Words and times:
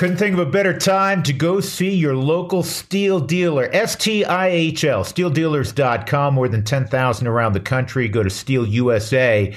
Couldn't 0.00 0.16
think 0.16 0.32
of 0.32 0.38
a 0.38 0.46
better 0.46 0.72
time 0.72 1.22
to 1.24 1.32
go 1.34 1.60
see 1.60 1.94
your 1.94 2.16
local 2.16 2.62
Stihl 2.62 3.26
dealer. 3.26 3.68
S-T-I-H-L, 3.70 5.04
stihldealers.com. 5.04 6.32
More 6.32 6.48
than 6.48 6.64
10,000 6.64 7.26
around 7.26 7.52
the 7.52 7.60
country. 7.60 8.08
Go 8.08 8.22
to 8.22 8.30
stihlusa.com 8.30 9.50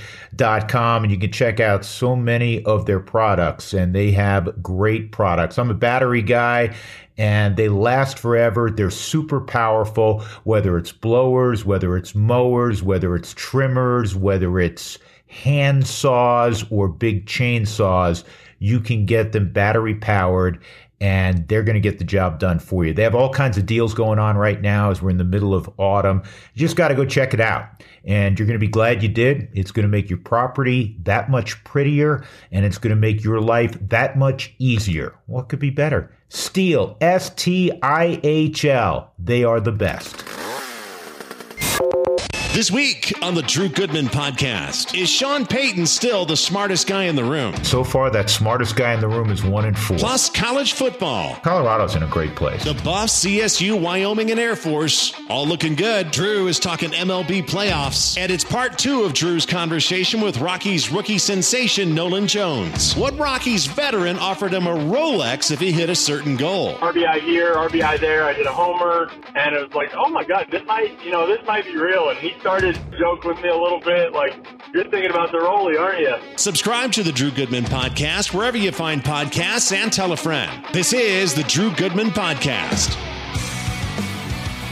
and 1.03 1.13
you 1.13 1.17
can 1.17 1.31
check 1.31 1.61
out 1.61 1.85
so 1.85 2.17
many 2.17 2.61
of 2.65 2.85
their 2.85 2.99
products. 2.99 3.73
And 3.73 3.95
they 3.95 4.11
have 4.11 4.61
great 4.61 5.13
products. 5.13 5.57
I'm 5.57 5.71
a 5.71 5.73
battery 5.73 6.21
guy 6.21 6.75
and 7.17 7.55
they 7.55 7.69
last 7.69 8.19
forever. 8.19 8.69
They're 8.69 8.89
super 8.89 9.39
powerful, 9.39 10.25
whether 10.43 10.77
it's 10.77 10.91
blowers, 10.91 11.63
whether 11.63 11.95
it's 11.95 12.13
mowers, 12.15 12.83
whether 12.83 13.15
it's 13.15 13.33
trimmers, 13.33 14.13
whether 14.13 14.59
it's 14.59 14.99
hand 15.27 15.87
saws 15.87 16.65
or 16.69 16.89
big 16.89 17.27
chainsaws 17.27 18.25
you 18.63 18.79
can 18.79 19.05
get 19.05 19.33
them 19.33 19.51
battery 19.51 19.93
powered 19.93 20.57
and 21.01 21.45
they're 21.49 21.63
going 21.63 21.73
to 21.73 21.81
get 21.81 21.99
the 21.99 22.05
job 22.05 22.39
done 22.39 22.59
for 22.59 22.85
you. 22.85 22.93
They 22.93 23.03
have 23.03 23.13
all 23.13 23.29
kinds 23.29 23.57
of 23.57 23.65
deals 23.65 23.93
going 23.93 24.19
on 24.19 24.37
right 24.37 24.61
now 24.61 24.89
as 24.89 25.01
we're 25.01 25.09
in 25.09 25.17
the 25.17 25.25
middle 25.25 25.53
of 25.53 25.69
autumn. 25.77 26.23
You 26.53 26.61
just 26.61 26.77
got 26.77 26.87
to 26.87 26.95
go 26.95 27.03
check 27.03 27.33
it 27.33 27.41
out. 27.41 27.83
And 28.05 28.39
you're 28.39 28.45
going 28.45 28.57
to 28.57 28.65
be 28.65 28.71
glad 28.71 29.03
you 29.03 29.09
did. 29.09 29.49
It's 29.53 29.71
going 29.71 29.83
to 29.83 29.89
make 29.89 30.09
your 30.09 30.19
property 30.19 30.95
that 31.03 31.29
much 31.29 31.61
prettier 31.65 32.25
and 32.53 32.65
it's 32.65 32.77
going 32.77 32.95
to 32.95 32.99
make 32.99 33.21
your 33.21 33.41
life 33.41 33.77
that 33.89 34.17
much 34.17 34.55
easier. 34.59 35.13
What 35.25 35.49
could 35.49 35.59
be 35.59 35.69
better? 35.69 36.15
Stihl, 36.29 36.95
S 37.01 37.31
T 37.31 37.69
I 37.81 38.21
H 38.23 38.63
L. 38.63 39.11
They 39.19 39.43
are 39.43 39.59
the 39.59 39.73
best. 39.73 40.23
This 42.53 42.69
week 42.69 43.11
on 43.23 43.33
the 43.33 43.41
Drew 43.41 43.67
Goodman 43.67 44.05
podcast, 44.05 44.95
is 44.95 45.09
Sean 45.09 45.43
Payton 45.43 45.87
still 45.87 46.23
the 46.23 46.37
smartest 46.37 46.85
guy 46.85 47.05
in 47.05 47.15
the 47.15 47.23
room? 47.23 47.55
So 47.63 47.83
far, 47.83 48.11
that 48.11 48.29
smartest 48.29 48.75
guy 48.75 48.93
in 48.93 48.99
the 48.99 49.07
room 49.07 49.31
is 49.31 49.43
one 49.43 49.65
in 49.65 49.73
four. 49.73 49.97
Plus, 49.97 50.29
college 50.29 50.73
football. 50.73 51.35
Colorado's 51.37 51.95
in 51.95 52.03
a 52.03 52.07
great 52.07 52.35
place. 52.35 52.63
The 52.63 52.75
Buffs, 52.75 53.25
CSU, 53.25 53.81
Wyoming, 53.81 54.29
and 54.29 54.39
Air 54.39 54.55
Force, 54.55 55.19
all 55.29 55.47
looking 55.47 55.73
good. 55.73 56.11
Drew 56.11 56.47
is 56.47 56.59
talking 56.59 56.91
MLB 56.91 57.41
playoffs, 57.47 58.19
and 58.19 58.31
it's 58.31 58.43
part 58.43 58.77
two 58.77 59.01
of 59.01 59.13
Drew's 59.13 59.47
conversation 59.47 60.21
with 60.21 60.37
Rockies 60.37 60.91
rookie 60.91 61.17
sensation 61.17 61.95
Nolan 61.95 62.27
Jones. 62.27 62.95
What 62.95 63.17
Rockies 63.17 63.65
veteran 63.65 64.19
offered 64.19 64.53
him 64.53 64.67
a 64.67 64.75
Rolex 64.75 65.49
if 65.49 65.59
he 65.59 65.71
hit 65.71 65.89
a 65.89 65.95
certain 65.95 66.37
goal? 66.37 66.75
RBI 66.75 67.19
here, 67.21 67.55
RBI 67.55 67.99
there. 67.99 68.25
I 68.25 68.33
hit 68.33 68.45
a 68.45 68.51
homer, 68.51 69.09
and 69.33 69.55
it 69.55 69.63
was 69.63 69.73
like, 69.73 69.89
oh 69.95 70.09
my 70.09 70.23
god, 70.23 70.49
this 70.51 70.61
might, 70.67 71.03
you 71.03 71.09
know, 71.11 71.25
this 71.25 71.43
might 71.47 71.65
be 71.65 71.75
real. 71.75 72.09
And 72.09 72.19
he 72.19 72.35
started 72.43 72.77
joking 72.99 73.29
with 73.29 73.41
me 73.41 73.47
a 73.47 73.55
little 73.55 73.79
bit, 73.79 74.11
like, 74.11 74.35
you're 74.73 74.83
thinking 74.89 75.09
about 75.09 75.31
the 75.31 75.39
Rolly, 75.39 75.77
aren't 75.77 75.99
you? 75.99 76.13
Subscribe 76.35 76.91
to 76.91 77.01
the 77.01 77.13
Drew 77.13 77.31
Goodman 77.31 77.63
podcast 77.63 78.33
wherever 78.33 78.57
you 78.57 78.73
find 78.73 79.01
podcasts 79.01 79.71
and 79.71 79.93
tell 79.93 80.11
a 80.11 80.17
friend. 80.17 80.51
This 80.73 80.91
is 80.91 81.33
the 81.33 81.43
Drew 81.43 81.73
Goodman 81.73 82.07
podcast. 82.07 82.97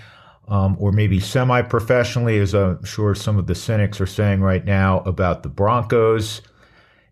Um, 0.48 0.76
or 0.78 0.92
maybe 0.92 1.20
semi 1.20 1.60
professionally, 1.60 2.38
as 2.38 2.54
I'm 2.54 2.82
sure 2.84 3.14
some 3.14 3.36
of 3.36 3.48
the 3.48 3.54
cynics 3.54 4.00
are 4.00 4.06
saying 4.06 4.40
right 4.40 4.64
now 4.64 5.00
about 5.00 5.42
the 5.42 5.50
Broncos. 5.50 6.40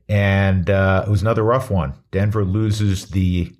And 0.08 0.70
uh, 0.70 1.04
it 1.06 1.10
was 1.10 1.20
another 1.20 1.42
rough 1.42 1.70
one. 1.70 1.94
Denver 2.12 2.44
loses 2.44 3.08
the 3.10 3.52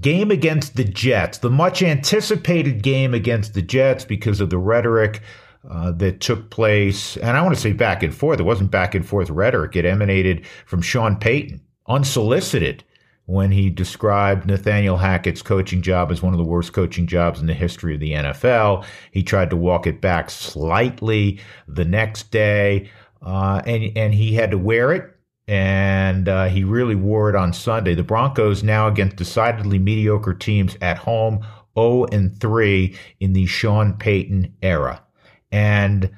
game 0.00 0.30
against 0.30 0.76
the 0.76 0.84
Jets, 0.84 1.38
the 1.38 1.50
much 1.50 1.82
anticipated 1.82 2.82
game 2.82 3.14
against 3.14 3.54
the 3.54 3.62
Jets 3.62 4.04
because 4.04 4.40
of 4.40 4.50
the 4.50 4.58
rhetoric 4.58 5.20
uh, 5.68 5.92
that 5.92 6.20
took 6.20 6.50
place. 6.50 7.16
And 7.16 7.36
I 7.36 7.42
want 7.42 7.54
to 7.54 7.60
say 7.60 7.72
back 7.72 8.02
and 8.02 8.14
forth. 8.14 8.40
It 8.40 8.44
wasn't 8.44 8.70
back 8.70 8.94
and 8.94 9.06
forth 9.06 9.30
rhetoric. 9.30 9.76
It 9.76 9.84
emanated 9.84 10.46
from 10.66 10.82
Sean 10.82 11.16
Payton, 11.16 11.60
unsolicited, 11.86 12.84
when 13.26 13.50
he 13.50 13.68
described 13.68 14.46
Nathaniel 14.46 14.96
Hackett's 14.96 15.42
coaching 15.42 15.82
job 15.82 16.10
as 16.10 16.22
one 16.22 16.32
of 16.32 16.38
the 16.38 16.44
worst 16.44 16.72
coaching 16.72 17.06
jobs 17.06 17.40
in 17.40 17.46
the 17.46 17.52
history 17.52 17.92
of 17.92 18.00
the 18.00 18.12
NFL. 18.12 18.86
He 19.10 19.22
tried 19.22 19.50
to 19.50 19.56
walk 19.56 19.86
it 19.86 20.00
back 20.00 20.30
slightly 20.30 21.38
the 21.66 21.84
next 21.84 22.30
day, 22.30 22.88
uh, 23.20 23.60
and 23.66 23.92
and 23.96 24.14
he 24.14 24.34
had 24.34 24.50
to 24.52 24.58
wear 24.58 24.92
it 24.92 25.14
and 25.48 26.28
uh, 26.28 26.44
he 26.44 26.62
really 26.62 26.94
wore 26.94 27.30
it 27.30 27.34
on 27.34 27.54
Sunday. 27.54 27.94
The 27.94 28.04
Broncos 28.04 28.62
now 28.62 28.86
against 28.86 29.16
decidedly 29.16 29.78
mediocre 29.78 30.34
teams 30.34 30.76
at 30.82 30.98
home, 30.98 31.44
0 31.76 32.04
and 32.12 32.38
3 32.38 32.94
in 33.18 33.32
the 33.32 33.46
Sean 33.46 33.94
Payton 33.94 34.54
era. 34.60 35.02
And 35.50 36.10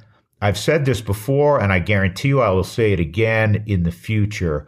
I've 0.42 0.58
said 0.58 0.84
this 0.84 1.00
before, 1.00 1.60
and 1.60 1.72
I 1.72 1.78
guarantee 1.78 2.28
you 2.28 2.40
I 2.40 2.50
will 2.50 2.64
say 2.64 2.92
it 2.92 2.98
again 2.98 3.62
in 3.66 3.84
the 3.84 3.92
future. 3.92 4.66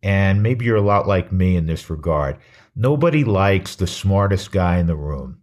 And 0.00 0.44
maybe 0.44 0.64
you're 0.64 0.76
a 0.76 0.82
lot 0.82 1.08
like 1.08 1.32
me 1.32 1.56
in 1.56 1.66
this 1.66 1.90
regard. 1.90 2.36
Nobody 2.76 3.24
likes 3.24 3.74
the 3.74 3.86
smartest 3.88 4.52
guy 4.52 4.78
in 4.78 4.86
the 4.86 4.96
room. 4.96 5.38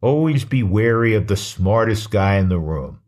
Always 0.00 0.44
be 0.44 0.64
wary 0.64 1.14
of 1.14 1.28
the 1.28 1.36
smartest 1.36 2.10
guy 2.10 2.36
in 2.36 2.48
the 2.48 2.58
room. 2.58 3.00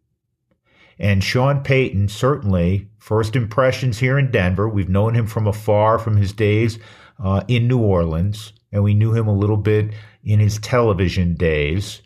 And 1.01 1.25
Sean 1.25 1.63
Payton, 1.63 2.09
certainly, 2.09 2.90
first 3.01 3.35
impressions 3.35 3.99
here 3.99 4.19
in 4.19 4.31
Denver, 4.31 4.69
we've 4.69 4.89
known 4.89 5.15
him 5.15 5.27
from 5.27 5.47
afar 5.47 5.99
from 5.99 6.17
his 6.17 6.33
days 6.33 6.79
uh, 7.19 7.43
in 7.49 7.67
New 7.67 7.81
Orleans, 7.81 8.53
and 8.71 8.85
we 8.85 8.95
knew 8.95 9.13
him 9.13 9.27
a 9.27 9.35
little 9.35 9.57
bit 9.57 9.93
in 10.23 10.39
his 10.39 10.59
television 10.59 11.35
days. 11.35 12.03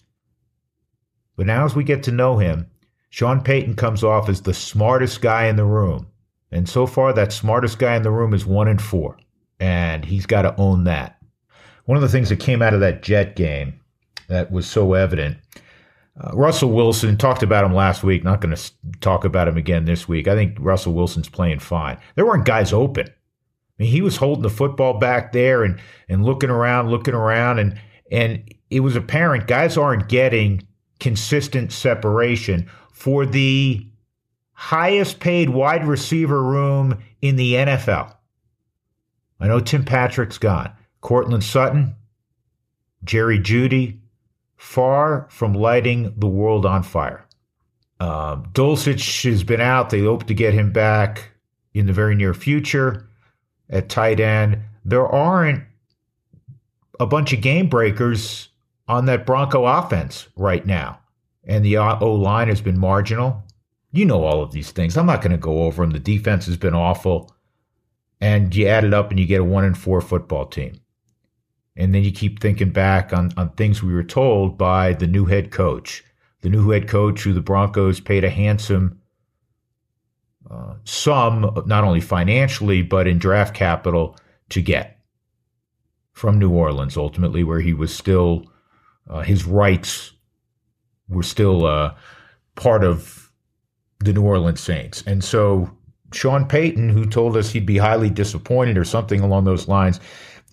But 1.37 1.47
now, 1.47 1.65
as 1.65 1.75
we 1.75 1.85
get 1.85 2.03
to 2.05 2.13
know 2.13 2.39
him, 2.39 2.71
Sean 3.11 3.43
Payton 3.43 3.75
comes 3.75 4.03
off 4.03 4.29
as 4.29 4.43
the 4.43 4.55
smartest 4.55 5.21
guy 5.21 5.47
in 5.47 5.57
the 5.57 5.65
room. 5.65 6.07
And 6.51 6.69
so 6.69 6.87
far, 6.87 7.13
that 7.13 7.33
smartest 7.33 7.79
guy 7.79 7.97
in 7.97 8.03
the 8.03 8.11
room 8.11 8.33
is 8.33 8.47
one 8.47 8.69
in 8.69 8.79
four. 8.79 9.19
And 9.61 10.05
he's 10.05 10.27
got 10.27 10.43
to 10.43 10.57
own 10.57 10.85
that. 10.85 11.19
One 11.85 11.97
of 11.97 12.03
the 12.03 12.09
things 12.09 12.29
that 12.29 12.41
came 12.41 12.63
out 12.63 12.75
of 12.75 12.81
that 12.81 13.03
Jet 13.03 13.37
game 13.37 13.81
that 14.29 14.51
was 14.51 14.67
so 14.67 14.95
evident 14.95 15.37
uh, 16.21 16.31
Russell 16.33 16.71
Wilson 16.71 17.17
talked 17.17 17.43
about 17.43 17.65
him 17.65 17.75
last 17.75 18.05
week. 18.05 18.23
Not 18.23 18.41
going 18.41 18.55
to 18.55 18.73
talk 19.01 19.25
about 19.25 19.49
him 19.49 19.57
again 19.57 19.85
this 19.85 20.07
week. 20.07 20.29
I 20.29 20.35
think 20.35 20.57
Russell 20.61 20.93
Wilson's 20.93 21.29
playing 21.29 21.59
fine. 21.59 21.99
There 22.15 22.25
weren't 22.25 22.45
guys 22.45 22.73
open. 22.73 23.07
I 23.09 23.83
mean, 23.83 23.91
he 23.91 24.01
was 24.01 24.17
holding 24.17 24.43
the 24.43 24.51
football 24.51 24.99
back 24.99 25.33
there 25.33 25.65
and 25.65 25.81
and 26.09 26.25
looking 26.25 26.51
around, 26.51 26.91
looking 26.91 27.15
around, 27.15 27.59
and 27.59 27.81
and 28.13 28.49
it 28.71 28.81
was 28.81 28.95
apparent 28.95 29.49
guys 29.49 29.77
aren't 29.77 30.09
getting 30.09 30.67
consistent 31.01 31.73
separation 31.73 32.71
for 32.93 33.27
the 33.27 33.85
highest 34.53 35.19
paid 35.19 35.51
wide 35.51 35.85
receiver 35.85 36.43
room 36.43 37.03
in 37.21 37.35
the 37.35 37.55
NFL. 37.55 38.15
I 39.41 39.49
know 39.49 39.59
Tim 39.59 39.85
Patrick's 39.85 40.39
gone. 40.39 40.73
Courtland 41.01 41.43
Sutton, 41.43 41.97
Jerry 43.03 43.41
Jeudy, 43.41 43.99
far 44.65 45.29
from 45.31 45.53
lighting 45.53 46.13
the 46.17 46.27
world 46.27 46.65
on 46.65 46.83
fire. 46.83 47.25
Um, 48.01 48.47
Dulcich 48.55 49.31
has 49.31 49.45
been 49.45 49.61
out. 49.61 49.91
They 49.91 50.01
hope 50.01 50.25
to 50.25 50.35
get 50.35 50.55
him 50.55 50.73
back 50.73 51.31
in 51.75 51.87
the 51.87 51.93
very 51.93 52.15
near 52.15 52.33
future 52.33 53.07
at 53.69 53.91
tight 53.91 54.21
end. 54.21 54.59
There 54.85 55.07
aren't 55.07 55.63
a 56.99 57.07
bunch 57.07 57.33
of 57.33 57.43
game 57.43 57.69
breakers 57.69 58.49
on 58.89 59.05
that 59.05 59.27
Bronco 59.27 59.67
offense 59.67 60.29
right 60.35 60.65
now. 60.67 60.99
And 61.45 61.63
the 61.65 61.77
O 61.77 62.15
line 62.15 62.49
has 62.49 62.63
been 62.63 62.79
marginal. 62.79 63.45
You 63.93 64.07
know 64.07 64.25
all 64.25 64.43
of 64.43 64.53
these 64.53 64.71
things. 64.71 64.97
I'm 64.97 65.07
not 65.07 65.21
going 65.21 65.33
to 65.33 65.39
go 65.39 65.65
over 65.65 65.83
them. 65.83 65.91
The 65.91 65.99
defense 65.99 66.47
has 66.47 66.57
been 66.57 66.75
awful. 66.75 67.31
And 68.21 68.55
you 68.55 68.67
add 68.67 68.85
it 68.85 68.95
up 68.95 69.11
and 69.11 69.21
you 69.21 69.27
get 69.27 69.43
a 69.43 69.45
one 69.45 69.65
and 69.65 69.77
four 69.77 70.01
football 70.01 70.47
team. 70.47 70.81
And 71.77 71.95
then 71.95 72.05
you 72.05 72.13
keep 72.13 72.41
thinking 72.41 72.71
back 72.71 73.13
on, 73.13 73.33
on 73.37 73.51
things 73.51 73.83
we 73.83 73.93
were 73.93 74.05
told 74.05 74.57
by 74.57 74.93
the 74.93 75.07
new 75.07 75.25
head 75.25 75.51
coach, 75.51 76.05
the 76.43 76.49
new 76.49 76.71
head 76.71 76.89
coach 76.89 77.23
who 77.23 77.33
the 77.33 77.41
Broncos 77.41 78.01
paid 78.01 78.23
a 78.23 78.31
handsome 78.31 79.01
uh, 80.49 80.75
sum, 80.85 81.65
not 81.67 81.85
only 81.85 82.01
financially, 82.01 82.83
but 82.83 83.07
in 83.07 83.19
draft 83.19 83.55
capital 83.55 84.17
to 84.51 84.63
get 84.63 85.01
from 86.13 86.39
New 86.39 86.51
Orleans, 86.51 86.97
ultimately, 86.97 87.43
where 87.43 87.61
he 87.61 87.73
was 87.73 87.95
still, 87.95 88.45
uh, 89.09 89.23
his 89.23 89.45
rights 89.47 90.13
were 91.09 91.23
still 91.23 91.67
uh, 91.67 91.95
part 92.55 92.85
of 92.85 93.33
the 93.99 94.13
New 94.13 94.23
Orleans 94.23 94.61
Saints. 94.61 95.03
And 95.07 95.25
so 95.25 95.71
Sean 96.13 96.47
Payton, 96.47 96.91
who 96.91 97.05
told 97.07 97.37
us 97.37 97.51
he'd 97.51 97.67
be 97.67 97.79
highly 97.79 98.11
disappointed 98.11 98.79
or 98.79 98.85
something 98.85 99.21
along 99.21 99.45
those 99.45 99.67
lines 99.67 99.99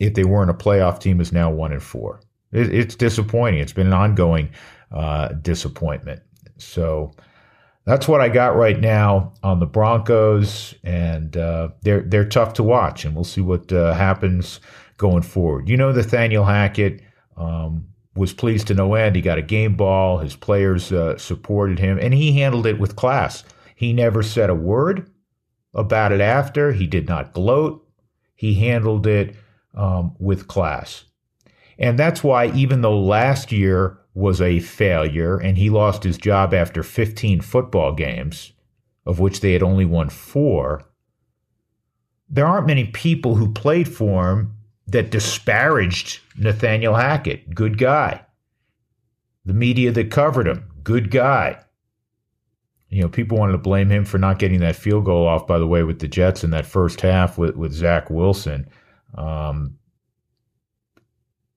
if 0.02 0.16
they 0.16 0.24
weren't 0.24 0.50
a 0.50 0.54
playoff 0.54 1.00
team, 1.00 1.22
is 1.22 1.32
now 1.32 1.52
one 1.52 1.72
and 1.72 1.84
four. 1.84 2.22
It, 2.52 2.74
it's 2.74 2.96
disappointing. 2.96 3.60
It's 3.60 3.72
been 3.72 3.88
an 3.88 3.94
ongoing 3.94 4.50
uh, 4.92 5.30
disappointment. 5.30 6.22
So 6.58 7.12
that's 7.86 8.08
what 8.08 8.20
I 8.20 8.28
got 8.28 8.56
right 8.56 8.80
now 8.80 9.34
on 9.44 9.60
the 9.60 9.68
Broncos, 9.68 10.74
and 10.84 11.38
uh, 11.38 11.70
they're 11.84 12.02
they're 12.02 12.28
tough 12.28 12.54
to 12.54 12.64
watch, 12.64 13.06
and 13.06 13.14
we'll 13.14 13.24
see 13.24 13.42
what 13.42 13.72
uh, 13.72 13.94
happens 13.94 14.60
going 14.98 15.22
forward. 15.22 15.70
You 15.70 15.78
know, 15.78 15.92
Nathaniel 15.92 16.46
Hackett 16.46 17.02
um, 17.38 17.88
was 18.16 18.34
pleased 18.34 18.68
to 18.68 18.74
no 18.74 18.96
end. 18.96 19.16
He 19.16 19.22
got 19.22 19.38
a 19.38 19.44
game 19.44 19.76
ball. 19.76 20.18
His 20.18 20.36
players 20.36 20.92
uh, 20.92 21.18
supported 21.20 21.78
him, 21.78 22.00
and 22.00 22.12
he 22.14 22.34
handled 22.34 22.66
it 22.66 22.80
with 22.80 22.96
class. 22.96 23.44
He 23.76 23.94
never 23.94 24.24
said 24.24 24.50
a 24.50 24.56
word 24.56 25.12
about 25.76 26.12
it 26.12 26.22
after. 26.22 26.72
He 26.72 26.88
did 26.88 27.08
not 27.08 27.34
gloat. 27.34 27.88
He 28.36 28.56
handled 28.56 29.06
it 29.06 29.36
um, 29.74 30.16
with 30.20 30.48
class. 30.48 31.06
And 31.78 31.98
that's 31.98 32.24
why, 32.24 32.48
even 32.52 32.82
though 32.82 33.00
last 33.00 33.52
year 33.52 33.98
was 34.14 34.42
a 34.42 34.60
failure 34.60 35.38
and 35.38 35.58
he 35.58 35.70
lost 35.70 36.04
his 36.04 36.18
job 36.18 36.54
after 36.54 36.84
15 36.84 37.42
football 37.42 37.94
games, 37.94 38.54
of 39.06 39.20
which 39.20 39.40
they 39.40 39.54
had 39.54 39.64
only 39.64 39.86
won 39.86 40.10
four, 40.10 40.84
there 42.30 42.46
aren't 42.46 42.68
many 42.68 42.86
people 42.86 43.36
who 43.36 43.52
played 43.52 43.88
for 43.88 44.32
him 44.32 44.58
that 44.88 45.12
disparaged 45.12 46.20
Nathaniel 46.38 46.96
Hackett. 46.96 47.54
Good 47.54 47.78
guy. 47.78 48.22
The 49.46 49.54
media 49.54 49.92
that 49.92 50.12
covered 50.12 50.48
him, 50.48 50.66
good 50.84 51.10
guy. 51.10 51.60
You 52.90 53.02
know, 53.02 53.10
people 53.10 53.38
wanted 53.38 53.54
to 53.54 53.58
blame 53.58 53.90
him 53.90 54.06
for 54.06 54.18
not 54.18 54.38
getting 54.38 54.60
that 54.60 54.76
field 54.76 55.06
goal 55.06 55.26
off, 55.26 55.48
by 55.48 55.58
the 55.58 55.68
way, 55.68 55.84
with 55.84 56.00
the 56.00 56.08
Jets 56.08 56.44
in 56.44 56.52
that 56.52 56.66
first 56.66 57.02
half 57.02 57.38
with, 57.38 57.56
with 57.56 57.72
Zach 57.72 58.10
Wilson. 58.10 58.68
Um, 59.16 59.78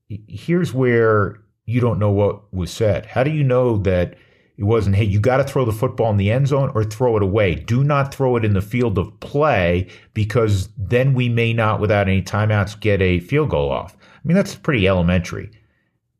here's 0.08 0.72
where 0.72 1.36
you 1.66 1.80
don't 1.80 1.98
know 1.98 2.10
what 2.10 2.52
was 2.52 2.70
said. 2.70 3.06
How 3.06 3.24
do 3.24 3.30
you 3.30 3.42
know 3.42 3.78
that 3.78 4.16
it 4.56 4.64
wasn't, 4.64 4.96
hey, 4.96 5.04
you 5.04 5.18
got 5.18 5.38
to 5.38 5.44
throw 5.44 5.64
the 5.64 5.72
football 5.72 6.10
in 6.10 6.16
the 6.16 6.30
end 6.30 6.48
zone 6.48 6.70
or 6.74 6.84
throw 6.84 7.16
it 7.16 7.22
away? 7.22 7.54
Do 7.54 7.82
not 7.82 8.14
throw 8.14 8.36
it 8.36 8.44
in 8.44 8.52
the 8.52 8.62
field 8.62 8.98
of 8.98 9.18
play 9.20 9.88
because 10.12 10.68
then 10.76 11.14
we 11.14 11.28
may 11.28 11.52
not, 11.52 11.80
without 11.80 12.08
any 12.08 12.22
timeouts, 12.22 12.78
get 12.78 13.00
a 13.00 13.20
field 13.20 13.50
goal 13.50 13.70
off. 13.70 13.96
I 14.00 14.20
mean, 14.24 14.36
that's 14.36 14.54
pretty 14.54 14.86
elementary. 14.86 15.50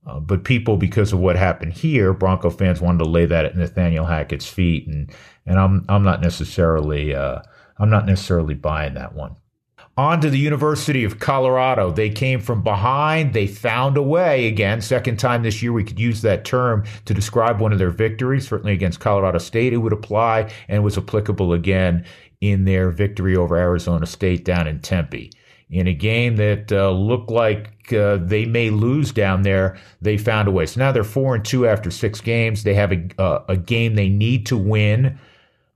Uh, 0.07 0.21
but 0.21 0.45
people, 0.45 0.77
because 0.77 1.13
of 1.13 1.19
what 1.19 1.37
happened 1.37 1.73
here, 1.73 2.13
Bronco 2.13 2.51
fans 2.51 2.81
wanted 2.81 3.05
to 3.05 3.11
lay 3.11 3.25
that 3.27 3.47
at 3.47 3.57
Nathaniel 3.57 4.05
Hackett's 4.05 4.47
feet, 4.47 4.87
and 4.87 5.11
and 5.47 5.59
I'm 5.59 5.83
I'm 5.89 6.03
not 6.03 6.21
necessarily 6.21 7.15
uh, 7.15 7.39
I'm 7.79 7.89
not 7.89 8.05
necessarily 8.05 8.53
buying 8.53 8.93
that 8.95 9.15
one 9.15 9.37
on 9.97 10.21
to 10.21 10.31
the 10.31 10.39
University 10.39 11.05
of 11.05 11.21
Colorado. 11.21 11.93
They 11.93 12.11
came 12.11 12.41
from 12.41 12.63
behind. 12.63 13.33
They 13.33 13.47
found 13.47 13.97
a 13.97 14.03
way 14.03 14.47
again. 14.47 14.81
Second 14.81 15.19
time 15.19 15.43
this 15.43 15.63
year, 15.63 15.73
we 15.73 15.85
could 15.85 16.01
use 16.01 16.23
that 16.23 16.45
term 16.45 16.85
to 17.05 17.15
describe 17.15 17.61
one 17.61 17.73
of 17.73 17.79
their 17.79 17.91
victories. 17.91 18.49
Certainly 18.49 18.73
against 18.73 19.01
Colorado 19.01 19.39
State, 19.39 19.73
it 19.73 19.79
would 19.79 19.93
apply 19.93 20.53
and 20.69 20.83
was 20.83 20.99
applicable 20.99 21.53
again 21.53 22.05
in 22.41 22.65
their 22.65 22.91
victory 22.91 23.37
over 23.37 23.57
Arizona 23.57 24.07
State 24.07 24.45
down 24.45 24.67
in 24.67 24.81
Tempe. 24.81 25.31
In 25.71 25.87
a 25.87 25.95
game 25.95 26.37
that 26.37 26.71
uh, 26.73 26.91
looked 26.91 27.31
like 27.31 27.93
uh, 27.93 28.19
they 28.19 28.45
may 28.45 28.71
lose 28.71 29.13
down 29.13 29.43
there, 29.43 29.79
they 30.03 30.19
found 30.19 30.47
a 30.47 30.51
way. 30.51 30.67
So 30.67 30.81
now 30.81 30.93
they're 30.93 31.05
four 31.05 31.35
and 31.35 31.45
two 31.45 31.67
after 31.67 31.91
six 31.91 32.21
games. 32.21 32.65
They 32.65 32.75
have 32.75 32.93
a, 32.93 33.09
uh, 33.19 33.45
a 33.49 33.57
game 33.57 33.95
they 33.95 34.09
need 34.09 34.47
to 34.47 34.57
win. 34.57 35.19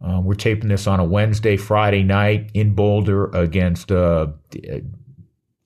Uh, 0.00 0.20
we're 0.22 0.34
taping 0.34 0.68
this 0.68 0.86
on 0.86 1.00
a 1.00 1.04
Wednesday, 1.04 1.56
Friday 1.56 2.02
night 2.02 2.50
in 2.54 2.74
Boulder 2.74 3.26
against 3.34 3.90
uh, 3.90 4.28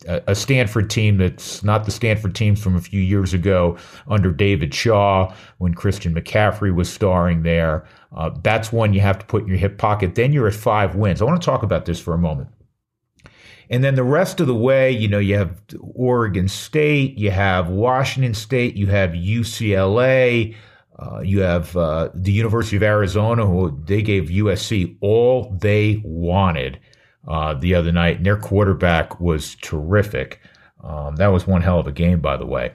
a 0.06 0.34
Stanford 0.34 0.90
team 0.90 1.18
that's 1.18 1.62
not 1.62 1.84
the 1.84 1.90
Stanford 1.90 2.34
teams 2.34 2.60
from 2.60 2.76
a 2.76 2.80
few 2.80 3.00
years 3.00 3.34
ago 3.34 3.76
under 4.08 4.32
David 4.32 4.74
Shaw 4.74 5.32
when 5.58 5.74
Christian 5.74 6.14
McCaffrey 6.14 6.74
was 6.74 6.90
starring 6.90 7.42
there. 7.42 7.86
Uh, 8.16 8.30
that's 8.42 8.72
one 8.72 8.92
you 8.92 9.00
have 9.00 9.18
to 9.18 9.26
put 9.26 9.42
in 9.42 9.48
your 9.48 9.58
hip 9.58 9.78
pocket. 9.78 10.14
Then 10.14 10.32
you're 10.32 10.48
at 10.48 10.54
five 10.54 10.94
wins. 10.94 11.22
I 11.22 11.24
want 11.24 11.40
to 11.40 11.44
talk 11.44 11.62
about 11.62 11.84
this 11.84 12.00
for 12.00 12.14
a 12.14 12.18
moment. 12.18 12.48
And 13.70 13.82
then 13.82 13.94
the 13.94 14.04
rest 14.04 14.40
of 14.40 14.46
the 14.46 14.54
way, 14.54 14.90
you 14.90 15.08
know, 15.08 15.18
you 15.18 15.36
have 15.36 15.58
Oregon 15.80 16.48
State, 16.48 17.16
you 17.16 17.30
have 17.30 17.68
Washington 17.68 18.34
State, 18.34 18.76
you 18.76 18.88
have 18.88 19.10
UCLA. 19.10 20.54
Uh, 21.02 21.20
you 21.20 21.40
have 21.40 21.76
uh, 21.76 22.10
the 22.14 22.32
University 22.32 22.76
of 22.76 22.82
Arizona, 22.82 23.46
who 23.46 23.76
they 23.86 24.02
gave 24.02 24.24
USC 24.24 24.96
all 25.00 25.56
they 25.60 26.00
wanted 26.04 26.78
uh, 27.26 27.54
the 27.54 27.74
other 27.74 27.90
night, 27.90 28.18
and 28.18 28.26
their 28.26 28.36
quarterback 28.36 29.20
was 29.20 29.56
terrific. 29.56 30.40
Um, 30.82 31.16
that 31.16 31.28
was 31.28 31.46
one 31.46 31.62
hell 31.62 31.78
of 31.78 31.86
a 31.86 31.92
game, 31.92 32.20
by 32.20 32.36
the 32.36 32.46
way. 32.46 32.72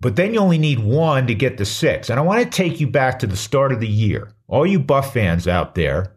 But 0.00 0.16
then 0.16 0.34
you 0.34 0.40
only 0.40 0.58
need 0.58 0.80
one 0.80 1.28
to 1.28 1.34
get 1.34 1.58
the 1.58 1.64
six. 1.64 2.10
And 2.10 2.18
I 2.18 2.22
want 2.22 2.42
to 2.42 2.50
take 2.50 2.80
you 2.80 2.88
back 2.88 3.20
to 3.20 3.26
the 3.26 3.36
start 3.36 3.70
of 3.70 3.78
the 3.78 3.86
year. 3.86 4.34
All 4.48 4.66
you 4.66 4.80
Buff 4.80 5.12
fans 5.12 5.46
out 5.46 5.76
there, 5.76 6.16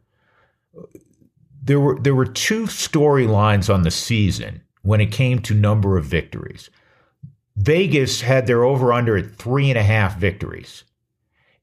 there 1.61 1.79
were 1.79 1.99
there 1.99 2.15
were 2.15 2.25
two 2.25 2.63
storylines 2.63 3.71
on 3.71 3.83
the 3.83 3.91
season 3.91 4.63
when 4.81 5.01
it 5.01 5.11
came 5.11 5.39
to 5.43 5.53
number 5.53 5.97
of 5.97 6.05
victories. 6.05 6.71
Vegas 7.57 8.21
had 8.21 8.47
their 8.47 8.63
over 8.63 8.91
under 8.91 9.17
at 9.17 9.35
three 9.35 9.69
and 9.69 9.77
a 9.77 9.83
half 9.83 10.17
victories. 10.17 10.83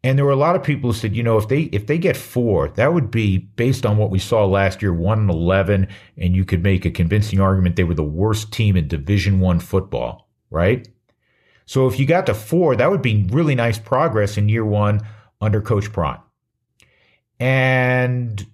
And 0.04 0.18
there 0.18 0.24
were 0.24 0.32
a 0.32 0.36
lot 0.36 0.56
of 0.56 0.64
people 0.64 0.90
who 0.90 0.98
said, 0.98 1.14
you 1.14 1.22
know, 1.22 1.38
if 1.38 1.46
they 1.46 1.62
if 1.64 1.86
they 1.86 1.96
get 1.96 2.16
four, 2.16 2.68
that 2.70 2.92
would 2.92 3.10
be 3.10 3.38
based 3.38 3.86
on 3.86 3.98
what 3.98 4.10
we 4.10 4.18
saw 4.18 4.44
last 4.44 4.82
year, 4.82 4.92
one 4.92 5.20
and 5.20 5.30
eleven, 5.30 5.86
and 6.16 6.34
you 6.34 6.44
could 6.44 6.62
make 6.62 6.84
a 6.84 6.90
convincing 6.90 7.40
argument 7.40 7.76
they 7.76 7.84
were 7.84 7.94
the 7.94 8.02
worst 8.02 8.52
team 8.52 8.76
in 8.76 8.88
Division 8.88 9.38
One 9.38 9.60
football, 9.60 10.28
right? 10.50 10.88
So 11.66 11.86
if 11.86 12.00
you 12.00 12.06
got 12.06 12.26
to 12.26 12.34
four, 12.34 12.74
that 12.74 12.90
would 12.90 13.02
be 13.02 13.28
really 13.30 13.54
nice 13.54 13.78
progress 13.78 14.36
in 14.36 14.48
year 14.48 14.66
one 14.66 15.00
under 15.40 15.60
Coach 15.60 15.92
Prime. 15.92 16.20
And 17.38 18.44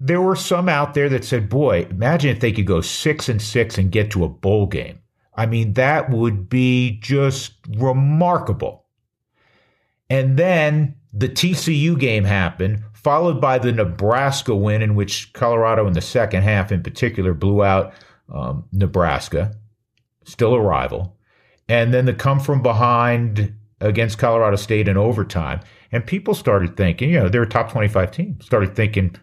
there 0.00 0.20
were 0.20 0.36
some 0.36 0.68
out 0.68 0.92
there 0.92 1.08
that 1.08 1.24
said, 1.24 1.48
boy, 1.48 1.86
imagine 1.88 2.30
if 2.30 2.40
they 2.40 2.52
could 2.52 2.66
go 2.66 2.82
six 2.82 3.30
and 3.30 3.40
six 3.40 3.78
and 3.78 3.90
get 3.90 4.10
to 4.10 4.24
a 4.24 4.28
bowl 4.28 4.66
game. 4.66 4.98
I 5.36 5.46
mean, 5.46 5.74
that 5.74 6.10
would 6.10 6.48
be 6.48 6.98
just 7.02 7.54
remarkable. 7.68 8.84
And 10.08 10.36
then 10.36 10.96
the 11.12 11.28
TCU 11.28 11.98
game 11.98 12.24
happened, 12.24 12.82
followed 12.92 13.40
by 13.40 13.58
the 13.58 13.72
Nebraska 13.72 14.54
win, 14.54 14.82
in 14.82 14.94
which 14.94 15.32
Colorado, 15.32 15.86
in 15.86 15.92
the 15.92 16.00
second 16.00 16.42
half 16.42 16.70
in 16.70 16.82
particular, 16.82 17.34
blew 17.34 17.64
out 17.64 17.92
um, 18.32 18.64
Nebraska, 18.72 19.54
still 20.24 20.54
a 20.54 20.60
rival. 20.60 21.16
And 21.68 21.92
then 21.92 22.04
the 22.04 22.14
come 22.14 22.40
from 22.40 22.62
behind 22.62 23.54
against 23.80 24.18
Colorado 24.18 24.56
State 24.56 24.88
in 24.88 24.96
overtime. 24.96 25.60
And 25.92 26.06
people 26.06 26.34
started 26.34 26.76
thinking, 26.76 27.10
you 27.10 27.20
know, 27.20 27.28
they're 27.28 27.42
a 27.42 27.48
top 27.48 27.70
25 27.70 28.10
team, 28.10 28.40
started 28.40 28.74
thinking, 28.74 29.16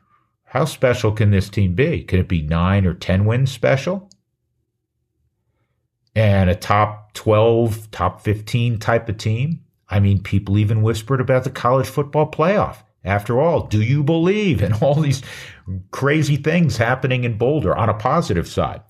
how 0.46 0.65
special 0.65 1.12
can 1.12 1.32
this 1.32 1.50
team 1.50 1.74
be? 1.75 2.03
Can 2.03 2.20
it 2.20 2.27
be 2.27 2.41
nine 2.41 2.86
or 2.86 2.94
10 2.94 3.25
wins 3.25 3.51
special? 3.51 4.11
And 6.15 6.50
a 6.50 6.56
top 6.56 7.13
12, 7.13 7.91
top 7.91 8.22
15 8.22 8.80
type 8.80 9.10
of 9.10 9.18
team. 9.18 9.62
I 9.89 10.00
mean, 10.00 10.22
people 10.22 10.58
even 10.58 10.82
whispered 10.82 11.22
about 11.22 11.44
the 11.44 11.50
college 11.50 11.88
football 11.88 12.30
playoff. 12.30 12.77
After 13.03 13.41
all, 13.41 13.68
do 13.68 13.82
you 13.82 14.03
believe 14.03 14.62
in 14.62 14.74
all 14.74 14.96
these 14.96 15.22
crazy 15.91 16.38
things 16.38 16.77
happening 16.77 17.24
in 17.24 17.38
Boulder 17.38 17.75
on 17.75 17.89
a 17.89 17.94
positive 17.94 18.48
side? 18.48 18.82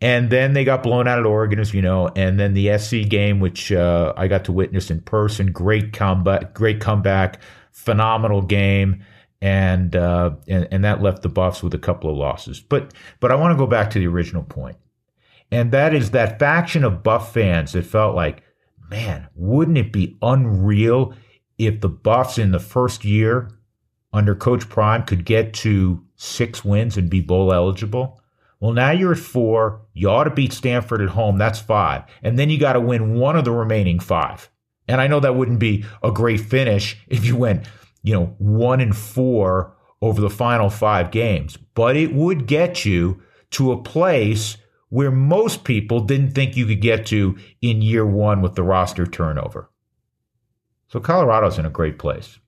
And 0.00 0.30
then 0.30 0.52
they 0.52 0.64
got 0.64 0.82
blown 0.82 1.06
out 1.06 1.20
at 1.20 1.26
Oregon, 1.26 1.60
as 1.60 1.72
you 1.72 1.80
know. 1.80 2.08
And 2.16 2.38
then 2.38 2.54
the 2.54 2.76
SC 2.76 3.08
game, 3.08 3.38
which 3.38 3.70
uh, 3.70 4.12
I 4.16 4.26
got 4.26 4.44
to 4.46 4.52
witness 4.52 4.90
in 4.90 5.00
person, 5.00 5.52
great 5.52 5.92
comeback, 5.92 6.54
great 6.54 6.80
comeback, 6.80 7.40
phenomenal 7.70 8.42
game, 8.42 9.04
and, 9.40 9.94
uh, 9.94 10.32
and 10.48 10.66
and 10.72 10.84
that 10.84 11.02
left 11.02 11.22
the 11.22 11.28
Buffs 11.28 11.62
with 11.62 11.72
a 11.74 11.78
couple 11.78 12.10
of 12.10 12.16
losses. 12.16 12.60
But 12.60 12.92
but 13.20 13.30
I 13.30 13.36
want 13.36 13.52
to 13.52 13.56
go 13.56 13.66
back 13.66 13.90
to 13.90 14.00
the 14.00 14.08
original 14.08 14.42
point. 14.42 14.76
And 15.52 15.70
that 15.72 15.92
is 15.92 16.12
that 16.12 16.38
faction 16.38 16.82
of 16.82 17.02
Buff 17.02 17.34
fans 17.34 17.72
that 17.72 17.84
felt 17.84 18.16
like, 18.16 18.42
man, 18.90 19.28
wouldn't 19.34 19.76
it 19.76 19.92
be 19.92 20.16
unreal 20.22 21.14
if 21.58 21.82
the 21.82 21.90
Buffs 21.90 22.38
in 22.38 22.52
the 22.52 22.58
first 22.58 23.04
year 23.04 23.50
under 24.14 24.34
Coach 24.34 24.68
Prime 24.70 25.04
could 25.04 25.26
get 25.26 25.52
to 25.54 26.02
six 26.16 26.64
wins 26.64 26.96
and 26.96 27.10
be 27.10 27.20
bowl 27.20 27.52
eligible? 27.52 28.18
Well, 28.60 28.72
now 28.72 28.92
you're 28.92 29.12
at 29.12 29.18
four. 29.18 29.82
You 29.92 30.08
ought 30.08 30.24
to 30.24 30.30
beat 30.30 30.54
Stanford 30.54 31.02
at 31.02 31.10
home. 31.10 31.36
That's 31.36 31.58
five. 31.58 32.04
And 32.22 32.38
then 32.38 32.48
you 32.48 32.58
got 32.58 32.72
to 32.72 32.80
win 32.80 33.16
one 33.16 33.36
of 33.36 33.44
the 33.44 33.52
remaining 33.52 34.00
five. 34.00 34.48
And 34.88 35.02
I 35.02 35.06
know 35.06 35.20
that 35.20 35.36
wouldn't 35.36 35.58
be 35.58 35.84
a 36.02 36.10
great 36.10 36.40
finish 36.40 36.96
if 37.08 37.26
you 37.26 37.36
went, 37.36 37.66
you 38.02 38.14
know, 38.14 38.34
one 38.38 38.80
and 38.80 38.96
four 38.96 39.76
over 40.00 40.22
the 40.22 40.30
final 40.30 40.70
five 40.70 41.10
games, 41.10 41.58
but 41.74 41.94
it 41.94 42.14
would 42.14 42.46
get 42.46 42.86
you 42.86 43.22
to 43.50 43.70
a 43.70 43.82
place 43.82 44.56
where 44.92 45.10
most 45.10 45.64
people 45.64 46.00
didn't 46.00 46.32
think 46.32 46.54
you 46.54 46.66
could 46.66 46.82
get 46.82 47.06
to 47.06 47.34
in 47.62 47.80
year 47.80 48.04
one 48.04 48.42
with 48.42 48.54
the 48.56 48.62
roster 48.62 49.06
turnover. 49.06 49.70
So 50.88 51.00
Colorado's 51.00 51.58
in 51.58 51.64
a 51.64 51.70
great 51.70 51.98
place. 51.98 52.38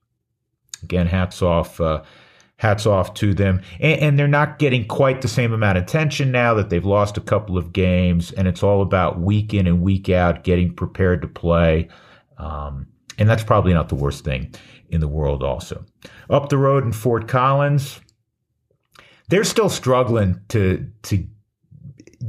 Again, 0.83 1.07
hats 1.07 1.41
off, 1.41 1.81
uh, 1.81 2.03
hats 2.57 2.85
off 2.85 3.15
to 3.15 3.33
them. 3.33 3.63
And, 3.79 3.99
and, 3.99 4.19
they're 4.19 4.27
not 4.27 4.59
getting 4.59 4.85
quite 4.85 5.23
the 5.23 5.27
same 5.27 5.53
amount 5.53 5.79
of 5.79 5.85
attention 5.85 6.31
now 6.31 6.53
that 6.53 6.69
they've 6.69 6.85
lost 6.85 7.17
a 7.17 7.21
couple 7.21 7.57
of 7.57 7.73
games, 7.73 8.31
and 8.31 8.47
it's 8.47 8.61
all 8.61 8.83
about 8.83 9.19
week 9.19 9.55
in 9.55 9.65
and 9.65 9.81
week 9.81 10.09
out 10.09 10.43
getting 10.43 10.71
prepared 10.71 11.23
to 11.23 11.27
play. 11.27 11.89
Um, 12.37 12.85
and 13.17 13.27
that's 13.27 13.43
probably 13.43 13.73
not 13.73 13.89
the 13.89 13.95
worst 13.95 14.23
thing 14.23 14.53
in 14.89 15.01
the 15.01 15.07
world, 15.07 15.41
also. 15.41 15.83
Up 16.29 16.49
the 16.49 16.59
road 16.59 16.83
in 16.83 16.91
Fort 16.91 17.27
Collins, 17.27 18.01
they're 19.29 19.43
still 19.43 19.69
struggling 19.69 20.41
to, 20.49 20.87
to 21.01 21.25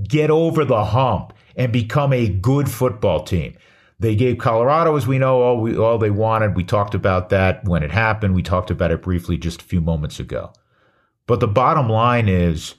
get 0.05 0.31
over 0.31 0.65
the 0.65 0.85
hump 0.85 1.33
and 1.57 1.73
become 1.73 2.13
a 2.13 2.29
good 2.29 2.71
football 2.71 3.25
team. 3.25 3.57
They 3.99 4.15
gave 4.15 4.39
Colorado, 4.39 4.97
as 4.97 5.07
we 5.07 5.19
know, 5.19 5.41
all 5.41 5.61
we 5.61 5.77
all 5.77 5.97
they 5.97 6.11
wanted. 6.11 6.55
We 6.55 6.65
talked 6.65 6.95
about 6.95 7.31
that 7.31 7.65
when 7.65 7.83
it 7.83 7.91
happened. 7.91 8.35
We 8.35 8.43
talked 8.43 8.71
about 8.71 8.91
it 8.91 9.03
briefly 9.03 9.39
just 9.39 9.63
a 9.63 9.65
few 9.65 9.81
moments 9.81 10.21
ago. 10.21 10.53
But 11.27 11.41
the 11.41 11.49
bottom 11.49 11.89
line 11.89 12.29
is, 12.29 12.75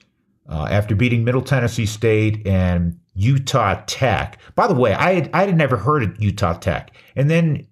uh, 0.48 0.68
after 0.70 0.96
beating 0.96 1.24
Middle 1.24 1.42
Tennessee 1.42 1.88
State 1.88 2.46
and 2.46 3.00
Utah 3.14 3.82
Tech. 3.88 4.38
By 4.54 4.68
the 4.68 4.76
way, 4.76 4.94
I 4.94 5.16
had, 5.16 5.30
I 5.34 5.46
had 5.46 5.58
never 5.58 5.76
heard 5.76 6.04
of 6.04 6.22
Utah 6.22 6.54
Tech, 6.54 6.92
and 7.16 7.32
then 7.32 7.68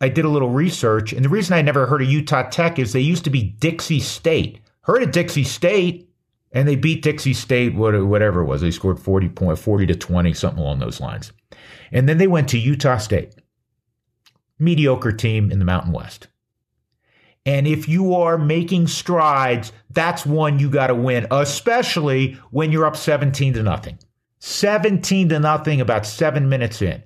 I 0.00 0.08
did 0.08 0.24
a 0.24 0.28
little 0.28 0.50
research, 0.50 1.12
and 1.12 1.24
the 1.24 1.28
reason 1.28 1.54
I 1.54 1.62
never 1.62 1.86
heard 1.86 2.02
of 2.02 2.08
Utah 2.08 2.42
Tech 2.50 2.78
is 2.78 2.92
they 2.92 3.00
used 3.00 3.24
to 3.24 3.30
be 3.30 3.42
Dixie 3.42 4.00
State. 4.00 4.60
Heard 4.82 5.02
of 5.04 5.12
Dixie 5.12 5.44
State, 5.44 6.07
and 6.52 6.66
they 6.66 6.76
beat 6.76 7.02
Dixie 7.02 7.34
State, 7.34 7.74
whatever 7.74 8.40
it 8.40 8.46
was. 8.46 8.60
They 8.60 8.70
scored 8.70 8.98
40 8.98 9.28
point, 9.30 9.58
40 9.58 9.86
to 9.86 9.94
20, 9.94 10.32
something 10.34 10.62
along 10.62 10.78
those 10.78 11.00
lines. 11.00 11.32
And 11.92 12.08
then 12.08 12.18
they 12.18 12.26
went 12.26 12.48
to 12.50 12.58
Utah 12.58 12.98
State, 12.98 13.34
mediocre 14.58 15.12
team 15.12 15.50
in 15.50 15.58
the 15.58 15.64
Mountain 15.64 15.92
West. 15.92 16.28
And 17.46 17.66
if 17.66 17.88
you 17.88 18.14
are 18.14 18.36
making 18.36 18.88
strides, 18.88 19.72
that's 19.90 20.26
one 20.26 20.58
you 20.58 20.68
got 20.68 20.88
to 20.88 20.94
win, 20.94 21.26
especially 21.30 22.34
when 22.50 22.72
you're 22.72 22.84
up 22.84 22.96
17 22.96 23.54
to 23.54 23.62
nothing. 23.62 23.98
17 24.40 25.30
to 25.30 25.40
nothing 25.40 25.80
about 25.80 26.06
seven 26.06 26.48
minutes 26.48 26.82
in. 26.82 27.02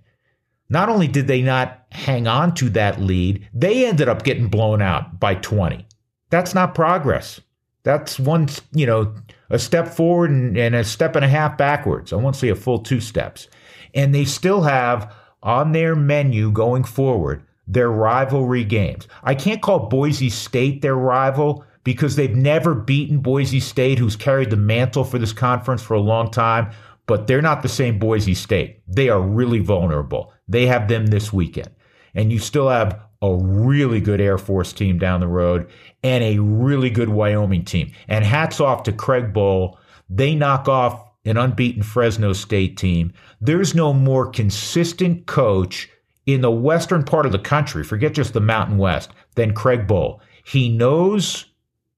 Not 0.69 0.89
only 0.89 1.07
did 1.07 1.27
they 1.27 1.43
not 1.43 1.87
hang 1.91 2.27
on 2.27 2.55
to 2.55 2.71
that 2.71 3.01
lead, 3.01 3.47
they 3.53 3.87
ended 3.87 4.09
up 4.09 4.25
getting 4.25 4.49
blown 4.49 4.83
out 4.83 5.21
by 5.21 5.35
20. 5.35 5.87
That's 6.31 6.55
not 6.55 6.75
progress. 6.75 7.41
That's 7.85 8.19
one, 8.19 8.49
you 8.73 8.87
know, 8.87 9.15
a 9.51 9.59
step 9.59 9.89
forward 9.89 10.31
and, 10.31 10.57
and 10.57 10.75
a 10.75 10.85
step 10.85 11.17
and 11.17 11.25
a 11.25 11.29
half 11.29 11.59
backwards. 11.59 12.13
I 12.13 12.17
won't 12.17 12.37
say 12.37 12.49
a 12.49 12.55
full 12.55 12.79
two 12.79 13.01
steps 13.01 13.49
and 13.95 14.15
they 14.15 14.25
still 14.25 14.63
have 14.63 15.15
on 15.43 15.73
their 15.73 15.95
menu 15.95 16.51
going 16.51 16.85
forward 16.85 17.43
their 17.67 17.91
rivalry 17.91 18.65
games. 18.65 19.07
I 19.23 19.35
can't 19.35 19.63
call 19.63 19.89
Boise 19.89 20.31
State 20.31 20.83
their 20.83 20.97
rival 20.97 21.65
because 21.85 22.17
they've 22.17 22.35
never 22.35 22.75
beaten 22.75 23.19
Boise 23.19 23.61
State, 23.61 23.99
who's 23.99 24.17
carried 24.17 24.51
the 24.51 24.57
mantle 24.57 25.05
for 25.05 25.19
this 25.19 25.33
conference 25.33 25.81
for 25.81 25.95
a 25.95 26.01
long 26.01 26.31
time, 26.31 26.71
but 27.07 27.27
they're 27.27 27.43
not 27.43 27.63
the 27.63 27.69
same 27.69 27.99
Boise 27.99 28.35
State. 28.35 28.81
They 28.89 29.09
are 29.09 29.21
really 29.21 29.61
vulnerable. 29.61 30.33
They 30.49 30.67
have 30.67 30.89
them 30.89 31.07
this 31.07 31.33
weekend. 31.33 31.71
And 32.15 32.33
you 32.33 32.39
still 32.41 32.69
have 32.69 33.01
a 33.23 33.35
really 33.35 34.01
good 34.01 34.21
Air 34.21 34.37
Force 34.37 34.73
team 34.73 34.99
down 34.99 35.21
the 35.21 35.29
road 35.29 35.71
and 36.03 36.23
a 36.25 36.39
really 36.41 36.91
good 36.91 37.09
Wyoming 37.09 37.65
team. 37.65 37.93
And 38.09 38.25
hats 38.25 38.61
off 38.61 38.83
to 38.85 38.93
Craig 38.93 39.33
Bohl. 39.33 39.77
They 40.11 40.35
knock 40.35 40.69
off 40.69 41.09
an 41.25 41.37
unbeaten 41.37 41.83
Fresno 41.83 42.33
State 42.33 42.77
team. 42.77 43.13
There's 43.41 43.75
no 43.75 43.93
more 43.93 44.29
consistent 44.29 45.27
coach 45.27 45.89
in 46.27 46.41
the 46.41 46.51
western 46.51 47.05
part 47.05 47.27
of 47.27 47.33
the 47.33 47.39
country, 47.39 47.85
forget 47.85 48.13
just 48.13 48.33
the 48.33 48.41
Mountain 48.41 48.79
West, 48.79 49.11
than 49.37 49.55
Craig 49.55 49.87
Bohl. 49.87 50.19
He 50.45 50.69
knows 50.69 51.47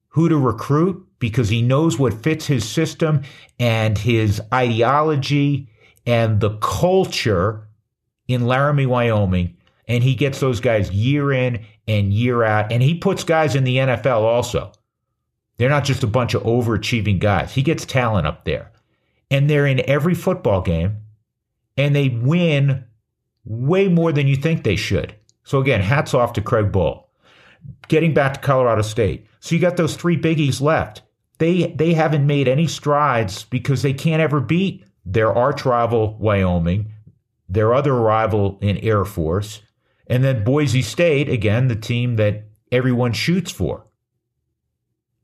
who 0.09 0.29
to 0.29 0.37
recruit 0.37 1.05
because 1.19 1.49
he 1.49 1.61
knows 1.61 1.97
what 1.97 2.13
fits 2.13 2.45
his 2.45 2.67
system 2.67 3.23
and 3.59 3.97
his 3.97 4.41
ideology 4.53 5.69
and 6.05 6.39
the 6.39 6.57
culture 6.57 7.67
in 8.27 8.45
Laramie, 8.45 8.85
Wyoming. 8.85 9.54
And 9.87 10.03
he 10.03 10.15
gets 10.15 10.39
those 10.39 10.59
guys 10.59 10.91
year 10.91 11.31
in 11.31 11.65
and 11.87 12.13
year 12.13 12.43
out. 12.43 12.71
And 12.71 12.81
he 12.81 12.95
puts 12.95 13.23
guys 13.23 13.55
in 13.55 13.63
the 13.63 13.77
NFL 13.77 14.21
also. 14.21 14.71
They're 15.57 15.69
not 15.69 15.85
just 15.85 16.03
a 16.03 16.07
bunch 16.07 16.33
of 16.33 16.43
overachieving 16.43 17.19
guys. 17.19 17.53
He 17.53 17.61
gets 17.61 17.85
talent 17.85 18.27
up 18.27 18.45
there 18.45 18.71
and 19.31 19.49
they're 19.49 19.67
in 19.67 19.87
every 19.89 20.15
football 20.15 20.61
game 20.61 20.97
and 21.77 21.95
they 21.95 22.09
win 22.09 22.83
way 23.45 23.87
more 23.87 24.11
than 24.11 24.27
you 24.27 24.35
think 24.35 24.63
they 24.63 24.75
should. 24.75 25.15
So 25.43 25.59
again, 25.59 25.81
hats 25.81 26.13
off 26.13 26.33
to 26.33 26.41
Craig 26.41 26.71
Bohl. 26.71 27.03
Getting 27.87 28.13
back 28.13 28.35
to 28.35 28.39
Colorado 28.39 28.81
State. 28.81 29.27
So 29.39 29.55
you 29.55 29.61
got 29.61 29.77
those 29.77 29.95
three 29.95 30.17
biggies 30.17 30.61
left. 30.61 31.03
They 31.37 31.67
they 31.67 31.93
haven't 31.93 32.25
made 32.25 32.47
any 32.47 32.67
strides 32.67 33.43
because 33.43 33.81
they 33.81 33.93
can't 33.93 34.21
ever 34.21 34.39
beat 34.39 34.85
their 35.05 35.33
arch 35.33 35.65
rival 35.65 36.17
Wyoming, 36.17 36.91
their 37.49 37.73
other 37.73 37.93
rival 37.93 38.57
in 38.61 38.77
Air 38.77 39.05
Force, 39.05 39.61
and 40.07 40.23
then 40.23 40.43
Boise 40.43 40.81
State, 40.81 41.29
again, 41.29 41.67
the 41.67 41.75
team 41.75 42.15
that 42.17 42.45
everyone 42.71 43.13
shoots 43.13 43.51
for. 43.51 43.85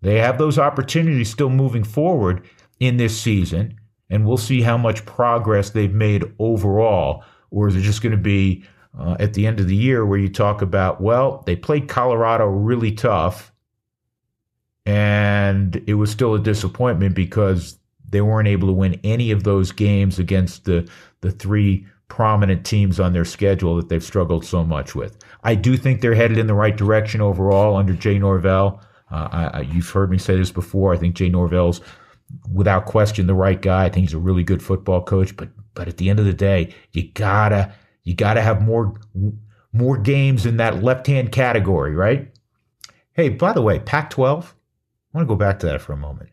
They 0.01 0.19
have 0.19 0.37
those 0.37 0.57
opportunities 0.57 1.29
still 1.29 1.49
moving 1.49 1.83
forward 1.83 2.47
in 2.79 2.97
this 2.97 3.19
season 3.19 3.77
and 4.11 4.25
we'll 4.25 4.37
see 4.37 4.61
how 4.61 4.77
much 4.77 5.05
progress 5.05 5.71
they've 5.71 5.93
made 5.93 6.25
overall. 6.37 7.23
Or 7.49 7.69
is 7.69 7.75
it 7.75 7.81
just 7.81 8.03
going 8.03 8.11
to 8.11 8.17
be 8.17 8.63
uh, 8.97 9.15
at 9.19 9.33
the 9.33 9.47
end 9.47 9.61
of 9.61 9.67
the 9.67 9.75
year 9.75 10.05
where 10.05 10.19
you 10.19 10.29
talk 10.29 10.61
about, 10.61 11.01
well, 11.01 11.43
they 11.45 11.55
played 11.55 11.87
Colorado 11.87 12.45
really 12.45 12.91
tough, 12.91 13.53
and 14.85 15.81
it 15.87 15.93
was 15.93 16.11
still 16.11 16.35
a 16.35 16.39
disappointment 16.39 17.15
because 17.15 17.79
they 18.07 18.19
weren't 18.19 18.49
able 18.49 18.67
to 18.67 18.73
win 18.73 18.99
any 19.03 19.31
of 19.31 19.43
those 19.43 19.71
games 19.71 20.19
against 20.19 20.65
the 20.65 20.89
the 21.21 21.31
three 21.31 21.85
prominent 22.11 22.65
teams 22.65 22.99
on 22.99 23.13
their 23.13 23.23
schedule 23.23 23.77
that 23.77 23.87
they've 23.87 24.03
struggled 24.03 24.43
so 24.43 24.65
much 24.65 24.93
with. 24.93 25.17
I 25.45 25.55
do 25.55 25.77
think 25.77 26.01
they're 26.01 26.13
headed 26.13 26.37
in 26.37 26.45
the 26.45 26.53
right 26.53 26.75
direction 26.75 27.21
overall 27.21 27.77
under 27.77 27.93
Jay 27.93 28.19
Norvell. 28.19 28.81
Uh, 29.09 29.49
I, 29.53 29.61
you've 29.61 29.89
heard 29.89 30.11
me 30.11 30.17
say 30.17 30.35
this 30.35 30.51
before. 30.51 30.93
I 30.93 30.97
think 30.97 31.15
Jay 31.15 31.29
Norvell's 31.29 31.79
without 32.53 32.85
question 32.85 33.27
the 33.27 33.33
right 33.33 33.61
guy. 33.61 33.85
I 33.85 33.89
think 33.89 34.07
he's 34.07 34.13
a 34.13 34.19
really 34.19 34.43
good 34.43 34.61
football 34.61 35.01
coach, 35.01 35.37
but 35.37 35.47
but 35.73 35.87
at 35.87 35.95
the 35.95 36.09
end 36.09 36.19
of 36.19 36.25
the 36.25 36.33
day, 36.33 36.75
you 36.91 37.09
gotta 37.13 37.73
you 38.03 38.13
gotta 38.13 38.41
have 38.41 38.61
more 38.61 38.93
more 39.71 39.97
games 39.97 40.45
in 40.45 40.57
that 40.57 40.83
left 40.83 41.07
hand 41.07 41.31
category, 41.31 41.95
right? 41.95 42.29
Hey, 43.13 43.29
by 43.29 43.53
the 43.53 43.61
way, 43.61 43.79
Pac-12. 43.79 44.43
I 44.43 45.17
want 45.17 45.25
to 45.25 45.33
go 45.33 45.37
back 45.37 45.59
to 45.59 45.65
that 45.67 45.79
for 45.79 45.93
a 45.93 45.97
moment. 45.97 46.31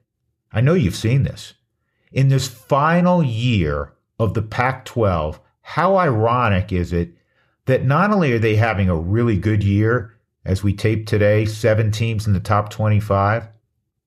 I 0.50 0.61
know 0.61 0.75
you've 0.75 0.97
seen 0.97 1.23
this. 1.23 1.54
In 2.11 2.30
this 2.30 2.49
final 2.49 3.23
year 3.23 3.92
of 4.18 4.35
the 4.35 4.42
Pac 4.42 4.85
12, 4.85 5.40
how 5.68 5.98
ironic 5.98 6.72
is 6.72 6.94
it 6.94 7.10
that 7.66 7.84
not 7.84 8.10
only 8.10 8.32
are 8.32 8.38
they 8.38 8.56
having 8.56 8.88
a 8.88 8.96
really 8.96 9.37
good 9.37 9.62
year, 9.62 10.16
as 10.46 10.62
we 10.64 10.72
tape 10.72 11.06
today, 11.06 11.44
seven 11.44 11.90
teams 11.90 12.26
in 12.26 12.32
the 12.32 12.40
top 12.40 12.70
25, 12.70 13.46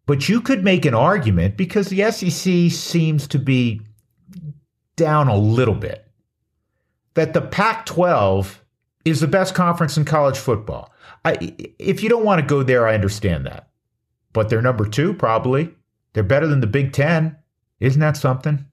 but 0.07 0.27
you 0.27 0.41
could 0.41 0.63
make 0.63 0.85
an 0.85 0.95
argument 0.95 1.55
because 1.55 1.89
the 1.89 2.11
SEC 2.11 2.71
seems 2.71 3.27
to 3.27 3.37
be 3.37 3.79
down 4.95 5.27
a 5.27 5.37
little 5.37 5.75
bit 5.75 6.07
that 7.13 7.33
the 7.33 7.41
Pac 7.41 7.85
12 7.85 8.65
is 9.05 9.19
the 9.19 9.27
best 9.27 9.53
conference 9.53 9.97
in 9.97 10.03
college 10.03 10.39
football. 10.39 10.91
I, 11.23 11.53
if 11.77 12.01
you 12.01 12.09
don't 12.09 12.25
want 12.25 12.41
to 12.41 12.47
go 12.47 12.63
there, 12.63 12.87
I 12.87 12.95
understand 12.95 13.45
that. 13.45 13.69
But 14.33 14.49
they're 14.49 14.63
number 14.63 14.87
two, 14.87 15.13
probably. 15.13 15.69
They're 16.13 16.23
better 16.23 16.47
than 16.47 16.61
the 16.61 16.65
Big 16.65 16.91
Ten. 16.91 17.37
Isn't 17.79 18.01
that 18.01 18.17
something? 18.17 18.65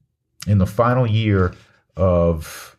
In 0.47 0.57
the 0.57 0.65
final 0.65 1.05
year 1.05 1.53
of 1.95 2.75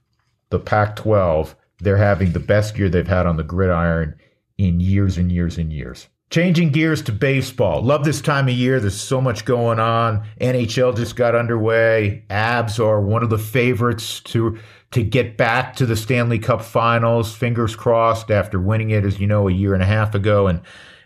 the 0.51 0.59
Pac 0.59 0.97
12, 0.97 1.57
they're 1.79 1.97
having 1.97 2.33
the 2.33 2.41
best 2.41 2.79
year 2.79 2.89
they've 2.89 3.07
had 3.07 3.27
on 3.27 3.37
the 3.37 3.43
gridiron 3.43 4.15
in 4.59 4.81
years 4.81 5.17
and 5.17 5.33
years 5.33 5.57
and 5.57 5.73
years. 5.73 6.09
Changing 6.31 6.71
gears 6.71 7.03
to 7.03 7.13
baseball. 7.13 7.83
Love 7.83 8.05
this 8.05 8.21
time 8.21 8.47
of 8.47 8.55
year. 8.55 8.79
There's 8.79 9.01
so 9.01 9.21
much 9.21 9.45
going 9.45 9.81
on. 9.81 10.25
NHL 10.41 10.97
just 10.97 11.17
got 11.17 11.35
underway. 11.35 12.25
Avs 12.31 12.79
are 12.79 13.01
one 13.01 13.25
of 13.25 13.31
the 13.31 13.39
favorites 13.39 14.21
to 14.21 14.59
to 14.93 15.03
get 15.03 15.37
back 15.37 15.75
to 15.77 15.87
the 15.87 15.97
Stanley 15.97 16.39
Cup 16.39 16.63
Finals. 16.63 17.35
Fingers 17.35 17.75
crossed 17.75 18.31
after 18.31 18.61
winning 18.61 18.91
it, 18.91 19.05
as 19.05 19.19
you 19.19 19.27
know, 19.27 19.49
a 19.49 19.53
year 19.53 19.75
and 19.75 19.83
a 19.83 19.87
half 19.87 20.15
ago, 20.15 20.47
and 20.47 20.61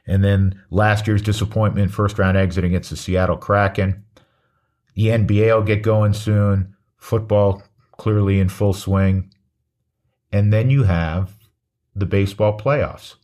and 0.07 0.23
then 0.23 0.61
last 0.71 1.07
year's 1.07 1.23
disappointment, 1.23 1.91
first 1.91 2.19
round 2.19 2.37
exit 2.37 2.65
against 2.65 2.91
the 2.91 2.97
Seattle 2.97 3.39
Kraken. 3.39 4.05
The 4.95 5.07
NBA 5.07 5.55
will 5.55 5.63
get 5.63 5.83
going 5.83 6.13
soon. 6.13 6.77
Football 6.99 7.63
clearly 7.97 8.41
in 8.41 8.49
full 8.49 8.73
swing, 8.75 9.31
and 10.35 10.53
then 10.53 10.69
you 10.69 10.83
have 10.83 11.33
the 11.95 12.07
baseball 12.07 12.59
playoffs. 12.59 13.14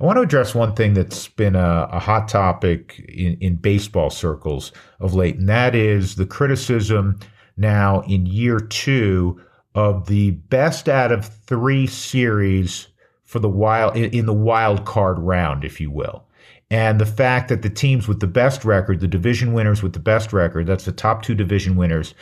I 0.00 0.04
want 0.04 0.16
to 0.16 0.22
address 0.22 0.54
one 0.54 0.74
thing 0.74 0.94
that's 0.94 1.28
been 1.28 1.54
a, 1.54 1.88
a 1.92 1.98
hot 1.98 2.26
topic 2.26 3.04
in, 3.06 3.36
in 3.40 3.56
baseball 3.56 4.08
circles 4.08 4.72
of 4.98 5.14
late, 5.14 5.36
and 5.36 5.48
that 5.48 5.74
is 5.74 6.16
the 6.16 6.26
criticism 6.26 7.20
now 7.56 8.00
in 8.08 8.26
year 8.26 8.58
two 8.58 9.40
of 9.74 10.06
the 10.06 10.30
best 10.32 10.88
out 10.88 11.12
of 11.12 11.26
three 11.26 11.86
series 11.86 12.88
for 13.24 13.38
the 13.40 13.48
wild 13.48 13.94
in, 13.96 14.10
in 14.10 14.26
the 14.26 14.32
wild 14.32 14.86
card 14.86 15.18
round, 15.18 15.64
if 15.64 15.80
you 15.80 15.90
will. 15.90 16.24
And 16.70 16.98
the 16.98 17.06
fact 17.06 17.50
that 17.50 17.60
the 17.60 17.70
teams 17.70 18.08
with 18.08 18.20
the 18.20 18.26
best 18.26 18.64
record, 18.64 19.00
the 19.00 19.06
division 19.06 19.52
winners 19.52 19.82
with 19.82 19.92
the 19.92 20.00
best 20.00 20.32
record, 20.32 20.66
that's 20.66 20.86
the 20.86 20.92
top 20.92 21.22
two 21.22 21.34
division 21.34 21.76
winners, 21.76 22.14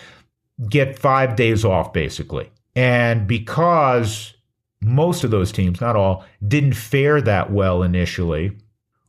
get 0.68 0.98
five 0.98 1.36
days 1.36 1.64
off 1.64 1.92
basically. 1.92 2.50
And 2.74 3.26
because 3.26 4.34
most 4.80 5.24
of 5.24 5.30
those 5.30 5.52
teams, 5.52 5.80
not 5.80 5.96
all, 5.96 6.24
didn't 6.46 6.74
fare 6.74 7.20
that 7.20 7.52
well 7.52 7.82
initially, 7.82 8.56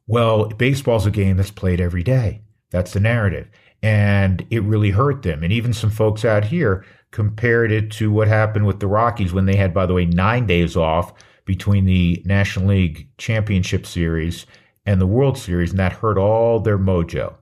well, 0.07 0.47
baseball's 0.49 1.05
a 1.05 1.11
game 1.11 1.37
that's 1.37 1.51
played 1.51 1.79
every 1.79 2.03
day. 2.03 2.41
That's 2.71 2.93
the 2.93 2.99
narrative. 2.99 3.47
And 3.81 4.45
it 4.49 4.63
really 4.63 4.91
hurt 4.91 5.23
them. 5.23 5.43
And 5.43 5.51
even 5.51 5.73
some 5.73 5.89
folks 5.89 6.25
out 6.25 6.45
here 6.45 6.85
compared 7.11 7.71
it 7.71 7.91
to 7.91 8.11
what 8.11 8.27
happened 8.27 8.65
with 8.65 8.79
the 8.79 8.87
Rockies 8.87 9.33
when 9.33 9.45
they 9.45 9.55
had, 9.55 9.73
by 9.73 9.85
the 9.85 9.93
way, 9.93 10.05
nine 10.05 10.45
days 10.45 10.75
off 10.75 11.13
between 11.45 11.85
the 11.85 12.21
National 12.25 12.67
League 12.67 13.07
Championship 13.17 13.85
Series 13.85 14.45
and 14.85 14.99
the 14.99 15.07
World 15.07 15.37
Series, 15.37 15.71
and 15.71 15.79
that 15.79 15.93
hurt 15.93 16.17
all 16.17 16.59
their 16.59 16.77
mojo. 16.77 17.33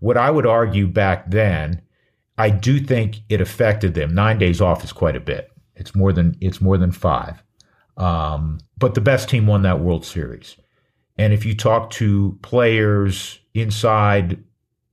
What 0.00 0.16
I 0.16 0.30
would 0.30 0.46
argue 0.46 0.86
back 0.86 1.30
then, 1.30 1.82
I 2.36 2.50
do 2.50 2.80
think 2.80 3.18
it 3.28 3.40
affected 3.40 3.94
them. 3.94 4.14
Nine 4.14 4.38
days 4.38 4.60
off 4.60 4.84
is 4.84 4.92
quite 4.92 5.16
a 5.16 5.20
bit. 5.20 5.50
It's 5.78 5.94
more 5.94 6.12
than 6.12 6.36
it's 6.40 6.60
more 6.60 6.76
than 6.76 6.92
five. 6.92 7.42
Um, 7.96 8.58
but 8.76 8.94
the 8.94 9.00
best 9.00 9.28
team 9.28 9.46
won 9.46 9.62
that 9.62 9.80
World 9.80 10.04
Series. 10.04 10.56
And 11.16 11.32
if 11.32 11.44
you 11.44 11.54
talk 11.54 11.90
to 11.90 12.38
players 12.42 13.40
inside 13.54 14.42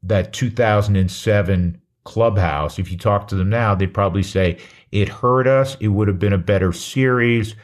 that 0.04 0.34
2007 0.34 1.82
clubhouse, 2.04 2.80
if 2.80 2.92
you 2.92 2.98
talk 2.98 3.28
to 3.28 3.36
them 3.36 3.50
now, 3.50 3.76
they'd 3.76 3.94
probably 3.94 4.24
say 4.24 4.58
it 4.92 5.10
hurt 5.10 5.48
us. 5.48 5.78
It 5.80 5.90
would 5.90 6.08
have 6.08 6.20
been 6.20 6.34
a 6.34 6.38
better 6.38 6.72
series, 6.74 7.56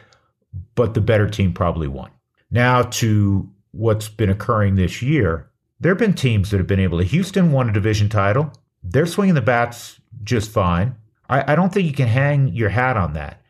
but 0.76 0.94
the 0.94 1.02
better 1.02 1.28
team 1.28 1.54
probably 1.54 1.88
won. 1.88 2.12
Now 2.52 2.84
to 2.84 3.50
what's 3.72 4.10
been 4.10 4.30
occurring 4.30 4.76
this 4.76 5.02
year, 5.02 5.50
there 5.80 5.92
have 5.92 6.00
been 6.00 6.14
teams 6.14 6.52
that 6.52 6.58
have 6.58 6.68
been 6.68 6.80
able 6.80 7.00
to. 7.00 7.04
Houston 7.04 7.52
won 7.52 7.70
a 7.70 7.74
division 7.74 8.10
title. 8.10 8.52
They're 8.84 9.08
swinging 9.08 9.36
the 9.36 9.42
bats 9.42 10.00
just 10.24 10.52
fine. 10.52 10.96
I, 11.32 11.54
I 11.54 11.56
don't 11.56 11.74
think 11.74 11.88
you 11.88 11.94
can 11.94 12.08
hang 12.08 12.50
your 12.50 12.70
hat 12.70 12.98
on 12.98 13.14
that. 13.14 13.42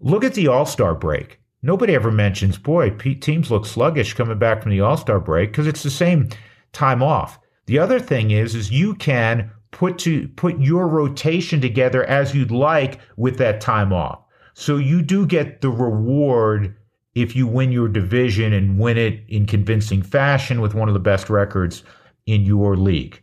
Look 0.00 0.24
at 0.24 0.34
the 0.34 0.48
All 0.48 0.64
Star 0.64 0.94
break. 0.94 1.40
Nobody 1.62 1.94
ever 1.94 2.10
mentions, 2.10 2.58
boy, 2.58 2.90
teams 2.90 3.50
look 3.50 3.66
sluggish 3.66 4.14
coming 4.14 4.38
back 4.38 4.62
from 4.62 4.70
the 4.70 4.80
All 4.80 4.96
Star 4.96 5.18
break 5.18 5.50
because 5.50 5.66
it's 5.66 5.82
the 5.82 5.90
same 5.90 6.28
time 6.72 7.02
off. 7.02 7.38
The 7.66 7.78
other 7.78 7.98
thing 7.98 8.30
is, 8.30 8.54
is 8.54 8.70
you 8.70 8.94
can 8.94 9.50
put 9.70 9.98
to 10.00 10.28
put 10.28 10.60
your 10.60 10.86
rotation 10.86 11.60
together 11.60 12.04
as 12.04 12.34
you'd 12.34 12.50
like 12.50 13.00
with 13.16 13.38
that 13.38 13.60
time 13.60 13.92
off. 13.92 14.20
So 14.52 14.76
you 14.76 15.02
do 15.02 15.26
get 15.26 15.62
the 15.62 15.70
reward 15.70 16.76
if 17.14 17.34
you 17.34 17.46
win 17.46 17.72
your 17.72 17.88
division 17.88 18.52
and 18.52 18.78
win 18.78 18.98
it 18.98 19.24
in 19.28 19.46
convincing 19.46 20.02
fashion 20.02 20.60
with 20.60 20.74
one 20.74 20.88
of 20.88 20.94
the 20.94 21.00
best 21.00 21.30
records 21.30 21.82
in 22.26 22.42
your 22.42 22.76
league. 22.76 23.22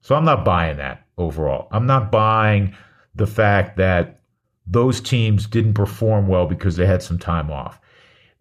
So 0.00 0.14
I'm 0.14 0.24
not 0.24 0.44
buying 0.44 0.76
that 0.76 1.06
overall. 1.18 1.68
I'm 1.72 1.86
not 1.86 2.12
buying 2.12 2.74
the 3.16 3.26
fact 3.26 3.76
that 3.76 4.20
those 4.66 5.00
teams 5.00 5.46
didn't 5.46 5.74
perform 5.74 6.26
well 6.26 6.46
because 6.46 6.76
they 6.76 6.86
had 6.86 7.02
some 7.02 7.18
time 7.18 7.50
off. 7.50 7.80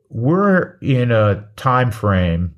We're 0.10 0.78
in 0.82 1.12
a 1.12 1.48
time 1.56 1.92
frame 1.92 2.56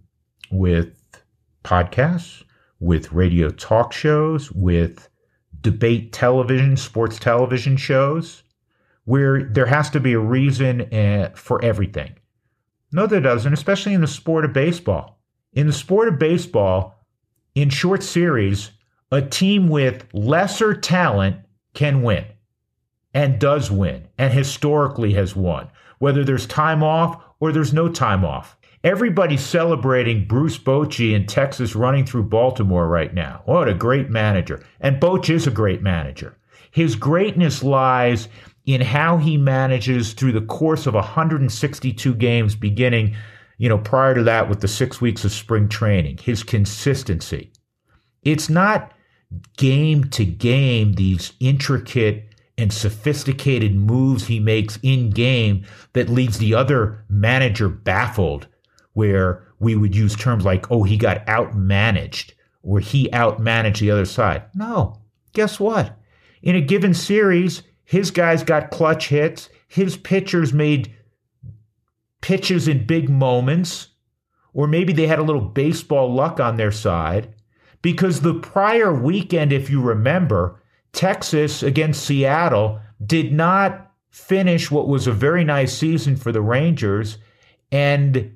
with 0.51 1.21
podcasts, 1.63 2.43
with 2.79 3.12
radio 3.12 3.50
talk 3.50 3.91
shows, 3.91 4.51
with 4.51 5.09
debate 5.62 6.13
television, 6.13 6.77
sports 6.77 7.19
television 7.19 7.77
shows, 7.77 8.43
where 9.05 9.43
there 9.43 9.65
has 9.65 9.89
to 9.91 10.00
be 10.00 10.13
a 10.13 10.19
reason 10.19 10.81
uh, 10.93 11.31
for 11.36 11.63
everything. 11.63 12.13
No, 12.91 13.05
there 13.05 13.21
doesn't, 13.21 13.53
especially 13.53 13.93
in 13.93 14.01
the 14.01 14.07
sport 14.07 14.45
of 14.45 14.53
baseball. 14.53 15.19
In 15.53 15.67
the 15.67 15.74
sport 15.74 16.07
of 16.07 16.19
baseball, 16.19 17.03
in 17.55 17.69
short 17.69 18.03
series, 18.03 18.71
a 19.12 19.21
team 19.21 19.69
with 19.69 20.05
lesser 20.13 20.74
talent 20.74 21.38
can 21.77 22.01
win 22.01 22.25
and 23.13 23.39
does 23.39 23.69
win 23.69 24.07
and 24.17 24.34
historically 24.34 25.13
has 25.13 25.36
won, 25.36 25.69
whether 25.99 26.23
there's 26.23 26.47
time 26.47 26.82
off 26.82 27.23
or 27.39 27.52
there's 27.52 27.71
no 27.71 27.88
time 27.88 28.25
off. 28.25 28.58
Everybody's 28.84 29.45
celebrating 29.45 30.28
Bruce 30.28 30.58
Bochy 30.58 31.13
in 31.13 31.28
Texas 31.28 31.75
running 31.75 32.04
through 32.04 32.23
Baltimore 32.23 32.88
right 32.88 33.13
now. 33.13 33.43
What 33.45 33.69
a 33.69 33.75
great 33.75 34.10
manager. 34.10 34.65
And 34.80 34.99
Boch 34.99 35.30
is 35.30 35.45
a 35.45 35.52
great 35.52 35.84
manager. 35.84 36.36
His 36.71 36.95
greatness 36.95 37.62
lies 37.62 38.28
in 38.65 38.82
how 38.82 39.17
he 39.17 39.38
manages 39.38 40.13
through 40.13 40.32
the 40.32 40.41
course 40.41 40.88
of 40.88 40.95
162 40.95 42.15
games 42.15 42.56
beginning, 42.56 43.15
you 43.60 43.69
know, 43.69 43.78
prior 43.78 44.15
to 44.15 44.23
that 44.23 44.49
with 44.49 44.62
the 44.62 44.67
6 44.67 44.99
weeks 44.99 45.23
of 45.23 45.32
spring 45.32 45.69
training. 45.69 46.17
His 46.17 46.41
consistency. 46.41 47.52
It's 48.23 48.49
not 48.49 48.93
game 49.58 50.06
to 50.06 50.26
game 50.26 50.94
these 50.94 51.34
intricate 51.40 52.34
and 52.58 52.74
sophisticated 52.74 53.76
moves 53.76 54.28
he 54.28 54.40
makes 54.40 54.80
in 54.82 55.12
game 55.12 55.66
that 55.94 56.10
leaves 56.10 56.40
the 56.40 56.54
other 56.54 57.06
manager 57.10 57.70
baffled, 57.70 58.48
where 58.94 59.48
we 59.60 59.76
would 59.76 59.96
use 59.96 60.16
terms 60.16 60.44
like, 60.44 60.72
oh, 60.72 60.84
he 60.84 60.98
got 60.98 61.26
outmanaged 61.28 62.32
or 62.63 62.80
he 62.80 63.10
outmanaged 63.10 63.80
the 63.80 63.92
other 63.92 64.06
side. 64.06 64.44
No. 64.56 65.02
Guess 65.34 65.60
what? 65.60 65.98
In 66.42 66.56
a 66.56 66.62
given 66.62 66.94
series, 66.94 67.63
his 67.84 68.12
guys 68.12 68.44
got 68.44 68.72
clutch 68.72 69.10
hits, 69.10 69.50
his 69.68 69.98
pitchers 69.98 70.54
made 70.54 70.94
pitches 72.22 72.68
in 72.68 72.86
big 72.86 73.10
moments, 73.10 73.90
or 74.54 74.68
maybe 74.68 74.94
they 74.94 75.08
had 75.08 75.20
a 75.20 75.24
little 75.24 75.42
baseball 75.42 76.13
luck 76.13 76.40
on 76.40 76.58
their 76.58 76.72
side. 76.72 77.36
Because 77.82 78.22
the 78.22 78.34
prior 78.34 78.94
weekend, 78.94 79.54
if 79.54 79.70
you 79.70 79.82
remember, 79.82 80.62
Texas 80.94 81.63
against 81.63 82.04
Seattle 82.04 82.80
did 83.06 83.32
not 83.32 83.92
finish 84.10 84.72
what 84.72 84.88
was 84.88 85.06
a 85.06 85.12
very 85.12 85.44
nice 85.44 85.78
season 85.78 86.16
for 86.16 86.32
the 86.32 86.42
Rangers 86.42 87.18
and 87.72 88.36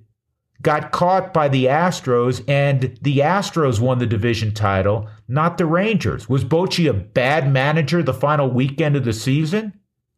got 0.61 0.91
caught 0.91 1.33
by 1.33 1.47
the 1.47 1.65
Astros, 1.65 2.43
and 2.47 2.97
the 3.01 3.19
Astros 3.19 3.79
won 3.79 3.97
the 3.97 4.05
division 4.05 4.53
title, 4.53 5.09
not 5.27 5.57
the 5.57 5.65
Rangers. 5.65 6.29
Was 6.29 6.45
Bochy 6.45 6.87
a 6.89 6.93
bad 6.93 7.51
manager 7.51 8.03
the 8.03 8.13
final 8.13 8.49
weekend 8.49 8.95
of 8.95 9.03
the 9.03 9.13
season? 9.13 9.73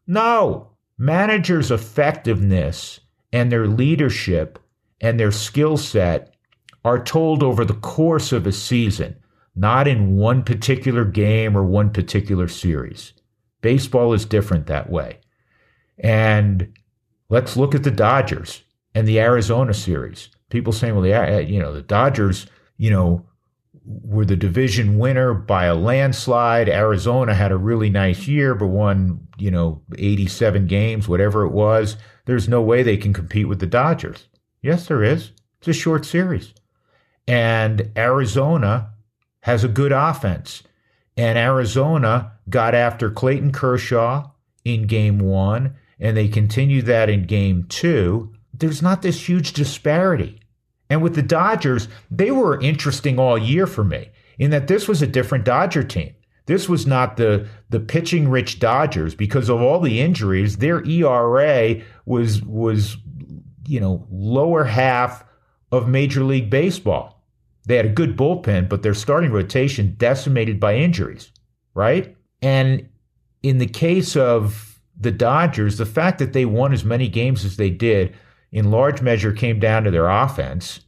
No. 0.05 0.71
Managers' 0.97 1.71
effectiveness 1.71 2.99
and 3.31 3.51
their 3.51 3.67
leadership 3.67 4.59
and 4.99 5.19
their 5.19 5.31
skill 5.31 5.77
set 5.77 6.32
are 6.83 7.03
told 7.03 7.43
over 7.43 7.63
the 7.63 7.73
course 7.73 8.31
of 8.31 8.45
a 8.45 8.51
season 8.51 9.15
not 9.55 9.87
in 9.87 10.15
one 10.15 10.43
particular 10.43 11.05
game 11.05 11.55
or 11.55 11.63
one 11.63 11.91
particular 11.91 12.47
series. 12.47 13.13
Baseball 13.61 14.13
is 14.13 14.25
different 14.25 14.67
that 14.67 14.89
way. 14.89 15.19
And 15.99 16.73
let's 17.29 17.55
look 17.55 17.75
at 17.75 17.83
the 17.83 17.91
Dodgers 17.91 18.63
and 18.95 19.07
the 19.07 19.19
Arizona 19.19 19.73
series. 19.73 20.29
People 20.49 20.73
saying, 20.73 20.93
well, 20.93 21.03
the, 21.03 21.13
uh, 21.13 21.39
you 21.39 21.59
know, 21.59 21.73
the 21.73 21.81
Dodgers, 21.81 22.47
you 22.77 22.89
know, 22.89 23.25
were 23.85 24.25
the 24.25 24.35
division 24.35 24.97
winner 24.97 25.33
by 25.33 25.65
a 25.65 25.75
landslide. 25.75 26.69
Arizona 26.69 27.33
had 27.33 27.51
a 27.51 27.57
really 27.57 27.89
nice 27.89 28.27
year, 28.27 28.55
but 28.55 28.67
won, 28.67 29.27
you 29.37 29.51
know, 29.51 29.81
87 29.97 30.67
games, 30.67 31.07
whatever 31.07 31.43
it 31.43 31.51
was. 31.51 31.97
There's 32.25 32.47
no 32.47 32.61
way 32.61 32.81
they 32.81 32.97
can 32.97 33.13
compete 33.13 33.47
with 33.47 33.59
the 33.59 33.67
Dodgers. 33.67 34.27
Yes, 34.61 34.87
there 34.87 35.03
is. 35.03 35.31
It's 35.59 35.67
a 35.67 35.73
short 35.73 36.05
series. 36.05 36.53
And 37.27 37.91
Arizona 37.97 38.91
has 39.41 39.63
a 39.63 39.69
good 39.69 39.91
offense. 39.91 40.63
And 41.15 41.37
Arizona 41.37 42.33
got 42.49 42.73
after 42.75 43.09
Clayton 43.09 43.51
Kershaw 43.51 44.29
in 44.65 44.87
game 44.87 45.19
one, 45.19 45.75
and 45.99 46.17
they 46.17 46.27
continued 46.27 46.85
that 46.87 47.09
in 47.09 47.23
game 47.23 47.65
two. 47.69 48.33
There's 48.53 48.81
not 48.81 49.01
this 49.01 49.27
huge 49.27 49.53
disparity. 49.53 50.39
And 50.89 51.01
with 51.01 51.15
the 51.15 51.21
Dodgers, 51.21 51.87
they 52.11 52.31
were 52.31 52.59
interesting 52.61 53.19
all 53.19 53.37
year 53.37 53.67
for 53.67 53.83
me 53.83 54.09
in 54.37 54.51
that 54.51 54.67
this 54.67 54.87
was 54.87 55.01
a 55.01 55.07
different 55.07 55.45
Dodger 55.45 55.83
team. 55.83 56.13
This 56.45 56.67
was 56.67 56.85
not 56.85 57.17
the 57.17 57.47
the 57.69 57.79
pitching 57.79 58.27
rich 58.29 58.59
Dodgers 58.59 59.15
because 59.15 59.49
of 59.49 59.61
all 59.61 59.79
the 59.79 60.01
injuries. 60.01 60.57
Their 60.57 60.85
ERA 60.85 61.81
was 62.05 62.41
was 62.41 62.97
you 63.65 63.79
know 63.79 64.05
lower 64.11 64.65
half 64.65 65.23
of 65.71 65.87
Major 65.87 66.23
League 66.23 66.49
Baseball. 66.49 67.12
They 67.65 67.77
had 67.77 67.85
a 67.85 67.89
good 67.89 68.17
bullpen, 68.17 68.67
but 68.67 68.83
their 68.83 68.93
starting 68.93 69.31
rotation 69.31 69.95
decimated 69.97 70.59
by 70.59 70.75
injuries, 70.75 71.31
right? 71.73 72.15
And 72.41 72.89
in 73.41 73.57
the 73.57 73.67
case 73.67 74.15
of 74.15 74.79
the 74.99 75.11
Dodgers, 75.11 75.77
the 75.77 75.85
fact 75.85 76.19
that 76.19 76.33
they 76.33 76.45
won 76.45 76.73
as 76.73 76.83
many 76.83 77.07
games 77.07 77.45
as 77.45 77.57
they 77.57 77.69
did 77.69 78.15
in 78.51 78.71
large 78.71 79.01
measure 79.01 79.31
came 79.31 79.59
down 79.59 79.83
to 79.83 79.91
their 79.91 80.09
offense 80.09 80.81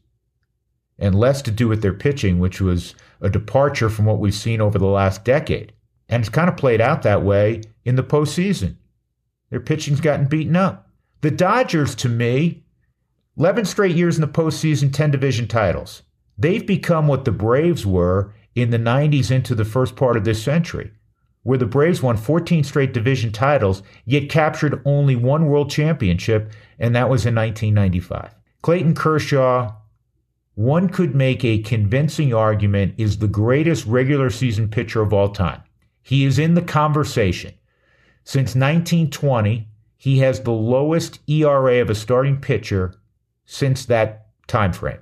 and 1.00 1.16
less 1.16 1.42
to 1.42 1.52
do 1.52 1.68
with 1.68 1.82
their 1.82 1.94
pitching, 1.94 2.40
which 2.40 2.62
was 2.62 2.96
a 3.22 3.30
departure 3.30 3.90
from 3.90 4.06
what 4.06 4.20
we've 4.20 4.34
seen 4.34 4.62
over 4.62 4.78
the 4.78 4.86
last 4.86 5.26
decade. 5.26 5.74
And 6.08 6.22
it's 6.22 6.30
kind 6.30 6.50
of 6.50 6.58
played 6.58 6.82
out 6.82 7.02
that 7.02 7.24
way 7.24 7.62
in 7.84 7.96
the 7.96 8.04
postseason. 8.04 8.76
Their 9.50 9.60
pitching's 9.60 10.02
gotten 10.02 10.28
beaten 10.28 10.56
up. 10.56 10.90
The 11.22 11.32
Dodgers, 11.32 11.96
to 11.96 12.10
me, 12.10 12.64
11 13.38 13.66
straight 13.66 13.96
years 13.96 14.16
in 14.16 14.22
the 14.22 14.28
postseason, 14.28 14.94
10 14.94 15.12
division 15.12 15.48
titles. 15.48 16.04
They've 16.38 16.66
become 16.66 17.08
what 17.08 17.26
the 17.26 17.32
Braves 17.32 17.86
were 17.86 18.34
in 18.56 18.70
the 18.70 18.80
90s 18.80 19.32
into 19.32 19.54
the 19.54 19.66
first 19.66 19.96
part 19.96 20.18
of 20.18 20.24
this 20.24 20.42
century, 20.42 20.92
where 21.44 21.58
the 21.58 21.66
Braves 21.66 22.02
won 22.02 22.18
14 22.18 22.64
straight 22.64 22.94
division 22.94 23.32
titles, 23.32 23.84
yet 24.06 24.30
captured 24.30 24.82
only 24.86 25.16
one 25.16 25.48
world 25.48 25.70
championship, 25.70 26.52
and 26.80 26.96
that 26.96 27.10
was 27.10 27.26
in 27.26 27.36
1995. 27.36 28.34
Clayton 28.62 28.96
Kershaw, 28.96 29.74
one 30.56 30.90
could 30.90 31.14
make 31.14 31.44
a 31.44 31.60
convincing 31.60 32.34
argument, 32.34 32.96
is 32.98 33.18
the 33.18 33.28
greatest 33.28 33.86
regular 33.86 34.30
season 34.30 34.70
pitcher 34.70 35.02
of 35.02 35.14
all 35.14 35.30
time. 35.30 35.62
He 36.02 36.26
is 36.26 36.40
in 36.40 36.54
the 36.54 36.62
conversation. 36.62 37.54
Since 38.24 38.56
1920, 38.56 39.68
he 39.98 40.20
has 40.20 40.40
the 40.40 40.52
lowest 40.52 41.20
ERA 41.28 41.82
of 41.82 41.90
a 41.90 41.96
starting 41.96 42.38
pitcher 42.38 42.96
since 43.46 43.86
that 43.86 44.28
time 44.48 44.74
frame. 44.74 45.00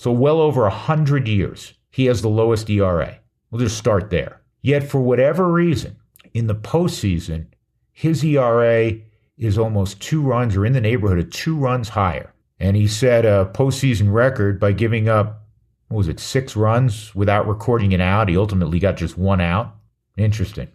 So 0.00 0.10
well 0.12 0.40
over 0.40 0.62
100 0.62 1.28
years, 1.28 1.74
he 1.90 2.06
has 2.06 2.22
the 2.22 2.30
lowest 2.30 2.70
ERA. 2.70 3.18
We'll 3.50 3.60
just 3.60 3.76
start 3.76 4.08
there. 4.08 4.40
Yet 4.62 4.82
for 4.82 4.98
whatever 4.98 5.52
reason, 5.52 5.98
in 6.32 6.46
the 6.46 6.54
postseason, 6.54 7.48
his 7.92 8.24
ERA 8.24 8.94
is 9.36 9.58
almost 9.58 10.00
two 10.00 10.22
runs 10.22 10.56
or 10.56 10.64
in 10.64 10.72
the 10.72 10.80
neighborhood 10.80 11.18
of 11.18 11.28
two 11.28 11.54
runs 11.54 11.90
higher. 11.90 12.32
And 12.58 12.78
he 12.78 12.86
set 12.86 13.26
a 13.26 13.50
postseason 13.52 14.10
record 14.10 14.58
by 14.58 14.72
giving 14.72 15.10
up, 15.10 15.46
what 15.88 15.98
was 15.98 16.08
it, 16.08 16.18
six 16.18 16.56
runs 16.56 17.14
without 17.14 17.46
recording 17.46 17.92
an 17.92 18.00
out. 18.00 18.30
He 18.30 18.38
ultimately 18.38 18.78
got 18.78 18.96
just 18.96 19.18
one 19.18 19.42
out. 19.42 19.76
Interesting. 20.16 20.68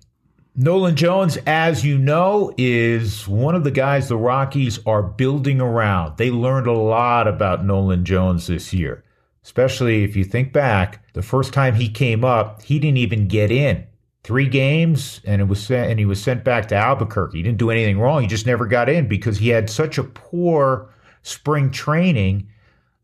Nolan 0.55 0.95
Jones, 0.95 1.39
as 1.47 1.83
you 1.83 1.97
know, 1.97 2.53
is 2.59 3.27
one 3.27 3.55
of 3.55 3.63
the 3.63 3.71
guys 3.71 4.07
the 4.07 4.17
Rockies 4.17 4.77
are 4.85 5.01
building 5.01 5.61
around. 5.61 6.17
They 6.17 6.29
learned 6.29 6.67
a 6.67 6.73
lot 6.73 7.27
about 7.27 7.65
Nolan 7.65 8.05
Jones 8.05 8.45
this 8.45 8.71
year, 8.71 9.03
especially 9.45 10.03
if 10.03 10.15
you 10.15 10.23
think 10.23 10.51
back. 10.51 11.05
The 11.13 11.21
first 11.21 11.53
time 11.53 11.75
he 11.75 11.88
came 11.88 12.25
up, 12.25 12.63
he 12.63 12.79
didn't 12.79 12.97
even 12.97 13.27
get 13.27 13.51
in. 13.51 13.86
Three 14.23 14.49
games, 14.49 15.21
and 15.23 15.39
it 15.39 15.47
was 15.47 15.63
sent, 15.63 15.91
and 15.91 15.99
he 15.99 16.05
was 16.05 16.21
sent 16.21 16.43
back 16.43 16.67
to 16.69 16.75
Albuquerque. 16.75 17.38
He 17.38 17.43
didn't 17.43 17.60
do 17.60 17.69
anything 17.69 17.99
wrong. 17.99 18.23
He 18.23 18.27
just 18.27 18.47
never 18.47 18.65
got 18.65 18.89
in 18.89 19.08
because 19.08 19.38
he 19.38 19.49
had 19.49 19.69
such 19.69 19.99
a 19.99 20.03
poor 20.03 20.89
spring 21.21 21.69
training 21.69 22.49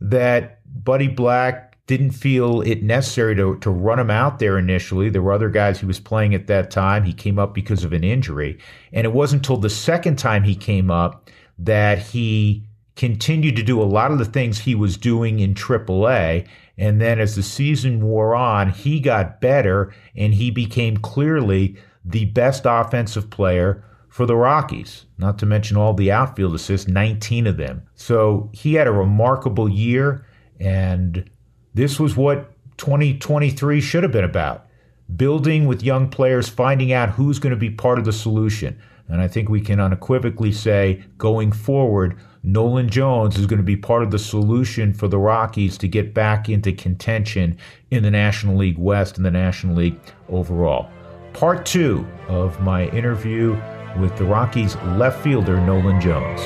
that 0.02 0.62
Buddy 0.84 1.08
Black 1.08 1.78
didn't 1.86 2.12
feel 2.12 2.62
it 2.62 2.82
necessary 2.82 3.36
to, 3.36 3.60
to 3.60 3.70
run 3.70 4.00
him 4.00 4.10
out 4.10 4.40
there 4.40 4.58
initially. 4.58 5.10
There 5.10 5.22
were 5.22 5.34
other 5.34 5.50
guys 5.50 5.80
he 5.80 5.86
was 5.86 6.00
playing 6.00 6.34
at 6.34 6.48
that 6.48 6.72
time. 6.72 7.04
He 7.04 7.14
came 7.14 7.38
up 7.38 7.54
because 7.54 7.84
of 7.84 7.94
an 7.94 8.04
injury. 8.04 8.58
And 8.92 9.06
it 9.06 9.14
wasn't 9.14 9.42
until 9.42 9.58
the 9.58 9.70
second 9.70 10.18
time 10.18 10.42
he 10.42 10.56
came 10.56 10.90
up 10.90 11.30
that 11.60 12.00
he 12.00 12.66
continued 12.96 13.56
to 13.56 13.64
do 13.64 13.82
a 13.82 13.84
lot 13.84 14.12
of 14.12 14.18
the 14.20 14.26
things 14.26 14.60
he 14.60 14.76
was 14.76 14.98
doing 14.98 15.40
in 15.40 15.54
AAA. 15.54 16.48
And 16.78 17.00
then 17.00 17.20
as 17.20 17.36
the 17.36 17.44
season 17.44 18.02
wore 18.02 18.36
on, 18.36 18.70
he 18.70 19.00
got 19.00 19.42
better 19.42 19.94
and 20.16 20.34
he 20.34 20.52
became 20.52 20.98
clearly 20.98 21.78
the 22.04 22.26
best 22.26 22.64
offensive 22.66 23.30
player 23.30 23.84
for 24.10 24.26
the 24.26 24.36
Rockies, 24.36 25.06
not 25.18 25.40
to 25.40 25.46
mention 25.46 25.78
all 25.78 25.94
the 25.94 26.12
outfield 26.12 26.54
assists, 26.54 26.88
19 26.88 27.48
of 27.48 27.58
them. 27.58 27.82
So 27.96 28.50
he 28.52 28.74
had 28.74 28.88
a 28.88 28.92
remarkable 28.92 29.70
year. 29.70 30.26
And 30.60 31.30
this 31.74 32.00
was 32.00 32.18
what 32.18 32.52
2023 32.78 33.80
should 33.80 34.04
have 34.04 34.12
been 34.12 34.26
about 34.26 34.68
building 35.16 35.66
with 35.66 35.84
young 35.84 36.10
players, 36.10 36.50
finding 36.50 36.92
out 36.94 37.10
who's 37.10 37.40
going 37.40 37.52
to 37.52 37.58
be 37.58 37.70
part 37.70 38.00
of 38.00 38.06
the 38.06 38.14
solution. 38.14 38.80
And 39.08 39.22
I 39.22 39.28
think 39.28 39.50
we 39.50 39.62
can 39.62 39.80
unequivocally 39.80 40.52
say 40.52 41.04
going 41.18 41.52
forward, 41.52 42.18
Nolan 42.44 42.90
Jones 42.90 43.38
is 43.38 43.46
going 43.46 43.60
to 43.60 43.64
be 43.64 43.78
part 43.78 44.02
of 44.02 44.10
the 44.10 44.18
solution 44.18 44.94
for 44.94 45.08
the 45.08 45.20
Rockies 45.20 45.78
to 45.78 45.88
get 45.88 46.16
back 46.16 46.50
into 46.50 46.72
contention 46.72 47.56
in 47.92 48.02
the 48.02 48.10
National 48.10 48.58
League 48.58 48.80
West 48.80 49.18
and 49.18 49.26
the 49.26 49.32
National 49.32 49.76
League 49.76 50.00
overall. 50.28 50.90
Part 51.34 51.68
two 51.68 52.06
of 52.28 52.60
my 52.60 52.88
interview 52.90 53.52
with 54.00 54.18
the 54.18 54.26
Rockies 54.26 54.76
left 54.98 55.24
fielder 55.24 55.62
Nolan 55.62 56.02
Jones. 56.02 56.42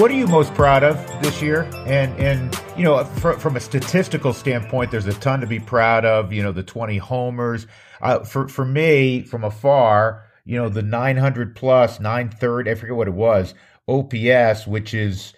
What 0.00 0.10
are 0.10 0.14
you 0.14 0.26
most 0.26 0.54
proud 0.54 0.84
of 0.84 0.96
this 1.22 1.42
year? 1.42 1.68
And 1.84 2.18
and 2.18 2.58
you 2.78 2.84
know, 2.84 3.04
for, 3.04 3.38
from 3.38 3.56
a 3.56 3.60
statistical 3.60 4.32
standpoint, 4.32 4.90
there's 4.90 5.06
a 5.06 5.12
ton 5.14 5.40
to 5.40 5.46
be 5.46 5.58
proud 5.58 6.06
of. 6.06 6.32
You 6.32 6.44
know, 6.44 6.52
the 6.52 6.62
20 6.62 6.96
homers. 6.96 7.66
Uh, 8.00 8.20
for 8.20 8.48
for 8.48 8.64
me, 8.64 9.22
from 9.22 9.42
afar, 9.44 10.27
you 10.48 10.56
know, 10.56 10.70
the 10.70 10.80
900 10.80 11.54
plus, 11.54 12.00
930, 12.00 12.70
I 12.70 12.74
forget 12.74 12.96
what 12.96 13.06
it 13.06 13.12
was, 13.12 13.52
OPS, 13.84 14.66
which 14.66 14.94
is, 14.94 15.34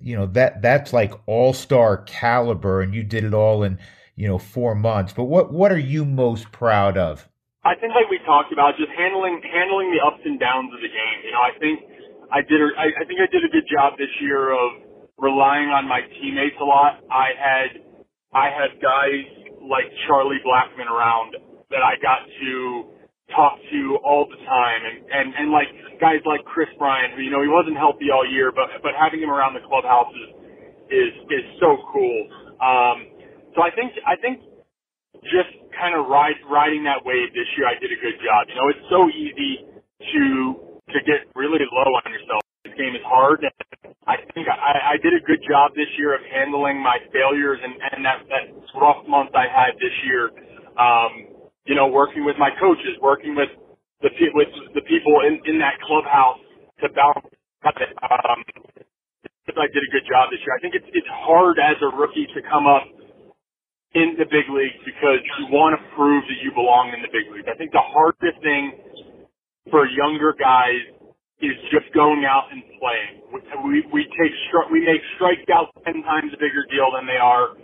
you 0.00 0.14
know, 0.14 0.26
that 0.38 0.62
that's 0.62 0.92
like 0.92 1.10
all 1.26 1.52
star 1.52 2.06
caliber, 2.06 2.80
and 2.80 2.94
you 2.94 3.02
did 3.02 3.24
it 3.24 3.34
all 3.34 3.64
in 3.64 3.80
you 4.14 4.28
know 4.28 4.38
four 4.38 4.76
months. 4.76 5.12
But 5.12 5.24
what 5.24 5.52
what 5.52 5.72
are 5.72 5.82
you 5.82 6.04
most 6.04 6.52
proud 6.52 6.96
of? 6.96 7.28
I 7.64 7.74
think, 7.74 7.90
like 7.90 8.06
we 8.08 8.22
talked 8.24 8.52
about, 8.52 8.78
just 8.78 8.94
handling 8.94 9.42
handling 9.42 9.90
the 9.90 9.98
ups 9.98 10.22
and 10.24 10.38
downs 10.38 10.70
of 10.70 10.78
the 10.78 10.94
game. 10.94 11.18
You 11.26 11.32
know, 11.34 11.42
I 11.42 11.58
think 11.58 11.82
I 12.30 12.40
did. 12.46 12.62
I, 12.78 13.02
I 13.02 13.04
think 13.04 13.18
I 13.18 13.26
did 13.34 13.42
a 13.42 13.50
good 13.50 13.66
job 13.66 13.98
this 13.98 14.14
year 14.22 14.54
of 14.54 14.78
relying 15.18 15.74
on 15.74 15.88
my 15.90 16.06
teammates 16.22 16.58
a 16.62 16.64
lot. 16.64 17.02
I 17.10 17.34
had 17.34 17.82
I 18.30 18.46
had 18.46 18.78
guys 18.78 19.26
like 19.58 19.90
Charlie 20.06 20.38
Blackmon 20.46 20.86
around 20.86 21.34
that 21.70 21.82
I 21.82 21.98
got 21.98 22.30
to 22.30 22.91
talk 23.36 23.58
to 23.58 23.80
all 24.04 24.26
the 24.28 24.38
time, 24.46 24.80
and 24.86 24.96
and 25.10 25.26
and 25.34 25.46
like 25.52 25.68
guys 26.00 26.20
like 26.26 26.44
Kris 26.44 26.70
Bryant, 26.78 27.14
who 27.14 27.22
you 27.22 27.30
know 27.30 27.42
he 27.42 27.48
wasn't 27.50 27.76
healthy 27.76 28.10
all 28.12 28.26
year, 28.28 28.52
but 28.52 28.68
but 28.82 28.92
having 28.98 29.20
him 29.20 29.30
around 29.30 29.54
the 29.54 29.64
clubhouse 29.66 30.12
is 30.14 30.30
is 30.90 31.12
is 31.32 31.46
so 31.60 31.78
cool. 31.92 32.18
Um, 32.60 32.98
so 33.56 33.62
I 33.62 33.70
think 33.74 33.92
I 34.06 34.16
think 34.20 34.40
just 35.24 35.52
kind 35.76 35.94
of 35.98 36.08
ride 36.08 36.38
riding 36.50 36.84
that 36.84 37.04
wave 37.04 37.32
this 37.34 37.48
year, 37.56 37.68
I 37.68 37.78
did 37.80 37.92
a 37.92 38.00
good 38.00 38.18
job. 38.22 38.48
You 38.50 38.56
know, 38.56 38.68
it's 38.70 38.86
so 38.90 39.08
easy 39.10 39.64
to 40.12 40.24
to 40.92 40.98
get 41.06 41.28
really 41.36 41.62
low 41.72 41.90
on 42.04 42.12
yourself. 42.12 42.42
This 42.64 42.74
game 42.76 42.94
is 42.94 43.04
hard, 43.06 43.44
and 43.44 43.54
I 44.06 44.16
think 44.34 44.48
I, 44.48 44.94
I 44.94 44.96
did 45.02 45.14
a 45.14 45.22
good 45.24 45.40
job 45.48 45.72
this 45.74 45.90
year 45.98 46.14
of 46.14 46.22
handling 46.26 46.82
my 46.82 46.98
failures 47.12 47.60
and, 47.62 47.74
and 47.92 48.04
that, 48.04 48.26
that 48.30 48.44
rough 48.74 49.06
month 49.08 49.30
I 49.34 49.46
had 49.46 49.78
this 49.78 49.94
year. 50.06 50.30
Um, 50.78 51.12
you 51.66 51.76
know, 51.76 51.88
working 51.88 52.24
with 52.24 52.36
my 52.38 52.50
coaches, 52.60 52.98
working 53.02 53.36
with 53.36 53.50
the 54.02 54.10
with 54.34 54.48
the 54.74 54.82
people 54.82 55.14
in, 55.28 55.40
in 55.46 55.60
that 55.60 55.80
clubhouse 55.86 56.40
to 56.82 56.88
balance. 56.90 57.26
Um, 57.64 58.44
I 59.56 59.68
did 59.72 59.82
a 59.84 59.92
good 59.92 60.06
job 60.08 60.30
this 60.30 60.40
year. 60.46 60.56
I 60.56 60.60
think 60.62 60.74
it's 60.74 60.88
it's 60.94 61.08
hard 61.26 61.58
as 61.58 61.76
a 61.82 61.90
rookie 61.96 62.26
to 62.34 62.40
come 62.50 62.66
up 62.66 62.84
in 63.94 64.16
the 64.18 64.26
big 64.26 64.46
leagues 64.50 64.80
because 64.86 65.20
you 65.40 65.46
want 65.50 65.78
to 65.78 65.80
prove 65.96 66.24
that 66.28 66.40
you 66.44 66.52
belong 66.54 66.92
in 66.94 67.02
the 67.02 67.12
big 67.12 67.30
leagues. 67.32 67.48
I 67.50 67.56
think 67.58 67.72
the 67.72 67.82
hardest 67.84 68.42
thing 68.42 68.72
for 69.70 69.86
younger 69.88 70.34
guys 70.38 70.82
is 71.42 71.56
just 71.72 71.92
going 71.94 72.24
out 72.26 72.48
and 72.52 72.62
playing. 72.80 73.14
We 73.64 73.84
we 73.92 74.02
take 74.18 74.34
we 74.72 74.80
make 74.86 75.02
strikeouts 75.20 75.72
ten 75.86 76.02
times 76.04 76.32
a 76.34 76.38
bigger 76.38 76.64
deal 76.70 76.90
than 76.96 77.06
they 77.06 77.18
are. 77.20 77.54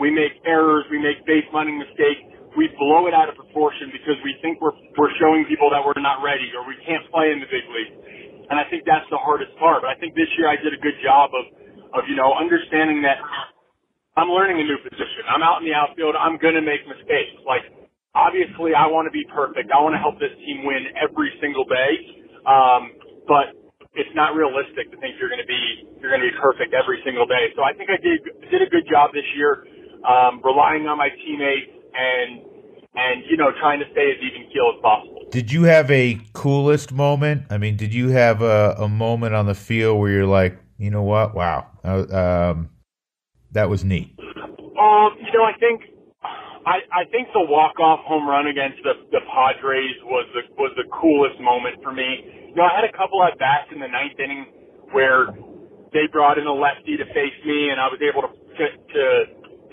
We 0.00 0.10
make 0.10 0.32
errors. 0.46 0.84
We 0.90 1.00
make 1.00 1.24
base 1.26 1.44
running 1.54 1.78
mistakes. 1.78 2.35
We 2.56 2.68
blow 2.80 3.06
it 3.08 3.14
out 3.14 3.28
of 3.28 3.36
proportion 3.36 3.92
because 3.92 4.16
we 4.24 4.34
think 4.42 4.60
we're 4.60 4.74
we're 4.98 5.12
showing 5.20 5.46
people 5.46 5.70
that 5.70 5.82
we're 5.84 5.98
not 6.00 6.22
ready 6.24 6.48
or 6.56 6.66
we 6.66 6.76
can't 6.86 7.04
play 7.12 7.32
in 7.32 7.40
the 7.40 7.50
big 7.50 7.64
league. 7.70 7.94
And 8.50 8.58
I 8.60 8.64
think 8.70 8.84
that's 8.86 9.06
the 9.10 9.18
hardest 9.20 9.52
part. 9.58 9.82
But 9.82 9.90
I 9.92 9.96
think 10.00 10.14
this 10.16 10.28
year 10.38 10.48
I 10.48 10.56
did 10.56 10.74
a 10.74 10.80
good 10.80 10.96
job 11.04 11.30
of 11.36 11.44
of 12.00 12.02
you 12.08 12.16
know 12.16 12.34
understanding 12.34 13.02
that 13.04 13.18
I'm 14.16 14.28
learning 14.30 14.60
a 14.60 14.64
new 14.66 14.78
position. 14.82 15.24
I'm 15.30 15.42
out 15.42 15.62
in 15.62 15.68
the 15.68 15.74
outfield. 15.74 16.16
I'm 16.18 16.38
gonna 16.38 16.62
make 16.62 16.86
mistakes. 16.88 17.38
Like 17.46 17.64
obviously 18.14 18.74
I 18.74 18.86
want 18.88 19.06
to 19.06 19.14
be 19.14 19.24
perfect. 19.32 19.70
I 19.72 19.80
want 19.82 19.94
to 19.96 20.02
help 20.02 20.20
this 20.20 20.34
team 20.44 20.66
win 20.66 20.86
every 21.00 21.32
single 21.40 21.64
day. 21.66 21.92
Um, 22.46 22.92
but 23.28 23.54
it's 23.94 24.12
not 24.14 24.34
realistic 24.36 24.90
to 24.92 24.96
think 24.98 25.16
you're 25.20 25.30
going 25.30 25.42
to 25.42 25.48
be 25.50 25.88
you're 26.00 26.10
going 26.12 26.22
to 26.24 26.30
be 26.30 26.38
perfect 26.40 26.74
every 26.74 27.00
single 27.04 27.26
day. 27.26 27.52
So 27.56 27.64
I 27.64 27.74
think 27.74 27.90
I 27.90 27.98
did 28.00 28.20
did 28.50 28.62
a 28.62 28.70
good 28.70 28.86
job 28.90 29.12
this 29.14 29.26
year, 29.36 29.66
um, 30.06 30.42
relying 30.44 30.86
on 30.88 30.98
my 30.98 31.10
teammates 31.10 31.72
and 31.96 32.40
and 32.94 33.22
you 33.28 33.36
know 33.36 33.50
trying 33.60 33.80
to 33.80 33.86
stay 33.92 34.10
as 34.10 34.18
even 34.22 34.50
keel 34.52 34.72
as 34.74 34.80
possible. 34.82 35.24
Did 35.30 35.52
you 35.52 35.64
have 35.64 35.90
a 35.90 36.20
coolest 36.32 36.92
moment? 36.92 37.44
I 37.50 37.58
mean, 37.58 37.76
did 37.76 37.92
you 37.92 38.08
have 38.10 38.42
a, 38.42 38.76
a 38.78 38.88
moment 38.88 39.34
on 39.34 39.46
the 39.46 39.54
field 39.54 39.98
where 39.98 40.10
you're 40.10 40.26
like, 40.26 40.58
you 40.78 40.90
know 40.90 41.02
what, 41.02 41.34
wow, 41.34 41.66
uh, 41.84 42.52
um, 42.52 42.70
that 43.52 43.68
was 43.68 43.84
neat. 43.84 44.14
Um, 44.18 45.16
you 45.18 45.32
know, 45.32 45.44
I 45.44 45.56
think 45.58 45.82
I, 46.66 46.82
I 46.90 47.04
think 47.14 47.28
the 47.30 47.46
walk 47.46 47.78
off 47.78 48.02
home 48.02 48.26
run 48.26 48.50
against 48.50 48.82
the, 48.82 48.98
the 49.14 49.22
Padres 49.30 49.94
was 50.04 50.26
the 50.34 50.42
was 50.58 50.74
the 50.74 50.82
coolest 50.90 51.38
moment 51.40 51.78
for 51.82 51.92
me. 51.92 52.50
You 52.50 52.56
know, 52.58 52.66
I 52.66 52.74
had 52.74 52.84
a 52.84 52.90
couple 52.90 53.22
at 53.22 53.38
bats 53.38 53.70
in 53.70 53.78
the 53.78 53.86
ninth 53.86 54.18
inning 54.18 54.46
where 54.90 55.30
they 55.94 56.10
brought 56.10 56.38
in 56.42 56.46
a 56.46 56.52
lefty 56.52 56.98
to 56.98 57.06
face 57.14 57.38
me, 57.46 57.70
and 57.70 57.78
I 57.78 57.86
was 57.86 58.02
able 58.02 58.26
to 58.26 58.30
to 58.34 58.66
to, 58.66 59.02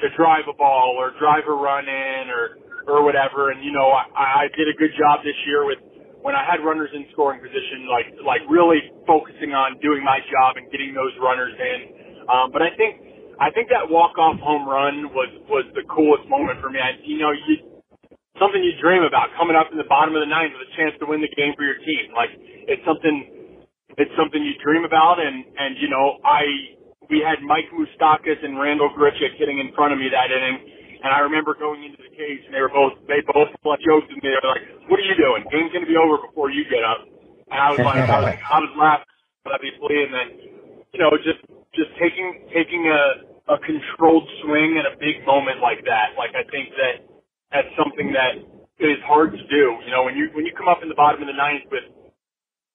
to 0.04 0.08
drive 0.20 0.46
a 0.52 0.56
ball 0.60 1.00
or 1.00 1.16
drive 1.18 1.48
a 1.48 1.56
run 1.56 1.88
in 1.88 2.28
or 2.30 2.60
or 2.88 3.04
whatever. 3.08 3.52
And 3.52 3.64
you 3.64 3.72
know, 3.72 3.88
I, 3.90 4.44
I 4.44 4.56
did 4.56 4.68
a 4.68 4.76
good 4.76 4.92
job 5.00 5.24
this 5.24 5.38
year 5.48 5.66
with 5.66 5.80
when 6.22 6.36
I 6.36 6.44
had 6.44 6.64
runners 6.64 6.92
in 6.94 7.08
scoring 7.16 7.40
position, 7.40 7.88
like 7.88 8.08
like 8.24 8.44
really 8.52 8.84
focusing 9.08 9.56
on 9.56 9.80
doing 9.80 10.04
my 10.04 10.20
job 10.28 10.60
and 10.60 10.68
getting 10.72 10.94
those 10.94 11.16
runners 11.24 11.56
in. 11.56 11.80
Um, 12.28 12.52
but 12.52 12.62
I 12.62 12.76
think 12.76 13.00
I 13.40 13.50
think 13.52 13.72
that 13.72 13.88
walk 13.88 14.20
off 14.20 14.40
home 14.44 14.68
run 14.68 15.12
was 15.16 15.32
was 15.48 15.66
the 15.76 15.88
coolest 15.88 16.28
moment 16.28 16.60
for 16.60 16.70
me. 16.70 16.80
I, 16.80 17.00
you 17.04 17.20
know, 17.20 17.32
you 17.32 17.56
something 18.40 18.62
you 18.64 18.74
dream 18.82 19.04
about 19.04 19.32
coming 19.38 19.56
up 19.56 19.72
in 19.72 19.78
the 19.78 19.90
bottom 19.90 20.16
of 20.16 20.22
the 20.22 20.30
ninth 20.30 20.54
with 20.56 20.68
a 20.68 20.74
chance 20.78 20.94
to 21.00 21.06
win 21.08 21.22
the 21.22 21.32
game 21.36 21.56
for 21.56 21.64
your 21.66 21.80
team. 21.82 22.14
Like 22.16 22.32
it's 22.68 22.84
something 22.86 23.44
it's 23.98 24.14
something 24.18 24.42
you 24.42 24.56
dream 24.64 24.86
about, 24.86 25.20
and 25.20 25.46
and 25.58 25.78
you 25.80 25.90
know 25.90 26.20
I 26.24 26.44
we 27.14 27.22
had 27.22 27.46
Mike 27.46 27.70
Moustakas 27.70 28.42
and 28.42 28.58
Randal 28.58 28.90
Grichuk 28.98 29.38
hitting 29.38 29.62
in 29.62 29.70
front 29.78 29.94
of 29.94 30.02
me 30.02 30.10
that 30.10 30.34
inning. 30.34 30.58
And 31.06 31.14
I 31.14 31.22
remember 31.22 31.54
going 31.54 31.86
into 31.86 32.02
the 32.02 32.10
cage, 32.10 32.42
and 32.50 32.52
they 32.56 32.64
were 32.64 32.74
both 32.74 32.98
they 33.06 33.22
both 33.22 33.54
joked 33.86 34.10
with 34.10 34.18
me. 34.18 34.34
They 34.34 34.40
were 34.42 34.50
like, 34.50 34.66
"What 34.90 34.98
are 34.98 35.06
you 35.06 35.14
doing? 35.14 35.46
Game's 35.54 35.70
gonna 35.70 35.86
be 35.86 36.00
over 36.00 36.18
before 36.26 36.50
you 36.50 36.66
get 36.66 36.82
up." 36.82 37.06
And 37.54 37.60
I 37.60 37.70
was 37.70 37.86
like, 37.86 38.02
I 38.10 38.18
was, 38.18 38.34
I 38.50 38.58
was 38.66 38.74
laughing 38.74 39.14
obviously, 39.46 39.96
and 40.02 40.12
then 40.16 40.28
you 40.96 41.00
know 41.04 41.12
just 41.22 41.44
just 41.76 41.92
taking 42.02 42.50
taking 42.56 42.88
a 42.88 43.54
a 43.54 43.58
controlled 43.60 44.24
swing 44.42 44.80
in 44.80 44.88
a 44.88 44.96
big 44.98 45.22
moment 45.28 45.60
like 45.60 45.84
that. 45.86 46.16
Like 46.18 46.34
I 46.34 46.48
think 46.50 46.72
that 46.80 47.04
that's 47.52 47.72
something 47.76 48.16
that 48.16 48.40
is 48.80 48.98
hard 49.06 49.36
to 49.36 49.44
do. 49.52 49.64
You 49.84 49.92
know, 49.92 50.08
when 50.08 50.16
you 50.16 50.32
when 50.34 50.48
you 50.48 50.56
come 50.56 50.72
up 50.72 50.80
in 50.82 50.90
the 50.90 50.98
bottom 50.98 51.22
of 51.22 51.28
the 51.28 51.36
ninth 51.36 51.68
with 51.70 51.84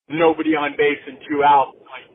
nobody 0.09 0.53
on 0.57 0.77
base 0.77 1.01
and 1.09 1.17
two 1.29 1.41
out, 1.45 1.77
like 1.89 2.08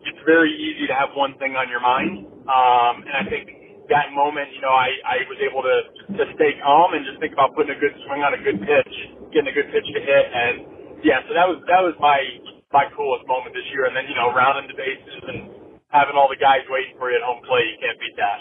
it's 0.00 0.22
very 0.22 0.54
easy 0.54 0.86
to 0.86 0.94
have 0.94 1.10
one 1.18 1.34
thing 1.42 1.58
on 1.58 1.66
your 1.66 1.82
mind. 1.82 2.22
Um, 2.46 3.02
and 3.02 3.14
I 3.18 3.24
think 3.26 3.50
that 3.90 4.14
moment, 4.14 4.54
you 4.54 4.62
know, 4.62 4.70
I, 4.70 4.94
I 5.02 5.16
was 5.26 5.38
able 5.42 5.62
to, 5.66 5.76
to 6.14 6.24
stay 6.38 6.54
calm 6.62 6.94
and 6.94 7.02
just 7.02 7.18
think 7.18 7.34
about 7.34 7.58
putting 7.58 7.74
a 7.74 7.80
good 7.80 7.94
swing 8.06 8.22
on 8.22 8.34
a 8.34 8.40
good 8.40 8.62
pitch, 8.62 8.94
getting 9.34 9.50
a 9.50 9.56
good 9.56 9.74
pitch 9.74 9.86
to 9.90 10.00
hit. 10.00 10.26
And 10.30 11.02
yeah, 11.02 11.26
so 11.26 11.34
that 11.34 11.50
was, 11.50 11.58
that 11.66 11.82
was 11.82 11.98
my, 11.98 12.18
my 12.70 12.86
coolest 12.94 13.26
moment 13.26 13.58
this 13.58 13.66
year. 13.74 13.90
And 13.90 13.94
then, 13.96 14.06
you 14.06 14.14
know, 14.14 14.30
rounding 14.30 14.70
the 14.70 14.78
bases 14.78 15.22
and 15.26 15.50
having 15.90 16.14
all 16.14 16.30
the 16.30 16.38
guys 16.38 16.62
waiting 16.70 16.94
for 16.94 17.10
you 17.10 17.18
at 17.18 17.24
home 17.26 17.42
plate. 17.42 17.66
You 17.74 17.78
can't 17.82 17.98
beat 17.98 18.16
that. 18.22 18.38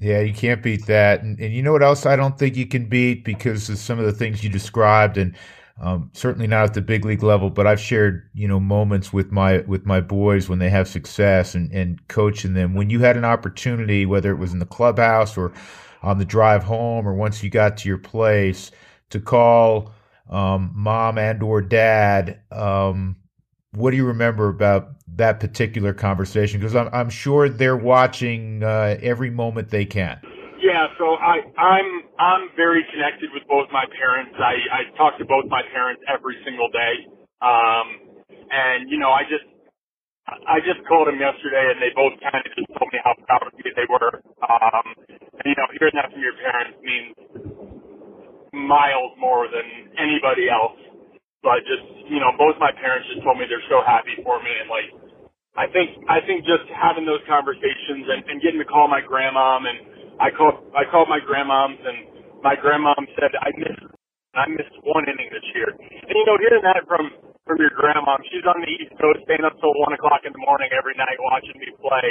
Yeah, 0.00 0.20
you 0.26 0.34
can't 0.34 0.62
beat 0.62 0.86
that. 0.86 1.22
And, 1.22 1.38
and 1.38 1.54
you 1.54 1.62
know 1.62 1.72
what 1.72 1.86
else 1.86 2.02
I 2.02 2.16
don't 2.16 2.38
think 2.38 2.56
you 2.56 2.66
can 2.66 2.86
beat 2.86 3.22
because 3.22 3.68
of 3.70 3.78
some 3.78 3.98
of 3.98 4.06
the 4.06 4.16
things 4.16 4.42
you 4.42 4.50
described 4.50 5.18
and 5.18 5.36
um, 5.80 6.10
certainly 6.12 6.46
not 6.46 6.64
at 6.64 6.74
the 6.74 6.82
big 6.82 7.06
league 7.06 7.22
level, 7.22 7.48
but 7.48 7.66
I've 7.66 7.80
shared, 7.80 8.28
you 8.34 8.46
know, 8.46 8.60
moments 8.60 9.12
with 9.12 9.32
my 9.32 9.58
with 9.60 9.86
my 9.86 10.00
boys 10.00 10.48
when 10.48 10.58
they 10.58 10.68
have 10.68 10.86
success 10.86 11.54
and, 11.54 11.72
and 11.72 12.06
coaching 12.08 12.52
them. 12.52 12.74
When 12.74 12.90
you 12.90 13.00
had 13.00 13.16
an 13.16 13.24
opportunity, 13.24 14.04
whether 14.04 14.30
it 14.30 14.36
was 14.36 14.52
in 14.52 14.58
the 14.58 14.66
clubhouse 14.66 15.38
or 15.38 15.52
on 16.02 16.18
the 16.18 16.24
drive 16.26 16.64
home 16.64 17.08
or 17.08 17.14
once 17.14 17.42
you 17.42 17.48
got 17.48 17.78
to 17.78 17.88
your 17.88 17.98
place, 17.98 18.70
to 19.08 19.20
call 19.20 19.92
um, 20.28 20.70
mom 20.74 21.16
and 21.16 21.42
or 21.42 21.62
dad, 21.62 22.40
um, 22.52 23.16
what 23.72 23.90
do 23.90 23.96
you 23.96 24.06
remember 24.06 24.48
about 24.48 24.90
that 25.16 25.40
particular 25.40 25.94
conversation? 25.94 26.60
Because 26.60 26.76
I'm, 26.76 26.90
I'm 26.92 27.10
sure 27.10 27.48
they're 27.48 27.76
watching 27.76 28.62
uh, 28.62 28.98
every 29.00 29.30
moment 29.30 29.70
they 29.70 29.84
can. 29.86 30.20
Yeah, 30.60 30.88
so 30.98 31.16
I, 31.16 31.40
I'm 31.58 31.88
I'm 32.20 32.44
very 32.56 32.84
connected 32.92 33.30
with 33.34 33.44
both 33.48 33.68
my 33.72 33.86
parents. 33.96 34.36
I, 34.38 34.54
I 34.70 34.80
talk 34.98 35.18
to 35.18 35.26
both 35.26 35.46
my 35.48 35.62
parents 35.72 36.02
every 36.12 36.36
single 36.44 36.68
day, 36.70 36.94
um, 37.42 37.86
and 38.52 38.90
you 38.90 38.98
know 39.00 39.10
I 39.10 39.24
just 39.24 39.46
I 40.28 40.60
just 40.64 40.80
called 40.88 41.08
them 41.08 41.20
yesterday, 41.20 41.72
and 41.74 41.78
they 41.82 41.92
both 41.96 42.14
kind 42.22 42.40
of 42.40 42.50
just 42.56 42.68
told 42.78 42.90
me 42.92 43.00
how 43.04 43.14
proud 43.28 43.44
of 43.48 43.54
me 43.58 43.70
they 43.76 43.88
were. 43.90 44.22
Um, 44.46 44.86
and 45.42 45.46
you 45.46 45.56
know, 45.58 45.68
hearing 45.78 45.96
that 46.00 46.12
from 46.12 46.22
your 46.22 46.36
parents 46.40 46.78
means 46.82 47.14
miles 48.54 49.12
more 49.20 49.48
than 49.48 49.66
anybody 49.98 50.48
else. 50.50 50.78
But 51.42 51.62
just 51.68 51.84
you 52.10 52.20
know, 52.20 52.32
both 52.38 52.56
my 52.60 52.72
parents 52.72 53.08
just 53.12 53.22
told 53.24 53.38
me 53.38 53.46
they're 53.48 53.64
so 53.70 53.82
happy 53.86 54.16
for 54.24 54.42
me, 54.42 54.52
and 54.60 54.68
like, 54.70 54.90
I 55.56 55.66
think 55.72 55.98
I 56.10 56.20
think 56.26 56.44
just 56.46 56.66
having 56.74 57.06
those 57.06 57.22
conversations 57.28 58.06
and, 58.10 58.20
and 58.28 58.42
getting 58.42 58.60
to 58.60 58.68
call 58.68 58.88
my 58.88 59.02
grandmom, 59.02 59.68
and 59.68 59.78
I 60.20 60.30
called 60.36 60.60
I 60.76 60.84
called 60.92 61.08
my 61.08 61.20
grandmoms, 61.24 61.80
and 61.82 61.98
my 62.44 62.54
grandmom 62.60 63.00
said 63.18 63.32
I 63.40 63.50
missed 63.56 63.86
I 64.36 64.46
missed 64.52 64.76
one 64.84 65.08
inning 65.08 65.30
this 65.32 65.46
year, 65.56 65.70
and 65.72 66.14
you 66.14 66.26
know, 66.28 66.36
hearing 66.38 66.64
that 66.68 66.84
from 66.86 67.10
from 67.48 67.58
your 67.58 67.72
grandmom, 67.74 68.20
she's 68.30 68.46
on 68.46 68.60
the 68.62 68.70
East 68.70 68.94
Coast, 69.00 69.24
staying 69.26 69.42
up 69.44 69.56
till 69.58 69.74
one 69.82 69.92
o'clock 69.96 70.22
in 70.28 70.32
the 70.36 70.42
morning 70.44 70.70
every 70.76 70.94
night 71.00 71.18
watching 71.32 71.56
me 71.58 71.68
play. 71.80 72.08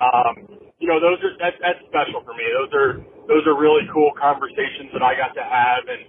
Um, 0.00 0.34
you 0.80 0.88
know, 0.88 1.02
those 1.02 1.18
are 1.26 1.34
that's 1.42 1.58
that's 1.60 1.82
special 1.90 2.22
for 2.24 2.34
me. 2.38 2.46
Those 2.54 2.72
are 2.74 2.92
those 3.28 3.44
are 3.50 3.58
really 3.58 3.84
cool 3.92 4.14
conversations 4.16 4.94
that 4.94 5.02
I 5.04 5.18
got 5.18 5.34
to 5.36 5.44
have, 5.44 5.82
and 5.90 6.02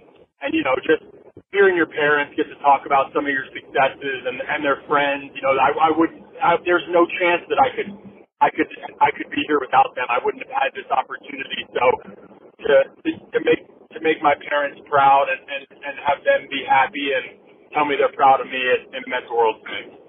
and 0.46 0.50
you 0.54 0.62
know, 0.64 0.74
just 0.86 1.04
hearing 1.52 1.76
your 1.76 1.90
parents 1.90 2.34
get 2.38 2.48
to 2.48 2.58
talk 2.64 2.86
about 2.86 3.12
some 3.12 3.26
of 3.26 3.32
your 3.34 3.46
successes 3.52 4.18
and 4.30 4.38
and 4.40 4.62
their 4.64 4.80
friends, 4.88 5.34
you 5.34 5.42
know, 5.42 5.54
I, 5.58 5.70
I 5.76 5.90
would 5.92 6.12
I, 6.40 6.56
there's 6.64 6.86
no 6.94 7.04
chance 7.20 7.42
that 7.50 7.60
I 7.60 7.68
could 7.76 7.90
I 8.40 8.48
could 8.48 8.68
I 9.00 9.12
could 9.12 9.28
be 9.28 9.44
here 9.46 9.60
without 9.60 9.92
them. 9.94 10.08
I 10.08 10.18
wouldn't 10.24 10.42
have 10.48 10.56
had 10.56 10.72
this 10.72 10.88
opportunity. 10.88 11.60
So 11.76 11.84
to 12.64 12.74
to 13.04 13.38
make 13.44 13.62
to 13.92 13.98
make 14.00 14.22
my 14.24 14.34
parents 14.48 14.80
proud 14.88 15.28
and 15.28 15.40
and, 15.44 15.64
and 15.84 15.94
have 16.08 16.24
them 16.24 16.48
be 16.48 16.64
happy 16.64 17.12
and 17.12 17.36
tell 17.72 17.84
me 17.84 17.96
they're 18.00 18.12
proud 18.16 18.40
of 18.40 18.48
me, 18.48 18.58
it, 18.58 18.88
it 18.96 19.04
meant 19.06 19.28
the 19.28 19.34
world 19.34 19.60
to 19.60 19.68
me. 19.68 20.00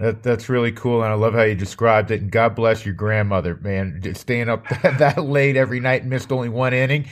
That, 0.00 0.22
that's 0.22 0.48
really 0.48 0.72
cool, 0.72 1.04
and 1.04 1.12
I 1.12 1.14
love 1.14 1.34
how 1.34 1.42
you 1.42 1.54
described 1.54 2.10
it. 2.10 2.22
And 2.22 2.30
God 2.32 2.56
bless 2.56 2.86
your 2.86 2.94
grandmother, 2.94 3.60
man, 3.60 4.00
just 4.00 4.22
staying 4.22 4.48
up 4.48 4.64
that, 4.82 4.98
that 4.98 5.24
late 5.24 5.56
every 5.56 5.78
night 5.78 6.02
and 6.02 6.10
missed 6.10 6.32
only 6.32 6.48
one 6.48 6.72
inning. 6.72 7.04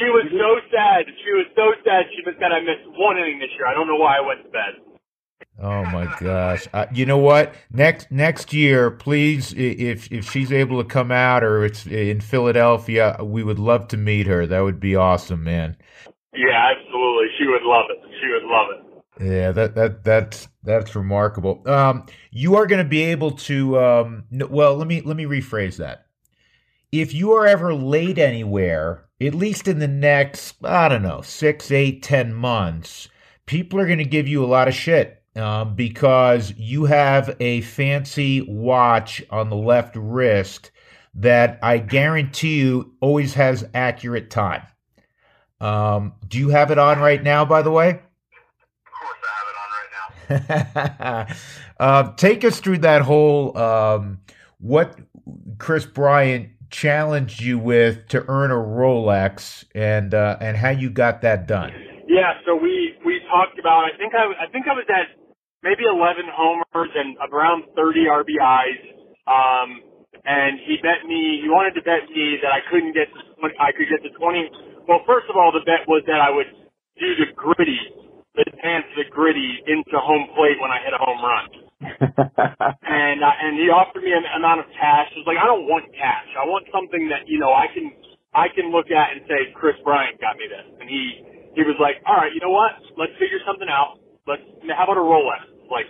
She 0.00 0.08
was 0.08 0.24
so 0.32 0.50
sad. 0.72 1.04
She 1.04 1.32
was 1.36 1.46
so 1.52 1.68
sad. 1.84 2.08
She 2.16 2.24
was 2.24 2.34
that 2.40 2.52
I 2.52 2.60
missed 2.64 2.88
one 2.96 3.18
inning 3.18 3.40
this 3.40 3.50
year. 3.58 3.66
I 3.66 3.74
don't 3.74 3.86
know 3.86 4.00
why 4.00 4.16
I 4.16 4.24
went 4.24 4.42
to 4.44 4.48
bed. 4.48 4.89
Oh 5.62 5.84
my 5.84 6.06
gosh! 6.18 6.66
Uh, 6.72 6.86
you 6.92 7.04
know 7.04 7.18
what? 7.18 7.54
Next 7.70 8.10
next 8.10 8.54
year, 8.54 8.90
please, 8.90 9.52
if 9.52 10.10
if 10.10 10.30
she's 10.30 10.50
able 10.50 10.82
to 10.82 10.88
come 10.88 11.10
out 11.10 11.44
or 11.44 11.66
it's 11.66 11.86
in 11.86 12.22
Philadelphia, 12.22 13.18
we 13.22 13.42
would 13.42 13.58
love 13.58 13.86
to 13.88 13.98
meet 13.98 14.26
her. 14.26 14.46
That 14.46 14.60
would 14.60 14.80
be 14.80 14.96
awesome, 14.96 15.44
man. 15.44 15.76
Yeah, 16.32 16.72
absolutely. 16.74 17.26
She 17.38 17.46
would 17.46 17.62
love 17.62 17.86
it. 17.90 17.98
She 18.20 18.28
would 18.28 18.44
love 18.44 18.68
it. 18.70 18.90
Yeah, 19.22 19.52
that 19.52 19.74
that 19.74 20.02
that's 20.02 20.48
that's 20.62 20.96
remarkable. 20.96 21.62
Um, 21.66 22.06
you 22.30 22.56
are 22.56 22.66
going 22.66 22.82
to 22.82 22.88
be 22.88 23.02
able 23.02 23.32
to. 23.32 23.78
Um, 23.78 24.24
well, 24.30 24.76
let 24.76 24.86
me 24.86 25.02
let 25.02 25.16
me 25.16 25.24
rephrase 25.24 25.76
that. 25.76 26.06
If 26.90 27.12
you 27.12 27.32
are 27.32 27.46
ever 27.46 27.74
late 27.74 28.16
anywhere, 28.16 29.04
at 29.20 29.34
least 29.34 29.68
in 29.68 29.78
the 29.78 29.88
next, 29.88 30.56
I 30.64 30.88
don't 30.88 31.02
know, 31.02 31.20
six, 31.20 31.70
eight, 31.70 32.02
ten 32.02 32.32
months, 32.32 33.08
people 33.44 33.78
are 33.78 33.86
going 33.86 33.98
to 33.98 34.04
give 34.04 34.26
you 34.26 34.42
a 34.42 34.46
lot 34.46 34.66
of 34.66 34.74
shit 34.74 35.19
um, 35.36 35.74
because 35.74 36.52
you 36.56 36.84
have 36.86 37.36
a 37.40 37.60
fancy 37.62 38.42
watch 38.42 39.22
on 39.30 39.48
the 39.48 39.56
left 39.56 39.96
wrist 39.96 40.70
that 41.14 41.58
I 41.62 41.78
guarantee 41.78 42.60
you 42.60 42.94
always 43.00 43.34
has 43.34 43.68
accurate 43.74 44.30
time. 44.30 44.62
Um, 45.60 46.14
do 46.26 46.38
you 46.38 46.48
have 46.50 46.70
it 46.70 46.78
on 46.78 47.00
right 47.00 47.22
now, 47.22 47.44
by 47.44 47.62
the 47.62 47.70
way? 47.70 47.90
Of 47.90 47.98
course, 48.98 49.18
I 49.22 49.32
have 49.38 50.38
it 50.38 50.40
on 50.40 50.48
right 50.48 51.28
now. 51.28 51.36
uh, 51.80 52.12
take 52.14 52.44
us 52.44 52.60
through 52.60 52.78
that 52.78 53.02
whole 53.02 53.56
um, 53.58 54.20
what 54.58 54.98
Kris 55.58 55.84
Bryant 55.84 56.50
challenged 56.70 57.40
you 57.40 57.58
with 57.58 58.06
to 58.08 58.24
earn 58.28 58.50
a 58.50 58.54
Rolex 58.54 59.64
and 59.74 60.14
uh, 60.14 60.36
and 60.40 60.56
how 60.56 60.70
you 60.70 60.88
got 60.88 61.22
that 61.22 61.46
done. 61.46 61.72
Yeah, 62.08 62.34
so 62.46 62.54
we 62.54 62.94
we 63.04 63.19
talked 63.30 63.58
about. 63.58 63.86
I 63.86 63.94
think 63.98 64.12
I 64.14 64.26
I 64.44 64.48
think 64.52 64.66
I 64.68 64.74
was 64.74 64.88
at 64.90 65.14
maybe 65.64 65.84
11 65.86 66.26
homers 66.34 66.92
and 66.96 67.16
around 67.32 67.64
30 67.76 68.06
RBIs. 68.10 68.80
Um, 69.30 69.70
and 70.26 70.60
he 70.66 70.78
bet 70.82 71.06
me. 71.06 71.40
He 71.42 71.48
wanted 71.50 71.74
to 71.78 71.84
bet 71.86 72.08
me 72.10 72.38
that 72.42 72.52
I 72.52 72.60
couldn't 72.70 72.94
get 72.94 73.08
to 73.14 73.20
20, 73.40 73.54
I 73.60 73.72
could 73.72 73.88
get 73.90 74.02
to 74.04 74.12
20. 74.18 74.86
Well, 74.88 75.02
first 75.06 75.30
of 75.30 75.36
all, 75.36 75.52
the 75.52 75.64
bet 75.66 75.86
was 75.88 76.02
that 76.08 76.20
I 76.20 76.30
would 76.30 76.50
do 77.00 77.10
the 77.22 77.30
griddy, 77.36 77.80
advance 78.38 78.86
the 78.96 79.06
griddy 79.10 79.62
into 79.68 79.96
home 80.00 80.28
plate 80.36 80.58
when 80.60 80.70
I 80.72 80.80
hit 80.84 80.94
a 80.94 81.00
home 81.02 81.22
run. 81.22 81.46
and 81.82 83.18
uh, 83.22 83.42
and 83.46 83.58
he 83.58 83.70
offered 83.70 84.02
me 84.04 84.12
an 84.12 84.26
amount 84.36 84.60
of 84.60 84.66
cash. 84.74 85.10
I 85.14 85.18
was 85.22 85.28
like, 85.30 85.38
I 85.38 85.46
don't 85.46 85.66
want 85.70 85.86
cash. 85.94 86.28
I 86.38 86.46
want 86.46 86.66
something 86.74 87.08
that 87.10 87.26
you 87.30 87.38
know 87.38 87.54
I 87.54 87.66
can 87.74 87.90
I 88.34 88.48
can 88.50 88.70
look 88.74 88.90
at 88.90 89.14
and 89.14 89.22
say 89.30 89.54
Kris 89.54 89.76
Bryant 89.84 90.20
got 90.20 90.36
me 90.38 90.46
this. 90.50 90.66
And 90.82 90.90
he 90.90 91.02
he 91.54 91.62
was 91.66 91.78
like, 91.80 92.02
all 92.06 92.16
right, 92.16 92.32
you 92.34 92.40
know 92.40 92.52
what? 92.52 92.78
Let's 92.98 93.14
figure 93.18 93.40
something 93.46 93.68
out. 93.68 93.98
Let's 94.26 94.42
how 94.70 94.86
about 94.86 94.98
a 95.00 95.04
Rolex? 95.06 95.42
Like, 95.70 95.88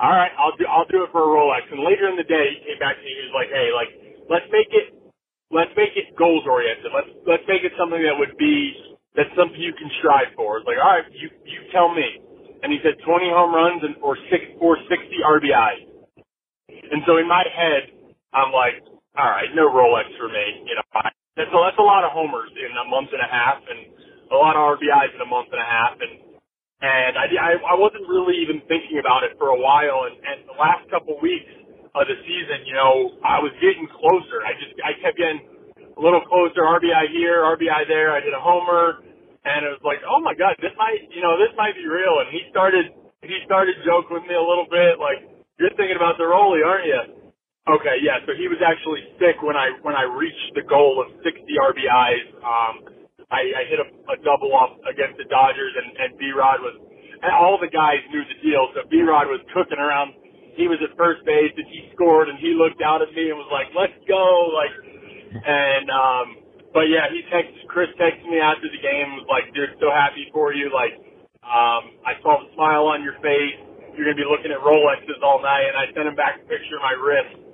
all 0.00 0.10
right, 0.10 0.32
I'll 0.38 0.56
do 0.58 0.66
I'll 0.66 0.88
do 0.90 1.04
it 1.04 1.10
for 1.12 1.22
a 1.22 1.30
Rolex. 1.30 1.68
And 1.70 1.84
later 1.84 2.08
in 2.08 2.16
the 2.16 2.26
day, 2.26 2.46
he 2.58 2.72
came 2.72 2.80
back 2.82 2.98
to 2.98 3.04
me. 3.04 3.10
And 3.12 3.20
he 3.20 3.26
was 3.30 3.36
like, 3.36 3.50
hey, 3.52 3.68
like 3.74 3.90
let's 4.30 4.48
make 4.50 4.70
it 4.74 4.94
let's 5.52 5.72
make 5.76 5.94
it 5.94 6.16
goals 6.18 6.44
oriented. 6.48 6.90
Let's 6.90 7.12
let's 7.28 7.46
make 7.46 7.62
it 7.62 7.72
something 7.78 8.02
that 8.02 8.16
would 8.18 8.34
be 8.38 8.74
that's 9.14 9.30
something 9.38 9.60
you 9.60 9.74
can 9.76 9.90
strive 10.00 10.34
for. 10.34 10.58
It's 10.58 10.66
like, 10.66 10.80
all 10.80 10.92
right, 10.98 11.06
you 11.14 11.30
you 11.46 11.60
tell 11.70 11.92
me 11.94 12.06
and 12.62 12.72
he 12.72 12.78
said 12.82 12.94
20 13.04 13.30
home 13.30 13.52
runs 13.54 13.82
and 13.82 13.96
or 14.02 14.16
six 14.30 14.46
or 14.62 14.78
60 14.88 14.96
RBIs. 15.22 15.82
And 16.68 17.02
so 17.06 17.18
in 17.18 17.28
my 17.28 17.44
head, 17.52 17.92
I'm 18.32 18.52
like, 18.52 18.80
all 19.18 19.28
right, 19.28 19.50
no 19.54 19.68
Rolex 19.68 20.08
for 20.18 20.28
me. 20.28 20.64
You 20.66 20.76
know, 20.76 20.86
I, 20.94 21.10
that's 21.36 21.52
a, 21.52 21.58
that's 21.58 21.78
a 21.80 21.86
lot 21.86 22.04
of 22.04 22.12
homers 22.12 22.50
in 22.56 22.72
a 22.72 22.86
month 22.88 23.10
and 23.12 23.20
a 23.20 23.30
half, 23.30 23.60
and 23.68 23.91
a 24.32 24.38
lot 24.40 24.56
of 24.56 24.80
RBIs 24.80 25.12
in 25.14 25.20
a 25.22 25.28
month 25.28 25.52
and 25.52 25.60
a 25.60 25.68
half, 25.68 25.94
and 26.00 26.12
and 26.82 27.12
I 27.20 27.26
I, 27.38 27.76
wasn't 27.78 28.08
really 28.08 28.40
even 28.42 28.60
thinking 28.68 28.98
about 29.00 29.24
it 29.24 29.36
for 29.38 29.52
a 29.52 29.60
while, 29.60 30.08
and 30.08 30.16
and 30.18 30.48
the 30.48 30.58
last 30.58 30.88
couple 30.90 31.16
weeks 31.20 31.48
of 31.94 32.08
the 32.08 32.16
season, 32.24 32.64
you 32.66 32.74
know, 32.74 33.20
I 33.24 33.38
was 33.44 33.52
getting 33.60 33.86
closer. 33.92 34.42
I 34.44 34.56
just 34.58 34.72
I 34.82 34.92
kept 35.04 35.16
getting 35.20 35.44
a 35.96 36.00
little 36.00 36.24
closer, 36.26 36.64
RBI 36.64 37.12
here, 37.12 37.44
RBI 37.44 37.88
there. 37.88 38.12
I 38.16 38.20
did 38.24 38.32
a 38.34 38.40
homer, 38.42 39.04
and 39.44 39.68
it 39.68 39.72
was 39.72 39.84
like, 39.84 40.00
oh 40.08 40.20
my 40.20 40.34
god, 40.34 40.56
this 40.64 40.74
might, 40.80 41.04
you 41.12 41.22
know, 41.22 41.36
this 41.38 41.52
might 41.56 41.76
be 41.76 41.86
real. 41.86 42.20
And 42.24 42.32
he 42.32 42.48
started 42.50 42.90
he 43.22 43.38
started 43.46 43.76
joking 43.86 44.18
with 44.18 44.26
me 44.26 44.34
a 44.34 44.42
little 44.42 44.66
bit, 44.68 44.98
like, 44.98 45.22
you're 45.60 45.70
thinking 45.78 45.96
about 45.96 46.18
the 46.18 46.26
rollie, 46.26 46.64
aren't 46.66 46.86
you? 46.90 47.02
Okay, 47.70 48.02
yeah. 48.02 48.18
So 48.26 48.34
he 48.34 48.48
was 48.50 48.58
actually 48.64 49.06
sick 49.22 49.38
when 49.42 49.54
I 49.56 49.70
when 49.82 49.94
I 49.94 50.04
reached 50.04 50.56
the 50.58 50.66
goal 50.66 50.98
of 50.98 51.14
60 51.22 51.46
RBIs. 51.46 52.26
Um, 52.42 52.74
I, 53.32 53.40
I 53.56 53.62
hit 53.66 53.80
a, 53.80 53.88
a 54.12 54.16
double 54.20 54.52
off 54.52 54.76
against 54.84 55.16
the 55.16 55.26
Dodgers, 55.26 55.72
and, 55.72 55.88
and 55.96 56.10
B 56.20 56.30
Rod 56.36 56.60
was, 56.60 56.76
and 57.24 57.32
all 57.32 57.56
the 57.56 57.72
guys 57.72 58.04
knew 58.12 58.22
the 58.28 58.38
deal. 58.44 58.68
So 58.76 58.84
B 58.92 59.00
Rod 59.00 59.32
was 59.32 59.40
cooking 59.56 59.80
around. 59.80 60.12
He 60.54 60.68
was 60.68 60.76
at 60.84 60.92
first 61.00 61.24
base, 61.24 61.52
and 61.56 61.64
he 61.66 61.88
scored, 61.96 62.28
and 62.28 62.36
he 62.38 62.52
looked 62.52 62.84
out 62.84 63.00
at 63.00 63.08
me 63.16 63.32
and 63.32 63.40
was 63.40 63.48
like, 63.48 63.72
"Let's 63.72 63.96
go!" 64.04 64.52
Like, 64.52 64.74
and 65.42 65.88
um, 65.88 66.26
but 66.76 66.92
yeah, 66.92 67.08
he 67.08 67.24
texted 67.32 67.64
Kris 67.72 67.88
texted 67.96 68.28
me 68.28 68.36
after 68.36 68.68
the 68.68 68.82
game 68.84 69.16
was 69.16 69.24
like, 69.32 69.48
"Dude, 69.56 69.72
so 69.80 69.88
happy 69.88 70.28
for 70.30 70.52
you!" 70.52 70.68
Like, 70.68 70.92
um, 71.40 71.96
I 72.04 72.20
saw 72.20 72.44
the 72.44 72.52
smile 72.52 72.92
on 72.92 73.00
your 73.00 73.16
face. 73.24 73.56
You're 73.96 74.12
gonna 74.12 74.20
be 74.20 74.28
looking 74.28 74.52
at 74.52 74.60
Rolexes 74.60 75.24
all 75.24 75.40
night, 75.40 75.72
and 75.72 75.76
I 75.80 75.88
sent 75.96 76.04
him 76.04 76.16
back 76.16 76.40
a 76.40 76.44
picture 76.44 76.76
of 76.76 76.84
my 76.84 76.96
wrist 77.00 77.52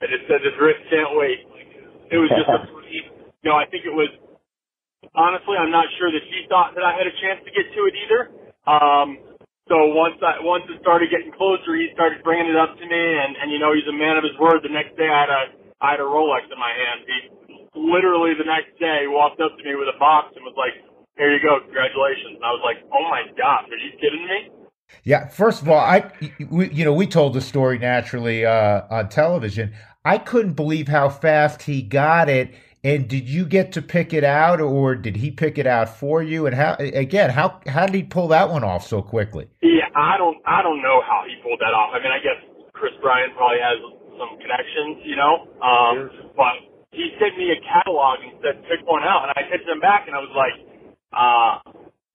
I 0.00 0.08
just 0.08 0.24
said 0.32 0.40
this 0.40 0.56
wrist 0.56 0.80
can't 0.88 1.12
wait. 1.12 1.44
It 2.08 2.16
was 2.16 2.32
just 2.32 2.48
a 2.48 2.60
you 2.88 3.04
know, 3.44 3.56
I 3.56 3.68
think 3.68 3.84
it 3.84 3.92
was 3.92 4.08
honestly 5.14 5.56
I'm 5.56 5.70
not 5.72 5.86
sure 5.98 6.10
that 6.10 6.24
he 6.26 6.46
thought 6.48 6.74
that 6.74 6.84
I 6.84 6.94
had 6.96 7.06
a 7.06 7.14
chance 7.18 7.42
to 7.46 7.50
get 7.50 7.66
to 7.72 7.80
it 7.86 7.94
either. 8.06 8.20
Um 8.66 9.08
so 9.68 9.94
once 9.94 10.18
I 10.22 10.42
once 10.42 10.66
it 10.68 10.80
started 10.82 11.10
getting 11.10 11.30
closer 11.34 11.74
he 11.74 11.90
started 11.94 12.22
bringing 12.22 12.50
it 12.50 12.58
up 12.58 12.74
to 12.78 12.84
me 12.84 13.04
and 13.18 13.36
and 13.38 13.50
you 13.50 13.58
know 13.58 13.72
he's 13.72 13.88
a 13.88 13.96
man 13.96 14.18
of 14.18 14.24
his 14.24 14.36
word. 14.38 14.62
The 14.62 14.72
next 14.72 14.94
day 14.98 15.08
I 15.08 15.20
had 15.26 15.32
a 15.32 15.42
I 15.80 15.88
had 15.96 16.00
a 16.00 16.08
Rolex 16.08 16.44
in 16.50 16.58
my 16.60 16.72
hand. 16.72 16.98
He 17.08 17.18
literally 17.74 18.34
the 18.34 18.44
next 18.44 18.76
day 18.78 19.08
walked 19.08 19.40
up 19.40 19.56
to 19.56 19.62
me 19.64 19.74
with 19.74 19.88
a 19.88 19.98
box 19.98 20.32
and 20.36 20.44
was 20.44 20.54
like, 20.56 20.74
"Here 21.16 21.32
you 21.32 21.40
go, 21.40 21.60
congratulations." 21.64 22.36
And 22.36 22.44
I 22.44 22.52
was 22.52 22.62
like, 22.64 22.84
"Oh 22.92 23.04
my 23.08 23.24
gosh, 23.36 23.64
are 23.70 23.80
you 23.80 23.92
kidding 23.96 24.26
me?" 24.26 24.60
Yeah, 25.04 25.28
first 25.28 25.62
of 25.62 25.68
all, 25.68 25.78
I 25.78 26.10
we, 26.50 26.70
you 26.70 26.84
know 26.84 26.92
we 26.92 27.06
told 27.06 27.34
the 27.34 27.40
story 27.40 27.78
naturally 27.78 28.44
uh, 28.44 28.82
on 28.90 29.08
television. 29.08 29.72
I 30.04 30.18
couldn't 30.18 30.54
believe 30.54 30.88
how 30.88 31.08
fast 31.08 31.62
he 31.62 31.82
got 31.82 32.28
it. 32.28 32.54
And 32.82 33.08
did 33.08 33.28
you 33.28 33.44
get 33.44 33.72
to 33.72 33.82
pick 33.82 34.14
it 34.14 34.24
out, 34.24 34.60
or 34.60 34.94
did 34.94 35.16
he 35.16 35.30
pick 35.30 35.58
it 35.58 35.66
out 35.66 36.00
for 36.00 36.22
you? 36.22 36.46
And 36.46 36.56
how 36.56 36.76
again, 36.80 37.28
how 37.28 37.60
how 37.66 37.84
did 37.84 37.94
he 37.94 38.02
pull 38.02 38.28
that 38.28 38.48
one 38.48 38.64
off 38.64 38.86
so 38.86 39.02
quickly? 39.02 39.48
Yeah, 39.60 39.92
I 39.94 40.16
don't 40.16 40.38
I 40.46 40.62
don't 40.62 40.80
know 40.80 41.02
how 41.04 41.24
he 41.28 41.36
pulled 41.44 41.60
that 41.60 41.76
off. 41.76 41.92
I 41.92 42.00
mean, 42.00 42.12
I 42.12 42.24
guess 42.24 42.40
Kris 42.72 42.96
Bryant 43.02 43.36
probably 43.36 43.60
has 43.60 43.76
some 44.16 44.32
connections, 44.40 45.04
you 45.04 45.16
know. 45.16 45.44
Um, 45.60 46.08
but 46.32 46.56
he 46.92 47.12
sent 47.20 47.36
me 47.36 47.52
a 47.52 47.60
catalog 47.60 48.24
and 48.24 48.32
said 48.40 48.64
pick 48.64 48.80
one 48.88 49.04
out, 49.04 49.28
and 49.28 49.32
I 49.36 49.44
texted 49.52 49.68
him 49.68 49.80
back, 49.84 50.08
and 50.08 50.16
I 50.16 50.20
was 50.24 50.32
like, 50.32 50.56
uh, 51.12 51.60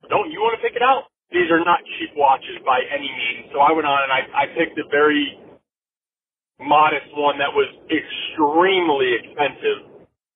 "Don't 0.09 0.33
you 0.33 0.41
want 0.41 0.57
to 0.57 0.61
pick 0.65 0.73
it 0.73 0.81
out?" 0.81 1.13
These 1.29 1.49
are 1.49 1.61
not 1.61 1.81
cheap 1.97 2.13
watches 2.17 2.57
by 2.65 2.81
any 2.89 3.09
means. 3.09 3.53
So 3.53 3.59
I 3.59 3.73
went 3.73 3.85
on 3.85 3.99
and 4.01 4.13
I, 4.13 4.21
I 4.33 4.45
picked 4.53 4.77
a 4.77 4.87
very 4.89 5.37
modest 6.61 7.09
one 7.17 7.37
that 7.39 7.51
was 7.51 7.67
extremely 7.89 9.17
expensive. 9.19 9.94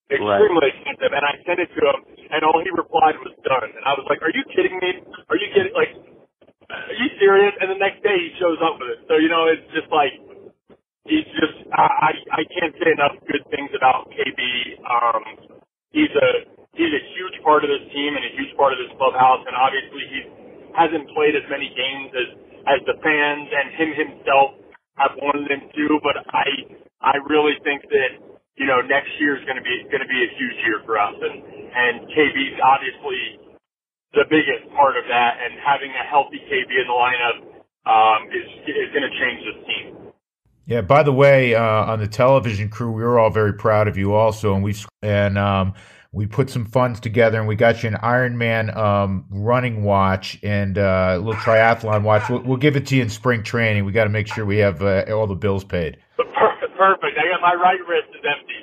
Extremely 0.10 0.65
right. 0.65 0.74
expensive. 0.74 1.12
And 1.13 1.24
I 1.24 1.34
sent 1.45 1.60
it 1.62 1.69
to 1.74 1.82
him 1.86 2.00
and 2.34 2.41
all 2.45 2.60
he 2.65 2.69
replied 2.74 3.17
was 3.22 3.34
done. 3.45 3.69
And 3.69 3.84
I 3.86 3.93
was 3.93 4.06
like, 4.10 4.22
Are 4.26 4.34
you 4.34 4.43
kidding 4.54 4.76
me? 4.82 5.06
Are 5.30 5.38
you 5.38 5.50
kidding 5.54 5.74
like 5.78 5.93
are 6.69 6.98
you 7.02 7.10
serious? 7.17 7.54
And 7.62 7.74
the 7.74 7.82
next 7.82 8.06
day 8.06 8.13
he 8.13 8.30
shows 8.38 8.62
up 8.62 8.78
with 8.78 8.93
it. 8.93 9.00
So, 9.10 9.17
you 9.17 9.26
know, 9.26 9.50
it's 9.50 9.65
just 9.74 9.89
like 9.89 10.13
he's 11.06 11.26
just 11.38 11.58
I 11.74 12.13
I 12.34 12.41
can't 12.58 12.74
say 12.78 12.93
enough 12.93 13.17
good 13.26 13.45
things 13.50 13.72
about 13.74 14.10
KB. 14.13 14.41
Um 14.86 15.24
he's 15.93 16.13
a 16.13 16.30
he's 16.78 16.93
a 16.93 17.04
huge 17.17 17.38
part 17.41 17.65
of 17.65 17.69
this 17.74 17.86
team 17.93 18.13
and 18.17 18.24
a 18.26 18.34
huge 18.38 18.54
part 18.58 18.74
of 18.74 18.80
this 18.82 18.93
clubhouse 18.98 19.41
and 19.45 19.56
obviously 19.58 20.04
he 20.13 20.19
hasn't 20.78 21.10
played 21.17 21.34
as 21.34 21.45
many 21.50 21.69
games 21.74 22.10
as 22.13 22.30
as 22.69 22.80
the 22.86 22.98
fans 23.02 23.50
and 23.50 23.67
him 23.74 23.89
himself 23.98 24.60
I've 25.00 25.15
wanted 25.24 25.48
them 25.48 25.63
to, 25.63 25.86
but 26.04 26.19
I 26.36 26.48
I 27.00 27.15
really 27.32 27.56
think 27.63 27.88
that 27.88 28.12
you 28.60 28.67
know 28.67 28.84
next 28.84 29.10
year 29.17 29.39
is 29.39 29.43
going 29.48 29.58
to 29.58 29.63
be 29.63 29.88
going 29.88 30.04
to 30.04 30.12
be 30.12 30.19
a 30.19 30.30
huge 30.36 30.60
year 30.67 30.84
for 30.86 31.00
us, 31.00 31.15
and 31.15 31.41
and 31.72 32.06
KB's 32.12 32.60
obviously 32.60 33.39
the 34.13 34.28
biggest 34.30 34.67
part 34.76 35.00
of 35.00 35.08
that, 35.08 35.39
and 35.39 35.58
having 35.63 35.89
a 35.95 36.06
healthy 36.06 36.43
KB 36.45 36.67
in 36.67 36.86
the 36.86 36.93
lineup 36.93 37.38
um, 37.88 38.28
is 38.30 38.48
is 38.67 38.91
going 38.91 39.08
to 39.08 39.13
change 39.15 39.39
this 39.48 39.60
team. 39.65 40.12
Yeah. 40.65 40.82
By 40.82 41.02
the 41.02 41.13
way, 41.13 41.56
uh, 41.56 41.63
on 41.63 42.00
the 42.00 42.08
television 42.08 42.69
crew, 42.69 42.91
we 42.91 43.02
were 43.02 43.17
all 43.17 43.32
very 43.32 43.54
proud 43.54 43.88
of 43.88 43.98
you, 43.98 44.13
also, 44.13 44.54
and 44.54 44.63
we 44.63 44.76
and 45.02 45.38
um, 45.38 45.74
we 46.12 46.26
put 46.26 46.50
some 46.50 46.65
funds 46.65 47.00
together 47.00 47.39
and 47.39 47.48
we 47.48 47.56
got 47.56 47.84
you 47.84 47.89
an 47.89 47.95
Ironman 47.95 48.76
um, 48.76 49.26
running 49.30 49.84
watch 49.84 50.39
and 50.43 50.78
uh, 50.78 51.12
a 51.13 51.17
little 51.17 51.34
triathlon 51.36 52.04
watch. 52.04 52.30
We'll, 52.30 52.41
we'll, 52.41 52.58
give 52.58 52.76
it 52.76 52.88
to 52.88 52.95
you 52.95 53.04
in 53.04 53.10
spring 53.10 53.43
training. 53.43 53.86
We 53.86 53.91
got 53.91 54.06
to 54.06 54.10
make 54.10 54.28
sure 54.28 54.43
we 54.43 54.58
have 54.58 54.82
uh, 54.82 55.06
all 55.10 55.28
the 55.28 55.36
bills 55.36 55.63
paid. 55.63 55.98
Perfect. 56.80 57.18
I 57.18 57.28
got 57.28 57.42
my 57.42 57.56
right 57.56 57.80
wrist 57.89 58.08
is 58.15 58.24
empty, 58.24 58.60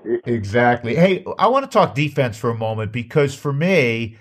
so. 0.00 0.22
exactly. 0.24 0.94
Hey, 0.94 1.22
I 1.38 1.48
want 1.48 1.66
to 1.66 1.70
talk 1.70 1.94
defense 1.94 2.38
for 2.38 2.48
a 2.48 2.54
moment 2.54 2.90
because 2.90 3.34
for 3.34 3.52
me, 3.52 4.16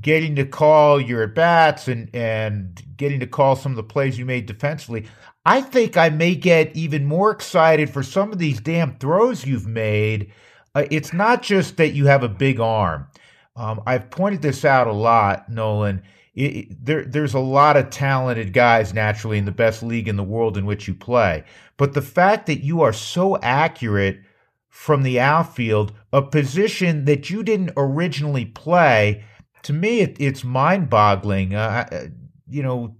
getting 0.00 0.34
to 0.36 0.46
call 0.46 0.98
your 0.98 1.24
at 1.24 1.34
bats 1.34 1.88
and 1.88 2.08
and 2.14 2.82
getting 2.96 3.20
to 3.20 3.26
call 3.26 3.54
some 3.54 3.72
of 3.72 3.76
the 3.76 3.82
plays 3.82 4.18
you 4.18 4.24
made 4.24 4.46
defensively, 4.46 5.04
I 5.44 5.60
think 5.60 5.98
I 5.98 6.08
may 6.08 6.36
get 6.36 6.74
even 6.74 7.04
more 7.04 7.30
excited 7.30 7.90
for 7.90 8.02
some 8.02 8.32
of 8.32 8.38
these 8.38 8.60
damn 8.60 8.96
throws 8.96 9.44
you've 9.44 9.66
made. 9.66 10.32
Uh, 10.74 10.86
it's 10.90 11.12
not 11.12 11.42
just 11.42 11.76
that 11.76 11.92
you 11.92 12.06
have 12.06 12.22
a 12.22 12.30
big 12.30 12.60
arm. 12.60 13.08
Um, 13.56 13.82
I've 13.86 14.08
pointed 14.10 14.40
this 14.40 14.64
out 14.64 14.86
a 14.86 14.92
lot, 14.92 15.50
Nolan. 15.50 16.02
It, 16.34 16.84
there, 16.84 17.04
there's 17.04 17.34
a 17.34 17.40
lot 17.40 17.76
of 17.76 17.90
talented 17.90 18.52
guys 18.52 18.94
naturally 18.94 19.38
in 19.38 19.44
the 19.44 19.52
best 19.52 19.82
league 19.82 20.08
in 20.08 20.16
the 20.16 20.22
world 20.22 20.56
in 20.56 20.64
which 20.64 20.88
you 20.88 20.94
play. 20.94 21.44
But 21.76 21.92
the 21.92 22.02
fact 22.02 22.46
that 22.46 22.64
you 22.64 22.80
are 22.80 22.92
so 22.92 23.38
accurate 23.42 24.20
from 24.68 25.02
the 25.02 25.20
outfield, 25.20 25.92
a 26.12 26.22
position 26.22 27.04
that 27.04 27.28
you 27.28 27.42
didn't 27.42 27.72
originally 27.76 28.46
play, 28.46 29.24
to 29.64 29.72
me, 29.72 30.00
it, 30.00 30.16
it's 30.18 30.42
mind 30.42 30.88
boggling. 30.88 31.54
Uh, 31.54 31.86
uh, 31.92 32.06
you 32.48 32.62
know, 32.62 32.96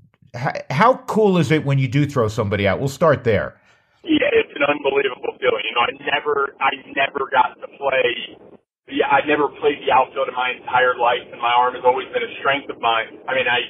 how 0.70 0.96
cool 1.06 1.38
is 1.38 1.50
it 1.50 1.64
when 1.64 1.78
you 1.78 1.88
do 1.88 2.06
throw 2.06 2.28
somebody 2.28 2.68
out? 2.68 2.78
We'll 2.78 2.88
start 2.88 3.24
there. 3.24 3.58
Yeah, 4.04 4.28
it's 4.32 4.52
an 4.54 4.62
unbelievable 4.68 5.36
feeling. 5.40 5.62
You 5.64 5.74
know, 5.74 5.80
I 5.80 5.92
never, 6.10 6.54
I 6.60 6.70
never 6.94 7.30
got 7.30 7.60
to 7.60 7.68
play. 7.78 8.58
Yeah, 8.90 9.06
I 9.06 9.22
never 9.30 9.46
played 9.62 9.78
the 9.86 9.94
outfield 9.94 10.26
in 10.26 10.34
my 10.34 10.50
entire 10.58 10.98
life, 10.98 11.22
and 11.30 11.38
my 11.38 11.54
arm 11.54 11.74
has 11.78 11.86
always 11.86 12.10
been 12.10 12.24
a 12.26 12.32
strength 12.42 12.66
of 12.66 12.82
mine. 12.82 13.22
I 13.30 13.32
mean, 13.38 13.46
I, 13.46 13.60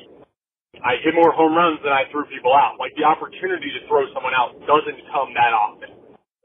I 0.82 0.98
hit 1.04 1.14
more 1.14 1.32
home 1.32 1.54
runs 1.56 1.80
than 1.84 1.92
I 1.92 2.08
threw 2.10 2.26
people 2.32 2.52
out. 2.52 2.80
Like 2.80 2.92
the 2.98 3.04
opportunity 3.06 3.70
to 3.76 3.80
throw 3.88 4.08
someone 4.12 4.34
out 4.34 4.58
doesn't 4.66 5.00
come 5.14 5.32
that 5.38 5.54
often. 5.54 5.90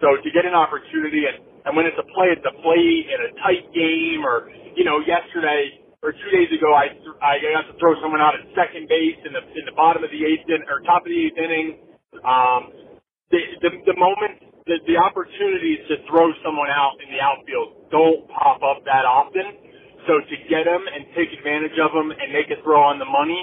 So 0.04 0.16
to 0.20 0.30
get 0.32 0.46
an 0.46 0.56
opportunity, 0.56 1.28
and 1.28 1.44
and 1.68 1.76
when 1.76 1.86
it's 1.86 2.00
a 2.00 2.08
play, 2.16 2.32
it's 2.32 2.46
a 2.48 2.56
play 2.64 2.84
in 3.08 3.20
a 3.28 3.32
tight 3.44 3.68
game, 3.76 4.24
or 4.24 4.50
you 4.76 4.86
know, 4.86 5.02
yesterday 5.04 5.84
or 6.06 6.14
two 6.14 6.32
days 6.32 6.52
ago, 6.56 6.72
I 6.74 6.96
I 7.24 7.40
got 7.44 7.68
to 7.72 7.76
throw 7.82 7.98
someone 8.04 8.22
out 8.22 8.36
at 8.38 8.46
second 8.56 8.88
base 8.88 9.20
in 9.28 9.34
the 9.34 9.44
in 9.58 9.66
the 9.68 9.76
bottom 9.76 10.04
of 10.04 10.12
the 10.12 10.22
eighth 10.24 10.48
in, 10.48 10.64
or 10.72 10.80
top 10.88 11.04
of 11.04 11.12
the 11.12 11.20
eighth 11.28 11.40
inning. 11.40 11.68
Um, 12.24 12.62
the, 13.32 13.40
the 13.64 13.72
the 13.92 13.98
moment 14.00 14.47
the 14.68 14.78
the 14.86 14.98
opportunities 15.00 15.80
to 15.88 15.96
throw 16.08 16.30
someone 16.44 16.70
out 16.70 17.00
in 17.00 17.08
the 17.10 17.22
outfield 17.24 17.90
don't 17.90 18.28
pop 18.30 18.62
up 18.62 18.84
that 18.86 19.08
often. 19.08 19.66
So 20.06 20.20
to 20.20 20.36
get 20.48 20.64
them 20.64 20.84
and 20.88 21.04
take 21.16 21.32
advantage 21.36 21.76
of 21.84 21.92
them 21.92 22.12
and 22.12 22.32
make 22.32 22.48
a 22.52 22.62
throw 22.64 22.80
on 22.80 23.00
the 23.00 23.10
money, 23.10 23.42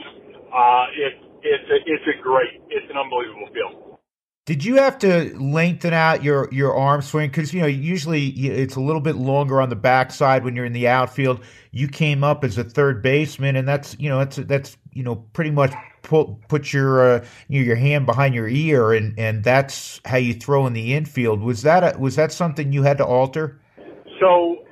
uh, 0.53 0.87
it's 0.97 1.21
it's 1.43 1.69
a, 1.69 1.77
it's 1.85 2.07
a 2.09 2.23
great, 2.23 2.63
it's 2.71 2.87
an 2.91 2.97
unbelievable 2.97 3.49
feel. 3.53 4.01
Did 4.47 4.63
you 4.63 4.77
have 4.77 4.99
to 4.99 5.35
lengthen 5.39 5.95
out 5.95 6.23
your, 6.23 6.49
your 6.53 6.75
arm 6.75 7.01
swing? 7.01 7.31
Because, 7.31 7.55
you 7.55 7.63
know, 7.63 7.67
usually 7.67 8.29
it's 8.29 8.77
a 8.77 8.81
little 8.81 9.01
bit 9.01 9.17
longer 9.17 9.59
on 9.59 9.71
the 9.71 9.77
backside 9.77 10.45
when 10.45 10.55
you're 10.55 10.67
in 10.67 10.75
the 10.75 10.87
outfield. 10.87 11.41
You 11.71 11.89
came 11.89 12.23
up 12.23 12.45
as 12.45 12.59
a 12.59 12.65
third 12.65 13.03
baseman, 13.03 13.57
and 13.57 13.67
that's, 13.67 13.97
you 13.99 14.11
know, 14.11 14.19
that's, 14.19 14.37
that's 14.37 14.77
you 14.93 15.03
know, 15.03 15.17
pretty 15.33 15.51
much 15.51 15.73
put, 16.05 16.49
put 16.49 16.73
your, 16.73 17.17
uh, 17.17 17.25
your 17.49 17.75
hand 17.75 18.07
behind 18.07 18.35
your 18.35 18.47
ear, 18.47 18.93
and, 18.93 19.19
and 19.19 19.43
that's 19.43 20.01
how 20.05 20.19
you 20.19 20.35
throw 20.35 20.67
in 20.67 20.73
the 20.73 20.95
infield. 20.95 21.41
Was 21.41 21.63
that, 21.63 21.97
a, 21.97 21.99
was 21.99 22.15
that 22.17 22.31
something 22.31 22.73
you 22.73 22.83
had 22.85 22.99
to 22.99 23.05
alter? 23.05 23.61
So, 24.21 24.63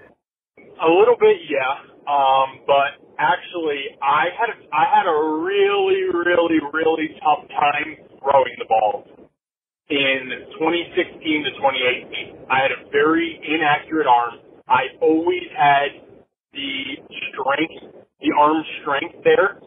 a 0.59 0.89
little 0.89 1.16
bit, 1.18 1.39
yeah. 1.51 1.91
Um, 2.07 2.61
but 2.66 3.03
actually, 3.18 3.99
I 4.01 4.30
had, 4.39 4.51
a, 4.51 4.59
I 4.74 4.85
had 4.87 5.07
a 5.07 5.18
really, 5.43 6.07
really, 6.12 6.61
really 6.72 7.09
tough 7.18 7.49
time 7.49 7.97
throwing 8.20 8.55
the 8.59 8.66
ball 8.68 9.05
in 9.91 10.47
2016 10.59 11.45
to 11.45 11.51
2018. 11.59 12.47
I 12.51 12.62
had 12.62 12.72
a 12.72 12.91
very 12.91 13.41
inaccurate 13.43 14.07
arm. 14.07 14.39
I 14.68 14.95
always 15.01 15.49
had 15.57 16.01
the 16.53 16.97
strength, 17.30 17.95
the 18.20 18.33
arm 18.39 18.62
strength 18.80 19.16
there, 19.24 19.61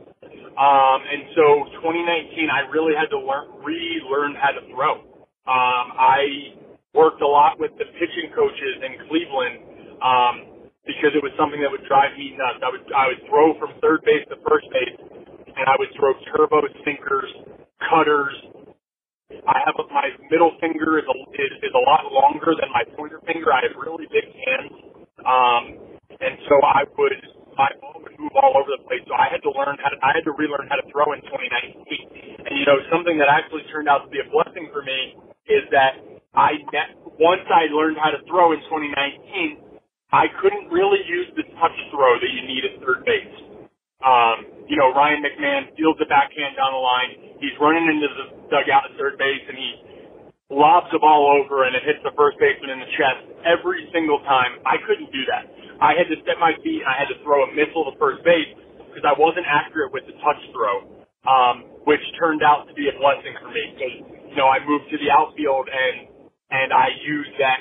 Um, 0.55 0.99
and 1.03 1.23
so 1.35 1.45
2019, 1.83 2.49
I 2.49 2.67
really 2.71 2.95
had 2.95 3.11
to 3.11 3.19
learn, 3.19 3.51
relearn 3.63 4.35
how 4.39 4.51
to 4.55 4.63
throw. 4.71 5.03
Um, 5.47 5.85
I 5.95 6.55
worked 6.93 7.21
a 7.21 7.27
lot 7.27 7.59
with 7.59 7.71
the 7.77 7.85
pitching 7.99 8.31
coaches 8.35 8.75
in 8.83 9.07
Cleveland, 9.07 9.57
um, 10.01 10.35
because 10.87 11.11
it 11.15 11.23
was 11.23 11.33
something 11.37 11.59
that 11.61 11.71
would 11.71 11.85
drive 11.87 12.15
me 12.17 12.37
nuts. 12.37 12.61
I 12.63 12.69
would, 12.71 12.85
I 12.93 13.05
would 13.11 13.21
throw 13.29 13.57
from 13.59 13.75
third 13.81 14.01
base 14.05 14.23
to 14.29 14.37
first 14.47 14.67
base 14.71 14.97
and 15.57 15.65
I 15.67 15.75
would 15.79 15.89
throw 15.97 16.13
turbo 16.35 16.61
sinkers, 16.85 17.31
cutters. 17.89 18.35
I 19.31 19.57
have 19.65 19.75
my 19.91 20.09
middle 20.31 20.53
finger 20.61 20.99
is 20.99 21.05
a, 21.07 21.15
is, 21.35 21.53
is 21.63 21.73
a 21.73 21.83
lot 21.89 22.11
longer 22.11 22.53
than 22.59 22.69
my 22.71 22.83
pointer 22.95 23.21
finger. 23.25 23.51
I 23.53 23.63
have 23.67 23.75
really 23.77 24.05
big 24.11 24.27
hands. 24.45 24.73
Um, 25.25 25.63
and 26.21 26.35
so 26.49 26.55
I 26.63 26.83
would 26.97 27.19
my 27.57 27.71
ball 27.81 27.99
would 28.03 28.15
move 28.19 28.35
all 28.35 28.55
over 28.59 28.69
the 28.71 28.83
place. 28.87 29.03
So 29.07 29.15
I 29.15 29.31
had 29.31 29.41
to 29.43 29.51
learn 29.51 29.79
how 29.79 29.89
to, 29.91 29.97
I 30.03 30.15
had 30.15 30.23
to 30.27 30.35
relearn 30.35 30.67
how 30.67 30.77
to 30.79 30.85
throw 30.91 31.11
in 31.15 31.23
2019. 31.25 32.47
And 32.47 32.53
you 32.59 32.65
know, 32.67 32.79
something 32.91 33.17
that 33.19 33.31
actually 33.31 33.63
turned 33.71 33.87
out 33.89 34.05
to 34.05 34.09
be 34.11 34.19
a 34.19 34.27
blessing 34.29 34.69
for 34.71 34.83
me 34.83 35.17
is 35.47 35.63
that 35.71 35.99
I 36.35 36.59
once 37.19 37.47
I 37.47 37.71
learned 37.71 37.97
how 37.97 38.11
to 38.11 38.21
throw 38.27 38.51
in 38.51 38.59
2019, 38.67 39.79
I 40.11 40.27
couldn't 40.43 40.69
really 40.69 41.01
use 41.07 41.31
the 41.35 41.43
touch 41.57 41.77
throw 41.91 42.19
that 42.19 42.31
you 42.31 42.43
need 42.45 42.63
at 42.67 42.73
third 42.83 43.03
base. 43.07 43.35
Um, 44.03 44.67
you 44.69 44.77
know, 44.77 44.93
Ryan 44.93 45.23
McMahon 45.23 45.71
fields 45.79 45.97
a 46.03 46.07
backhand 46.07 46.59
down 46.59 46.75
the 46.75 46.83
line. 46.83 47.11
He's 47.41 47.55
running 47.59 47.87
into 47.87 48.09
the 48.11 48.25
dugout 48.51 48.91
at 48.91 48.93
third 48.99 49.17
base 49.17 49.43
and 49.47 49.57
he 49.57 49.69
lobs 50.49 50.87
the 50.93 51.01
ball 51.01 51.25
over 51.41 51.65
and 51.65 51.73
it 51.73 51.81
hits 51.81 52.01
the 52.05 52.13
first 52.13 52.37
baseman 52.37 52.69
in 52.69 52.79
the 52.79 52.91
chest 52.93 53.25
every 53.45 53.89
single 53.89 54.21
time. 54.29 54.61
I 54.65 54.77
couldn't 54.85 55.09
do 55.09 55.25
that. 55.25 55.49
I 55.81 55.97
had 55.97 56.05
to 56.13 56.17
step 56.21 56.37
my 56.39 56.53
feet 56.61 56.85
I 56.85 56.95
had 56.95 57.09
to 57.09 57.17
throw 57.25 57.43
a 57.43 57.49
missile 57.51 57.89
to 57.89 57.93
first 57.97 58.21
base 58.23 58.53
because 58.77 59.03
I 59.03 59.17
wasn't 59.17 59.49
accurate 59.49 59.91
with 59.91 60.05
the 60.05 60.15
touch 60.21 60.39
throw, 60.53 60.85
um, 61.25 61.65
which 61.89 62.03
turned 62.21 62.45
out 62.45 62.69
to 62.69 62.73
be 62.77 62.87
a 62.87 62.95
blessing 62.95 63.33
for 63.41 63.49
me. 63.49 63.73
Because 63.73 63.95
you 64.29 64.37
know 64.37 64.47
I 64.47 64.61
moved 64.63 64.87
to 64.93 64.97
the 65.01 65.09
outfield 65.09 65.67
and 65.67 66.07
and 66.53 66.69
I 66.71 66.93
used 67.03 67.33
that 67.41 67.59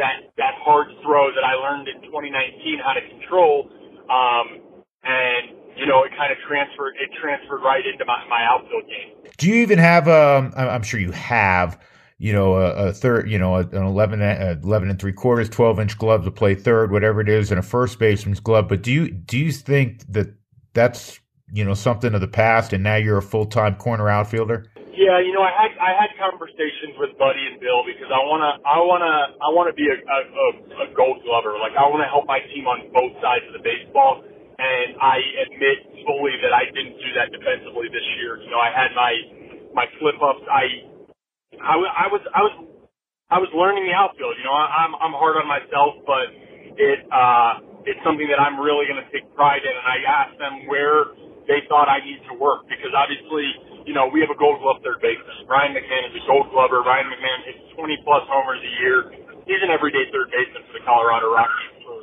that 0.00 0.32
that 0.40 0.56
hard 0.64 0.88
throw 1.04 1.30
that 1.30 1.44
I 1.44 1.54
learned 1.54 1.86
in 1.86 2.00
2019 2.02 2.80
how 2.80 2.96
to 2.96 3.04
control, 3.12 3.70
um, 4.10 4.58
and 5.04 5.62
you 5.76 5.86
know, 5.86 6.04
it 6.04 6.12
kind 6.16 6.32
of 6.32 6.38
transferred, 6.46 6.94
it 7.00 7.10
transferred 7.20 7.62
right 7.64 7.84
into 7.86 8.04
my, 8.04 8.24
my 8.28 8.44
outfield 8.44 8.84
game. 8.84 9.32
Do 9.38 9.48
you 9.48 9.62
even 9.62 9.78
have, 9.78 10.06
um, 10.06 10.52
I'm 10.56 10.82
sure 10.82 11.00
you 11.00 11.12
have, 11.12 11.78
you 12.22 12.32
know, 12.32 12.54
a, 12.54 12.70
a 12.70 12.92
third, 12.92 13.26
you 13.26 13.34
know, 13.34 13.56
an 13.56 13.74
11, 13.74 14.22
uh, 14.22 14.54
11 14.62 14.90
and 14.90 14.98
three 15.00 15.12
quarters, 15.12 15.50
12 15.50 15.80
inch 15.80 15.98
glove 15.98 16.22
to 16.22 16.30
play 16.30 16.54
third, 16.54 16.94
whatever 16.94 17.18
it 17.18 17.28
is, 17.28 17.50
and 17.50 17.58
a 17.58 17.66
first 17.66 17.98
baseman's 17.98 18.38
glove. 18.38 18.70
But 18.70 18.86
do 18.86 18.94
you, 18.94 19.10
do 19.10 19.34
you 19.36 19.50
think 19.50 20.06
that 20.06 20.30
that's, 20.70 21.18
you 21.50 21.66
know, 21.66 21.74
something 21.74 22.14
of 22.14 22.20
the 22.22 22.30
past 22.30 22.72
and 22.72 22.86
now 22.86 22.94
you're 22.94 23.18
a 23.18 23.26
full 23.26 23.46
time 23.46 23.74
corner 23.74 24.06
outfielder? 24.06 24.70
Yeah, 24.94 25.18
you 25.18 25.34
know, 25.34 25.42
I 25.42 25.50
had 25.50 25.72
I 25.82 25.92
had 25.98 26.14
conversations 26.14 26.94
with 26.94 27.10
Buddy 27.18 27.42
and 27.48 27.58
Bill 27.58 27.82
because 27.82 28.12
I 28.12 28.22
wanna 28.22 28.60
I 28.62 28.78
wanna 28.78 29.14
I 29.40 29.48
wanna 29.50 29.72
be 29.72 29.88
a, 29.88 29.96
a, 29.98 30.20
a 30.84 30.86
Gold 30.94 31.24
Glover. 31.24 31.58
Like 31.58 31.72
I 31.74 31.88
wanna 31.90 32.06
help 32.06 32.28
my 32.28 32.38
team 32.54 32.68
on 32.68 32.86
both 32.92 33.16
sides 33.18 33.42
of 33.50 33.56
the 33.56 33.64
baseball, 33.64 34.20
and 34.60 34.88
I 35.00 35.16
admit 35.48 36.06
fully 36.06 36.36
that 36.44 36.52
I 36.52 36.68
didn't 36.70 37.00
do 37.00 37.10
that 37.18 37.32
defensively 37.32 37.88
this 37.88 38.04
year. 38.20 38.36
You 38.44 38.52
know, 38.52 38.60
I 38.60 38.68
had 38.68 38.92
my 38.94 39.12
my 39.74 39.86
flip 39.96 40.20
ups. 40.20 40.44
I 40.44 40.91
I, 41.60 41.74
I 41.76 42.06
was 42.08 42.22
I 42.32 42.40
was 42.46 42.54
I 43.32 43.38
was 43.40 43.50
learning 43.56 43.88
the 43.88 43.96
outfield. 43.96 44.36
You 44.36 44.44
know, 44.44 44.56
I, 44.56 44.84
I'm 44.86 44.92
I'm 45.00 45.14
hard 45.16 45.36
on 45.40 45.48
myself, 45.48 46.00
but 46.04 46.28
it 46.76 47.00
uh, 47.08 47.52
it's 47.88 48.00
something 48.04 48.28
that 48.28 48.40
I'm 48.40 48.60
really 48.60 48.84
going 48.88 49.00
to 49.00 49.08
take 49.12 49.24
pride 49.36 49.64
in. 49.64 49.72
And 49.74 49.86
I 49.88 49.98
asked 50.04 50.38
them 50.40 50.68
where 50.68 51.12
they 51.48 51.64
thought 51.68 51.88
I 51.88 52.00
need 52.04 52.20
to 52.32 52.34
work 52.40 52.68
because 52.68 52.92
obviously, 52.96 53.44
you 53.88 53.94
know, 53.96 54.08
we 54.12 54.20
have 54.24 54.32
a 54.32 54.38
Gold 54.38 54.60
Glove 54.64 54.80
third 54.84 55.00
baseman. 55.04 55.48
Ryan 55.48 55.76
McMahon 55.76 56.12
is 56.12 56.14
a 56.20 56.24
Gold 56.28 56.48
Glover. 56.52 56.84
Ryan 56.84 57.08
McMahon 57.12 57.40
hits 57.48 57.62
20 57.76 57.96
plus 58.06 58.24
homers 58.28 58.60
a 58.62 58.72
year. 58.84 58.96
He's 59.48 59.62
an 59.64 59.72
everyday 59.72 60.08
third 60.12 60.30
baseman 60.32 60.64
for 60.68 60.74
the 60.78 60.84
Colorado 60.84 61.32
Rockies 61.32 61.74
for 61.84 61.96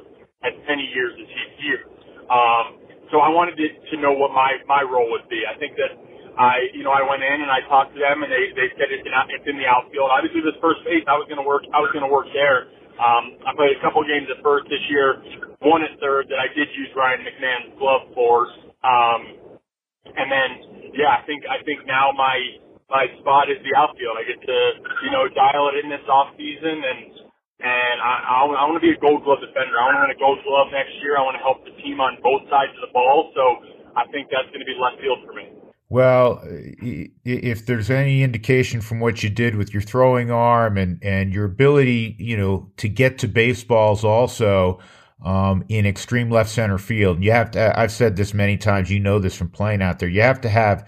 as 0.45 0.55
many 0.69 0.85
years 0.93 1.13
as 1.17 1.27
he's 1.29 1.53
here. 1.65 1.81
Um, 2.29 2.81
so 3.11 3.19
I 3.21 3.29
wanted 3.29 3.57
to, 3.59 3.67
to 3.67 3.95
know 4.01 4.13
what 4.15 4.31
my 4.33 4.57
my 4.69 4.81
role 4.85 5.09
would 5.11 5.27
be. 5.29 5.43
I 5.45 5.57
think 5.59 5.77
that 5.77 5.91
I, 6.39 6.71
you 6.73 6.87
know, 6.87 6.95
I 6.95 7.03
went 7.03 7.21
in 7.27 7.43
and 7.43 7.51
I 7.51 7.61
talked 7.67 7.93
to 7.95 7.99
them, 8.01 8.23
and 8.23 8.31
they 8.31 8.55
they 8.55 8.71
said 8.79 8.89
it's 8.95 9.03
in, 9.03 9.13
it's 9.35 9.47
in 9.51 9.59
the 9.59 9.67
outfield. 9.67 10.07
Obviously, 10.09 10.41
this 10.41 10.55
first 10.63 10.81
base, 10.87 11.03
I 11.11 11.19
was 11.19 11.27
going 11.27 11.43
to 11.43 11.47
work. 11.47 11.67
I 11.75 11.83
was 11.83 11.91
going 11.91 12.07
to 12.07 12.11
work 12.13 12.31
there. 12.33 12.71
Um, 12.97 13.37
I 13.45 13.51
played 13.59 13.75
a 13.75 13.81
couple 13.83 14.01
games 14.07 14.31
at 14.31 14.39
first 14.43 14.71
this 14.71 14.81
year, 14.89 15.19
one 15.61 15.83
at 15.83 15.99
third 15.99 16.31
that 16.31 16.39
I 16.39 16.47
did 16.55 16.69
use 16.79 16.89
Ryan 16.95 17.27
McMahon's 17.27 17.75
glove 17.77 18.09
for. 18.15 18.47
Um, 18.87 19.21
and 20.05 20.29
then, 20.31 20.49
yeah, 20.95 21.17
I 21.19 21.21
think 21.27 21.43
I 21.49 21.61
think 21.65 21.85
now 21.87 22.11
my 22.15 22.37
my 22.89 23.05
spot 23.21 23.51
is 23.51 23.59
the 23.65 23.73
outfield. 23.77 24.17
I 24.19 24.25
get 24.27 24.39
to 24.41 24.57
you 25.07 25.11
know 25.11 25.27
dial 25.33 25.71
it 25.75 25.83
in 25.83 25.89
this 25.91 26.03
off 26.09 26.33
season 26.37 26.79
and 26.83 27.01
and 27.63 27.97
I, 28.03 28.13
I, 28.23 28.39
I 28.45 28.63
want 28.69 28.77
to 28.79 28.85
be 28.85 28.93
a 28.93 28.99
Gold 29.01 29.23
Glove 29.25 29.39
defender. 29.41 29.77
I 29.79 29.89
want 29.89 29.97
to 29.99 30.03
win 30.07 30.13
a 30.15 30.21
Gold 30.21 30.39
Glove 30.45 30.69
next 30.75 30.93
year. 31.01 31.17
I 31.17 31.23
want 31.25 31.37
to 31.39 31.43
help 31.43 31.63
the 31.65 31.75
team 31.81 31.99
on 32.03 32.19
both 32.21 32.45
sides 32.51 32.71
of 32.77 32.85
the 32.87 32.93
ball. 32.93 33.31
So 33.35 33.43
I 33.97 34.05
think 34.11 34.29
that's 34.31 34.47
going 34.53 34.61
to 34.63 34.69
be 34.69 34.77
left 34.77 35.01
field 35.01 35.21
for 35.25 35.33
me. 35.33 35.68
Well, 35.91 36.43
if 36.45 37.65
there's 37.65 37.89
any 37.89 38.21
indication 38.21 38.79
from 38.79 38.99
what 38.99 39.23
you 39.23 39.29
did 39.29 39.55
with 39.55 39.73
your 39.73 39.81
throwing 39.81 40.29
arm 40.29 40.77
and, 40.77 41.03
and 41.03 41.33
your 41.33 41.45
ability, 41.45 42.15
you 42.19 42.37
know, 42.37 42.71
to 42.77 42.87
get 42.87 43.17
to 43.19 43.27
baseballs 43.27 44.03
also 44.03 44.79
um, 45.25 45.65
in 45.67 45.87
extreme 45.87 46.29
left 46.29 46.51
center 46.51 46.77
field, 46.77 47.23
you 47.23 47.31
have 47.31 47.49
to, 47.51 47.77
I've 47.77 47.91
said 47.91 48.15
this 48.15 48.35
many 48.35 48.55
times, 48.55 48.91
you 48.91 48.99
know 48.99 49.17
this 49.17 49.35
from 49.35 49.49
playing 49.49 49.81
out 49.81 49.97
there, 49.97 50.09
you 50.09 50.21
have 50.21 50.41
to 50.41 50.49
have 50.49 50.87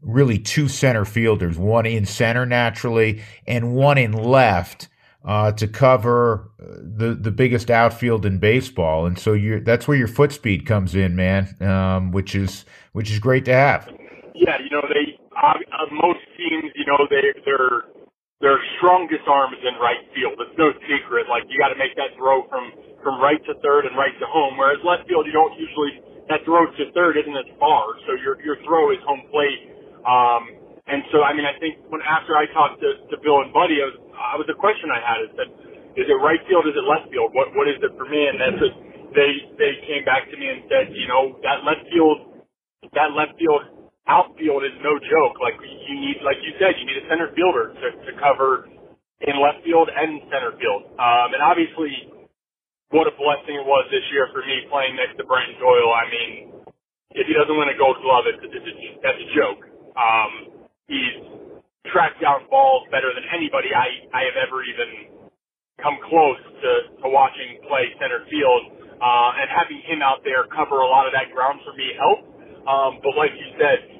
really 0.00 0.38
two 0.38 0.66
center 0.66 1.04
fielders, 1.04 1.58
one 1.58 1.84
in 1.84 2.06
center 2.06 2.46
naturally 2.46 3.22
and 3.46 3.74
one 3.74 3.98
in 3.98 4.12
left 4.12 4.88
uh, 5.24 5.52
to 5.52 5.68
cover 5.68 6.50
the 6.58 7.14
the 7.20 7.30
biggest 7.30 7.70
outfield 7.70 8.24
in 8.24 8.38
baseball, 8.38 9.04
and 9.04 9.18
so 9.18 9.32
you 9.32 9.60
that's 9.60 9.86
where 9.88 9.96
your 9.96 10.08
foot 10.08 10.32
speed 10.32 10.64
comes 10.64 10.94
in, 10.94 11.16
man, 11.16 11.54
um, 11.60 12.12
which 12.12 12.34
is 12.34 12.64
which 12.92 13.10
is 13.10 13.18
great 13.18 13.44
to 13.44 13.52
have. 13.52 13.92
Yeah, 14.38 14.62
you 14.62 14.70
know 14.70 14.86
they 14.86 15.18
uh, 15.34 15.58
most 15.90 16.22
teams, 16.38 16.70
you 16.78 16.86
know 16.86 17.02
they 17.10 17.34
their 17.44 17.90
their 18.40 18.58
strongest 18.78 19.26
arm 19.26 19.52
is 19.58 19.62
in 19.66 19.74
right 19.82 20.00
field. 20.14 20.38
It's 20.38 20.54
no 20.56 20.70
secret. 20.86 21.26
Like 21.26 21.44
you 21.50 21.58
got 21.58 21.74
to 21.74 21.80
make 21.80 21.98
that 21.98 22.14
throw 22.16 22.46
from 22.48 22.70
from 23.02 23.18
right 23.20 23.42
to 23.50 23.54
third 23.60 23.90
and 23.90 23.98
right 23.98 24.14
to 24.22 24.26
home. 24.30 24.54
Whereas 24.56 24.78
left 24.86 25.10
field, 25.10 25.26
you 25.26 25.34
don't 25.34 25.54
usually 25.58 26.00
that 26.30 26.46
throw 26.46 26.64
to 26.70 26.84
third 26.94 27.18
isn't 27.18 27.36
as 27.36 27.50
far, 27.58 27.90
so 28.06 28.14
your 28.22 28.38
your 28.46 28.56
throw 28.64 28.94
is 28.94 29.02
home 29.04 29.26
plate. 29.34 29.62
Um, 30.06 30.42
and 30.88 31.04
so, 31.14 31.22
I 31.22 31.34
mean, 31.36 31.46
I 31.46 31.54
think 31.62 31.78
when 31.92 32.02
after 32.02 32.34
I 32.34 32.46
talked 32.56 32.80
to, 32.82 32.90
to 33.12 33.16
Bill 33.22 33.44
and 33.46 33.52
Buddy, 33.54 33.78
I 33.84 33.86
was, 33.92 33.98
I 34.16 34.36
was 34.40 34.48
a 34.50 34.58
question 34.58 34.90
I 34.90 35.00
had 35.02 35.20
is 35.28 35.32
that 35.38 35.50
is 36.00 36.06
it 36.08 36.18
right 36.24 36.40
field, 36.48 36.66
is 36.70 36.74
it 36.78 36.86
left 36.86 37.10
field? 37.12 37.34
What 37.34 37.52
what 37.58 37.68
is 37.68 37.78
it 37.82 37.92
for 37.98 38.06
me? 38.08 38.22
And 38.30 38.38
that's 38.40 38.58
what 38.62 38.74
they 39.14 39.32
they 39.60 39.72
came 39.90 40.06
back 40.08 40.30
to 40.30 40.36
me 40.40 40.46
and 40.48 40.64
said, 40.70 40.94
you 40.96 41.06
know, 41.10 41.36
that 41.44 41.66
left 41.66 41.84
field, 41.92 42.42
that 42.96 43.12
left 43.14 43.36
field 43.38 43.77
outfield 44.08 44.64
is 44.64 44.76
no 44.82 44.96
joke. 44.98 45.36
Like 45.40 45.56
you 45.62 45.96
need, 46.00 46.18
like 46.24 46.38
you 46.42 46.52
said, 46.58 46.76
you 46.80 46.86
need 46.88 47.00
a 47.04 47.06
center 47.08 47.30
fielder 47.36 47.72
to, 47.76 47.86
to 48.08 48.12
cover 48.20 48.68
in 49.24 49.34
left 49.40 49.64
field 49.64 49.88
and 49.92 50.22
center 50.32 50.52
field. 50.58 50.90
Um, 50.98 51.36
and 51.36 51.42
obviously, 51.44 51.92
what 52.90 53.06
a 53.08 53.14
blessing 53.16 53.58
it 53.58 53.66
was 53.66 53.86
this 53.90 54.04
year 54.12 54.28
for 54.32 54.42
me 54.46 54.66
playing 54.70 54.96
next 54.96 55.18
to 55.18 55.24
Brenton 55.26 55.56
Doyle. 55.60 55.92
I 55.92 56.04
mean, 56.10 56.32
if 57.16 57.26
he 57.28 57.34
doesn't 57.34 57.56
win 57.56 57.68
a 57.70 57.78
Gold 57.78 57.98
Glove, 58.04 58.26
it's, 58.28 58.40
it's, 58.44 58.54
it's 58.66 59.00
that's 59.02 59.20
a 59.20 59.30
joke. 59.36 59.62
Um, 59.98 60.32
He's 60.88 61.18
tracked 61.92 62.20
down 62.22 62.46
balls 62.50 62.86
better 62.92 63.10
than 63.14 63.24
anybody 63.34 63.70
I, 63.74 64.06
I 64.12 64.22
have 64.28 64.38
ever 64.38 64.62
even 64.64 65.12
come 65.80 65.96
close 66.10 66.40
to, 66.62 66.72
to 67.02 67.06
watching 67.08 67.62
play 67.70 67.88
center 68.00 68.26
field. 68.28 68.76
Uh, 69.00 69.32
and 69.42 69.48
having 69.50 69.82
him 69.88 70.02
out 70.02 70.22
there 70.24 70.46
cover 70.54 70.78
a 70.80 70.88
lot 70.88 71.08
of 71.10 71.12
that 71.16 71.34
ground 71.34 71.58
for 71.66 71.74
me 71.74 71.90
helped. 71.98 72.28
Um, 72.70 73.02
but 73.02 73.18
like 73.18 73.34
you 73.34 73.48
said, 73.58 73.97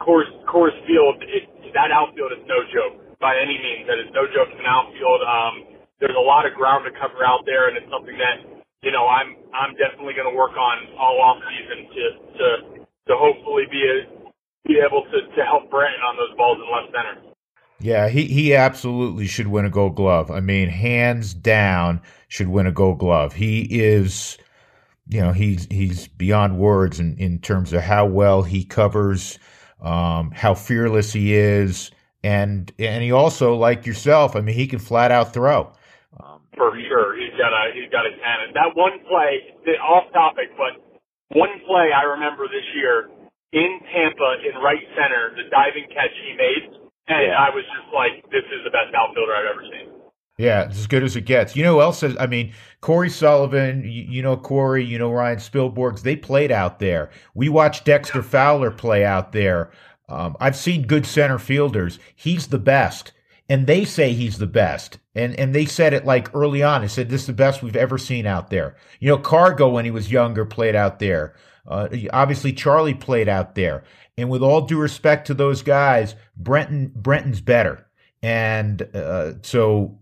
Coors, 0.00 0.28
Coors 0.48 0.72
Field, 0.88 1.20
it, 1.20 1.48
that 1.74 1.92
outfield 1.92 2.32
is 2.32 2.44
no 2.48 2.64
joke 2.72 3.00
by 3.20 3.36
any 3.36 3.56
means. 3.60 3.84
That 3.88 4.00
is 4.00 4.08
no 4.16 4.24
joke 4.30 4.48
in 4.52 4.60
an 4.60 4.68
outfield. 4.68 5.20
Um, 5.24 5.54
there's 6.00 6.16
a 6.16 6.24
lot 6.24 6.48
of 6.48 6.54
ground 6.54 6.84
to 6.88 6.92
cover 6.96 7.22
out 7.24 7.44
there, 7.44 7.68
and 7.68 7.76
it's 7.76 7.88
something 7.92 8.16
that 8.16 8.42
you 8.82 8.90
know 8.90 9.06
I'm 9.06 9.36
I'm 9.54 9.76
definitely 9.76 10.16
going 10.16 10.28
to 10.28 10.36
work 10.36 10.56
on 10.56 10.76
all 10.96 11.20
off 11.20 11.38
season 11.44 11.78
to 11.92 12.04
to 12.38 12.46
to 12.82 13.12
hopefully 13.14 13.64
be 13.70 13.84
a 13.84 14.22
be 14.66 14.78
able 14.78 15.02
to, 15.10 15.18
to 15.34 15.42
help 15.44 15.70
Brenton 15.70 16.00
on 16.02 16.16
those 16.16 16.36
balls 16.36 16.58
in 16.58 16.66
left 16.70 16.94
center. 16.94 17.32
Yeah, 17.80 18.08
he, 18.08 18.26
he 18.26 18.54
absolutely 18.54 19.26
should 19.26 19.48
win 19.48 19.64
a 19.64 19.70
gold 19.70 19.96
glove. 19.96 20.30
I 20.30 20.38
mean, 20.38 20.68
hands 20.68 21.34
down 21.34 22.00
should 22.28 22.46
win 22.46 22.66
a 22.66 22.72
gold 22.72 23.00
glove. 23.00 23.32
He 23.32 23.62
is, 23.62 24.38
you 25.08 25.20
know, 25.20 25.32
he's 25.32 25.66
he's 25.70 26.06
beyond 26.06 26.58
words 26.58 27.00
in, 27.00 27.16
in 27.18 27.40
terms 27.40 27.72
of 27.72 27.82
how 27.82 28.06
well 28.06 28.42
he 28.44 28.64
covers, 28.64 29.38
um, 29.82 30.30
how 30.30 30.54
fearless 30.54 31.12
he 31.12 31.34
is, 31.34 31.90
and 32.22 32.72
and 32.78 33.02
he 33.02 33.12
also, 33.12 33.56
like 33.56 33.84
yourself, 33.84 34.36
I 34.36 34.40
mean, 34.40 34.54
he 34.54 34.66
can 34.66 34.78
flat 34.78 35.10
out 35.10 35.34
throw. 35.34 35.72
For 36.56 36.70
sure, 36.88 37.16
he's 37.18 37.34
got 37.40 37.50
a 37.50 37.72
he's 37.74 37.90
got 37.90 38.06
a 38.06 38.12
cannon. 38.12 38.54
That 38.54 38.76
one 38.76 39.00
play, 39.08 39.74
off 39.82 40.12
topic, 40.12 40.52
but 40.56 40.78
one 41.34 41.50
play 41.66 41.90
I 41.90 42.04
remember 42.12 42.46
this 42.46 42.64
year 42.76 43.08
in 43.52 43.80
Tampa 43.88 44.30
in 44.44 44.56
right 44.60 44.84
center, 44.96 45.32
the 45.36 45.48
diving 45.50 45.88
catch 45.88 46.12
he 46.24 46.36
made, 46.36 46.76
and 47.08 47.28
yeah. 47.28 47.36
I 47.36 47.52
was 47.52 47.64
just 47.68 47.88
like, 47.92 48.24
this 48.32 48.44
is 48.48 48.64
the 48.64 48.72
best 48.72 48.92
outfielder 48.96 49.32
I've 49.32 49.50
ever 49.52 49.64
seen. 49.64 50.01
Yeah, 50.38 50.62
it's 50.62 50.78
as 50.78 50.86
good 50.86 51.02
as 51.02 51.14
it 51.14 51.22
gets. 51.22 51.54
You 51.54 51.62
know 51.62 51.74
who 51.74 51.82
else? 51.82 52.02
I 52.02 52.26
mean, 52.26 52.52
Cory 52.80 53.10
Sullivan, 53.10 53.82
you, 53.84 54.02
you, 54.08 54.22
know 54.22 54.36
Cory. 54.36 54.84
you 54.84 54.98
know 54.98 55.12
Ryan 55.12 55.38
Spilborghs. 55.38 56.02
They 56.02 56.16
played 56.16 56.50
out 56.50 56.78
there. 56.78 57.10
We 57.34 57.48
watched 57.48 57.84
Dexter 57.84 58.22
Fowler 58.22 58.70
play 58.70 59.04
out 59.04 59.32
there. 59.32 59.70
Um, 60.08 60.36
I've 60.40 60.56
seen 60.56 60.86
good 60.86 61.06
center 61.06 61.38
fielders. 61.38 61.98
He's 62.16 62.48
the 62.48 62.58
best, 62.58 63.12
and 63.48 63.66
they 63.66 63.84
say 63.84 64.14
he's 64.14 64.38
the 64.38 64.46
best. 64.46 64.98
And 65.14 65.38
and 65.38 65.54
they 65.54 65.66
said 65.66 65.92
it 65.92 66.06
like 66.06 66.34
early 66.34 66.62
on. 66.62 66.80
They 66.80 66.88
said 66.88 67.10
this 67.10 67.22
is 67.22 67.26
the 67.26 67.32
best 67.34 67.62
we've 67.62 67.76
ever 67.76 67.98
seen 67.98 68.26
out 68.26 68.50
there. 68.50 68.76
You 69.00 69.08
know, 69.08 69.18
Cargo 69.18 69.68
when 69.68 69.84
he 69.84 69.90
was 69.90 70.10
younger 70.10 70.44
played 70.44 70.74
out 70.74 70.98
there. 70.98 71.34
Uh, 71.66 71.88
obviously, 72.12 72.52
Charlie 72.52 72.94
played 72.94 73.28
out 73.28 73.54
there. 73.54 73.84
And 74.18 74.28
with 74.28 74.42
all 74.42 74.62
due 74.62 74.78
respect 74.78 75.26
to 75.28 75.34
those 75.34 75.62
guys, 75.62 76.14
Brenton 76.36 76.92
Brenton's 76.94 77.40
better. 77.40 77.86
And 78.22 78.82
uh, 78.94 79.34
so 79.42 79.98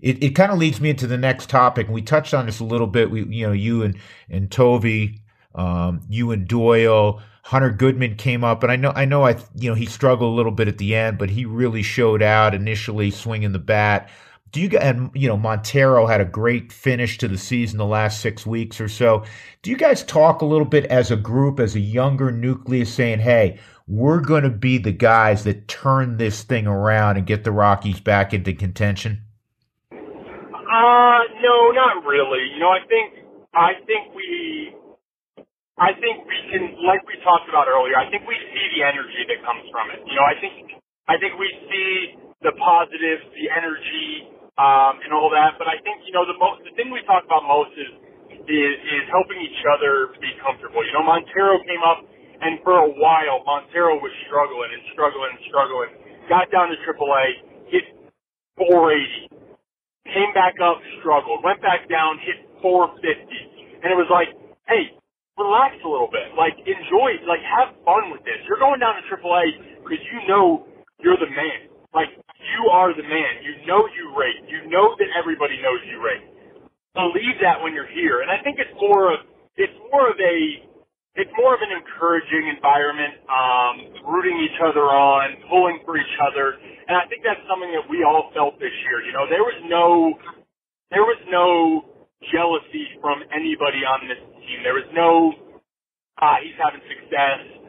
it, 0.00 0.22
it 0.22 0.30
kind 0.30 0.52
of 0.52 0.58
leads 0.58 0.80
me 0.80 0.90
into 0.90 1.06
the 1.06 1.18
next 1.18 1.48
topic. 1.48 1.88
We 1.88 2.02
touched 2.02 2.34
on 2.34 2.46
this 2.46 2.60
a 2.60 2.64
little 2.64 2.86
bit. 2.86 3.10
We, 3.10 3.24
you 3.24 3.46
know, 3.46 3.52
you 3.52 3.82
and 3.82 3.96
and 4.28 4.50
Tovey, 4.50 5.20
um, 5.54 6.00
you 6.08 6.30
and 6.30 6.46
Doyle, 6.46 7.22
Hunter 7.44 7.70
Goodman 7.70 8.16
came 8.16 8.42
up, 8.42 8.62
and 8.62 8.72
I 8.72 8.76
know, 8.76 8.92
I 8.96 9.04
know, 9.04 9.26
I, 9.26 9.36
you 9.54 9.68
know, 9.68 9.74
he 9.74 9.84
struggled 9.84 10.32
a 10.32 10.34
little 10.34 10.50
bit 10.50 10.66
at 10.66 10.78
the 10.78 10.94
end, 10.94 11.18
but 11.18 11.28
he 11.28 11.44
really 11.44 11.82
showed 11.82 12.22
out 12.22 12.54
initially, 12.54 13.10
swinging 13.10 13.52
the 13.52 13.58
bat. 13.58 14.08
Do 14.50 14.62
you 14.62 14.78
and 14.78 15.10
you 15.14 15.28
know 15.28 15.36
Montero 15.36 16.06
had 16.06 16.20
a 16.20 16.24
great 16.24 16.72
finish 16.72 17.18
to 17.18 17.26
the 17.26 17.36
season 17.36 17.76
the 17.76 17.84
last 17.84 18.20
six 18.20 18.46
weeks 18.46 18.80
or 18.80 18.88
so. 18.88 19.24
Do 19.62 19.70
you 19.70 19.76
guys 19.76 20.04
talk 20.04 20.40
a 20.40 20.46
little 20.46 20.64
bit 20.64 20.84
as 20.84 21.10
a 21.10 21.16
group, 21.16 21.58
as 21.58 21.74
a 21.74 21.80
younger 21.80 22.30
nucleus, 22.30 22.94
saying, 22.94 23.18
"Hey, 23.18 23.58
we're 23.88 24.20
going 24.20 24.44
to 24.44 24.50
be 24.50 24.78
the 24.78 24.92
guys 24.92 25.42
that 25.42 25.66
turn 25.66 26.18
this 26.18 26.44
thing 26.44 26.68
around 26.68 27.16
and 27.16 27.26
get 27.26 27.42
the 27.42 27.50
Rockies 27.50 27.98
back 27.98 28.32
into 28.32 28.52
contention"? 28.52 29.23
Uh, 30.74 31.22
no, 31.38 31.70
not 31.70 32.02
really. 32.04 32.42
You 32.54 32.60
know, 32.60 32.70
I 32.74 32.82
think 32.90 33.14
I 33.54 33.72
think 33.86 34.14
we 34.16 34.74
I 35.80 35.96
think 35.98 36.28
we 36.28 36.38
can, 36.52 36.76
like 36.84 37.00
we 37.08 37.16
talked 37.24 37.48
about 37.48 37.64
earlier, 37.64 37.96
I 37.96 38.06
think 38.12 38.28
we 38.28 38.36
see 38.36 38.66
the 38.76 38.82
energy 38.84 39.24
that 39.32 39.40
comes 39.40 39.64
from 39.72 39.88
it. 39.90 40.04
You 40.04 40.14
know, 40.20 40.26
I 40.28 40.36
think, 40.36 40.54
I 41.08 41.16
think 41.16 41.40
we 41.40 41.48
see 41.66 41.90
the 42.44 42.52
positives, 42.60 43.24
the 43.32 43.48
energy, 43.48 44.28
um, 44.60 45.00
and 45.00 45.16
all 45.16 45.32
that. 45.32 45.56
But 45.56 45.72
I 45.72 45.80
think, 45.80 46.04
you 46.04 46.12
know, 46.12 46.28
the 46.28 46.36
most, 46.36 46.60
the 46.68 46.76
thing 46.76 46.92
we 46.92 47.00
talk 47.08 47.24
about 47.24 47.48
most 47.48 47.72
is, 47.74 47.90
is, 48.46 48.74
is 48.84 49.04
helping 49.10 49.40
each 49.40 49.64
other 49.72 50.14
be 50.20 50.30
comfortable. 50.44 50.84
You 50.84 50.94
know, 50.94 51.02
Montero 51.08 51.58
came 51.66 51.82
up 51.82 52.06
and 52.44 52.62
for 52.62 52.84
a 52.84 52.90
while, 53.00 53.42
Montero 53.48 53.96
was 53.98 54.12
struggling 54.28 54.70
and 54.76 54.84
struggling 54.94 55.32
and 55.34 55.42
struggling. 55.48 55.90
Got 56.28 56.52
down 56.52 56.70
to 56.70 56.76
AAA, 56.84 57.26
hit 57.72 57.86
480, 58.62 59.33
came 60.08 60.32
back 60.34 60.54
up, 60.60 60.80
struggled, 61.00 61.44
went 61.44 61.60
back 61.62 61.88
down, 61.88 62.18
hit 62.24 62.44
450, 62.60 63.00
and 63.84 63.88
it 63.92 63.98
was 63.98 64.08
like, 64.12 64.28
hey, 64.68 64.92
relax 65.38 65.76
a 65.84 65.88
little 65.88 66.10
bit. 66.10 66.32
Like, 66.36 66.56
enjoy, 66.64 67.20
like, 67.26 67.42
have 67.44 67.74
fun 67.84 68.12
with 68.12 68.22
this. 68.24 68.38
You're 68.48 68.60
going 68.60 68.80
down 68.80 68.96
to 68.98 69.04
AAA 69.08 69.84
because 69.84 70.02
you 70.12 70.18
know 70.28 70.66
you're 71.00 71.18
the 71.20 71.30
man. 71.30 71.72
Like, 71.92 72.10
you 72.14 72.62
are 72.70 72.92
the 72.92 73.06
man. 73.06 73.32
You 73.42 73.64
know 73.66 73.86
you 73.92 74.12
rate. 74.16 74.40
You 74.48 74.68
know 74.70 74.96
that 74.98 75.10
everybody 75.16 75.58
knows 75.62 75.80
you 75.88 75.98
rate. 76.02 76.24
Believe 76.94 77.36
that 77.42 77.62
when 77.62 77.74
you're 77.74 77.90
here. 77.90 78.22
And 78.22 78.30
I 78.30 78.38
think 78.42 78.58
it's 78.58 78.74
more 78.78 79.12
of, 79.14 79.20
it's 79.56 79.74
more 79.90 80.10
of 80.10 80.18
a, 80.20 80.36
it's 81.14 81.30
more 81.38 81.54
of 81.54 81.62
an 81.62 81.70
encouraging 81.70 82.50
environment, 82.50 83.14
um, 83.30 83.74
rooting 84.10 84.34
each 84.42 84.58
other 84.58 84.90
on, 84.90 85.38
pulling 85.46 85.78
for 85.86 85.94
each 85.94 86.16
other. 86.18 86.58
And 86.58 86.98
I 86.98 87.06
think 87.06 87.22
that's 87.22 87.42
something 87.46 87.70
that 87.70 87.86
we 87.86 88.02
all 88.02 88.34
felt 88.34 88.58
this 88.58 88.74
year. 88.90 89.06
You 89.06 89.14
know, 89.14 89.26
there 89.30 89.46
was 89.46 89.58
no, 89.70 90.18
there 90.90 91.06
was 91.06 91.22
no 91.30 91.86
jealousy 92.34 92.98
from 92.98 93.22
anybody 93.30 93.86
on 93.86 94.10
this 94.10 94.18
team. 94.42 94.66
There 94.66 94.74
was 94.74 94.90
no, 94.90 95.34
ah, 96.18 96.42
he's 96.42 96.58
having 96.58 96.82
success. 96.82 97.62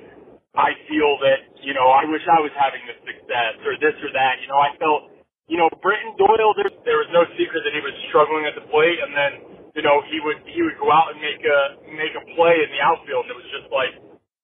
I 0.58 0.74
feel 0.90 1.20
that, 1.22 1.62
you 1.62 1.78
know, 1.78 1.92
I 1.92 2.08
wish 2.10 2.24
I 2.26 2.42
was 2.42 2.52
having 2.58 2.82
this 2.90 2.98
success 3.06 3.62
or 3.62 3.78
this 3.78 3.94
or 4.02 4.10
that. 4.16 4.42
You 4.42 4.50
know, 4.50 4.58
I 4.58 4.74
felt, 4.82 5.02
you 5.46 5.62
know, 5.62 5.70
Brenton 5.86 6.18
Doyle, 6.18 6.56
there, 6.58 6.72
there 6.88 6.98
was 6.98 7.12
no 7.14 7.30
secret 7.38 7.62
that 7.62 7.76
he 7.78 7.84
was 7.84 7.94
struggling 8.10 8.50
at 8.50 8.58
the 8.58 8.66
plate 8.74 8.98
and 9.04 9.14
then, 9.14 9.34
you 9.76 9.84
know, 9.84 10.02
he 10.08 10.18
would, 10.24 10.40
he 10.48 10.64
would 10.64 10.80
go 10.80 10.90
out 10.90 11.12
and 11.12 11.20
make 11.20 11.44
a, 11.44 11.60
make 11.92 12.16
a 12.16 12.24
play 12.34 12.56
in 12.64 12.70
the 12.72 12.82
outfield 12.82 13.28
and 13.28 13.36
it 13.36 13.40
was 13.40 13.52
just 13.52 13.68
like, 13.70 13.94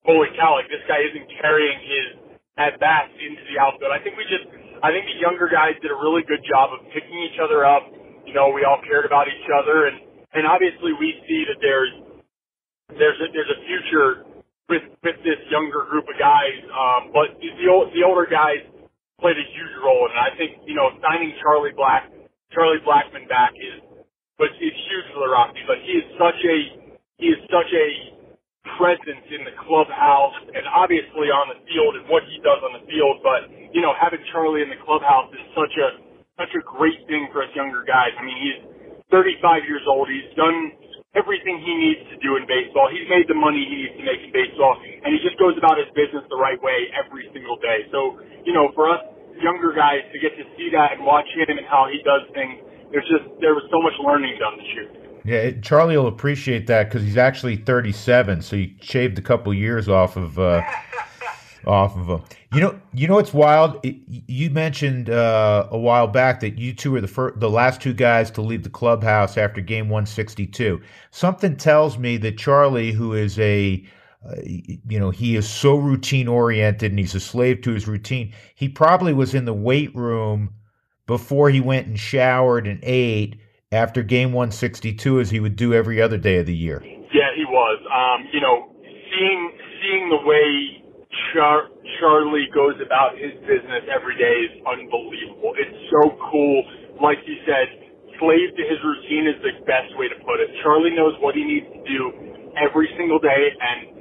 holy 0.04 0.30
cow, 0.36 0.60
like 0.60 0.68
this 0.68 0.84
guy 0.86 1.00
isn't 1.02 1.28
carrying 1.40 1.80
his 1.82 2.08
at 2.60 2.76
bats 2.84 3.16
into 3.16 3.42
the 3.48 3.56
outfield. 3.58 3.96
I 3.96 4.04
think 4.04 4.20
we 4.20 4.28
just, 4.28 4.46
I 4.84 4.92
think 4.92 5.08
the 5.08 5.20
younger 5.24 5.48
guys 5.48 5.80
did 5.80 5.90
a 5.90 5.98
really 5.98 6.22
good 6.28 6.44
job 6.44 6.76
of 6.76 6.84
picking 6.92 7.16
each 7.24 7.40
other 7.40 7.64
up. 7.64 7.88
You 8.28 8.36
know, 8.36 8.52
we 8.52 8.68
all 8.68 8.84
cared 8.84 9.08
about 9.08 9.32
each 9.32 9.48
other 9.50 9.88
and, 9.88 10.04
and 10.36 10.44
obviously 10.48 10.92
we 11.00 11.16
see 11.28 11.48
that 11.48 11.60
there's 11.64 11.92
there's 12.98 13.20
a, 13.24 13.28
there's 13.32 13.52
a 13.52 13.60
future 13.68 14.10
with 14.72 14.84
with 15.04 15.18
this 15.24 15.40
younger 15.52 15.88
group 15.92 16.08
of 16.08 16.18
guys. 16.20 16.60
Um, 16.72 17.12
but 17.12 17.36
the 17.40 17.52
the 17.92 18.04
older 18.04 18.28
guys 18.28 18.64
played 19.20 19.38
a 19.38 19.48
huge 19.52 19.76
role, 19.84 20.08
and 20.08 20.18
I 20.18 20.32
think 20.40 20.64
you 20.68 20.76
know 20.76 20.92
signing 21.04 21.36
Charlie 21.44 21.76
Black, 21.76 22.08
Charlie 22.56 22.82
Blackmon 22.88 23.28
back 23.28 23.52
is 23.56 23.84
but 24.38 24.54
is 24.62 24.76
huge 24.76 25.08
for 25.16 25.26
the 25.26 25.32
Rockies. 25.32 25.66
But 25.68 25.80
he 25.84 25.94
is 26.00 26.08
such 26.20 26.40
a 26.44 26.58
he 27.20 27.28
is 27.34 27.42
such 27.50 27.72
a 27.72 27.88
presence 28.78 29.26
in 29.34 29.44
the 29.44 29.56
clubhouse 29.66 30.38
and 30.54 30.64
obviously 30.72 31.34
on 31.34 31.50
the 31.52 31.60
field 31.68 31.98
and 31.98 32.06
what 32.08 32.24
he 32.30 32.38
does 32.46 32.62
on 32.64 32.78
the 32.78 32.84
field. 32.88 33.20
But 33.26 33.50
you 33.74 33.82
know 33.82 33.94
having 33.98 34.22
Charlie 34.32 34.64
in 34.64 34.70
the 34.70 34.82
clubhouse 34.86 35.32
is 35.34 35.44
such 35.58 35.76
a 35.80 35.88
such 36.40 36.54
a 36.56 36.62
great 36.64 37.02
thing 37.10 37.30
for 37.34 37.44
us 37.44 37.52
younger 37.58 37.84
guys. 37.84 38.14
I 38.18 38.24
mean 38.24 38.40
he's 38.40 38.60
35 39.12 39.68
years 39.68 39.84
old. 39.90 40.08
He's 40.08 40.32
done 40.40 40.72
everything 41.16 41.60
he 41.60 41.74
needs 41.76 42.04
to 42.14 42.18
do 42.24 42.40
in 42.40 42.48
baseball. 42.48 42.88
He's 42.90 43.08
made 43.12 43.28
the 43.28 43.38
money 43.38 43.62
he 43.68 43.88
needs 43.88 43.96
to 44.00 44.06
make 44.08 44.22
in 44.24 44.32
baseball, 44.32 44.80
and 44.80 45.12
he 45.12 45.20
just 45.22 45.38
goes 45.38 45.56
about 45.60 45.78
his 45.78 45.92
business 45.94 46.24
the 46.32 46.40
right 46.40 46.60
way 46.64 46.88
every 46.96 47.28
single 47.36 47.60
day. 47.60 47.86
So, 47.92 48.18
you 48.48 48.56
know, 48.56 48.72
for 48.74 48.88
us 48.90 49.04
younger 49.44 49.74
guys 49.76 50.06
to 50.14 50.18
get 50.20 50.36
to 50.40 50.46
see 50.56 50.70
that 50.72 50.98
and 50.98 51.04
watch 51.04 51.28
him 51.36 51.50
and 51.58 51.68
how 51.68 51.88
he 51.92 52.00
does 52.04 52.24
things, 52.34 52.62
there's 52.92 53.08
just 53.10 53.24
there 53.40 53.54
was 53.54 53.64
so 53.72 53.82
much 53.82 53.94
learning 54.04 54.38
done 54.40 54.58
this 54.58 54.68
year. 54.74 54.90
Yeah, 55.24 55.62
Charlie 55.62 55.98
will 55.98 56.08
appreciate 56.08 56.68
that 56.68 56.86
because 56.86 57.04
he's 57.04 57.18
actually 57.18 57.56
37, 57.56 58.42
so 58.42 58.56
he 58.56 58.76
shaved 58.82 59.20
a 59.20 59.22
couple 59.22 59.54
years 59.54 59.88
off 59.88 60.18
of. 60.18 60.40
Uh, 60.40 60.62
off 61.68 61.96
of 61.96 62.08
him. 62.08 62.24
You 62.54 62.62
know, 62.62 62.82
you 62.94 63.08
know 63.08 63.16
what's 63.16 63.34
wild? 63.34 63.80
It, 63.84 63.98
you 64.08 64.50
mentioned 64.50 65.10
uh, 65.10 65.68
a 65.70 65.78
while 65.78 66.08
back 66.08 66.40
that 66.40 66.58
you 66.58 66.74
two 66.74 66.92
were 66.92 67.02
the 67.02 67.08
first, 67.08 67.40
the 67.40 67.50
last 67.50 67.82
two 67.82 67.94
guys 67.94 68.32
to 68.32 68.42
leave 68.42 68.64
the 68.64 68.70
clubhouse 68.70 69.38
after 69.38 69.62
game 69.62 69.88
162. 69.90 70.82
Something 71.12 71.56
tells 71.56 71.98
me 71.98 72.18
that 72.18 72.38
Charlie, 72.38 72.92
who 72.92 73.14
is 73.14 73.38
a 73.40 73.86
uh, 74.28 74.36
you 74.44 75.00
know, 75.00 75.10
he 75.10 75.36
is 75.36 75.50
so 75.50 75.76
routine 75.76 76.28
oriented 76.28 76.92
and 76.92 77.00
he's 77.00 77.16
a 77.16 77.20
slave 77.20 77.62
to 77.62 77.72
his 77.72 77.88
routine. 77.88 78.32
He 78.54 78.70
probably 78.70 79.14
was 79.14 79.34
in 79.34 79.46
the 79.46 79.54
weight 79.54 79.96
room 79.96 80.54
before 81.12 81.52
he 81.52 81.60
went 81.60 81.92
and 81.92 82.00
showered 82.00 82.64
and 82.64 82.80
ate 82.88 83.36
after 83.68 84.00
game 84.00 84.32
162 84.32 85.20
as 85.20 85.28
he 85.28 85.44
would 85.44 85.60
do 85.60 85.76
every 85.76 86.00
other 86.00 86.16
day 86.16 86.40
of 86.40 86.48
the 86.48 86.56
year. 86.56 86.80
Yeah, 87.12 87.36
he 87.36 87.44
was. 87.44 87.84
Um, 87.92 88.32
you 88.32 88.40
know, 88.40 88.72
seeing 89.12 89.52
seeing 89.84 90.08
the 90.08 90.24
way 90.24 90.80
Char- 91.36 91.68
Charlie 92.00 92.48
goes 92.56 92.80
about 92.80 93.20
his 93.20 93.36
business 93.44 93.84
every 93.92 94.16
day 94.16 94.56
is 94.56 94.56
unbelievable. 94.64 95.52
It's 95.60 95.76
so 95.92 96.16
cool. 96.32 96.64
Like 97.04 97.20
you 97.28 97.36
said, 97.44 97.68
slave 98.16 98.56
to 98.56 98.64
his 98.64 98.80
routine 98.80 99.28
is 99.28 99.36
the 99.44 99.52
best 99.68 99.92
way 100.00 100.08
to 100.08 100.16
put 100.24 100.40
it. 100.40 100.48
Charlie 100.64 100.96
knows 100.96 101.20
what 101.20 101.36
he 101.36 101.44
needs 101.44 101.68
to 101.76 101.82
do 101.92 102.02
every 102.56 102.88
single 102.96 103.20
day, 103.20 103.52
and 103.60 104.00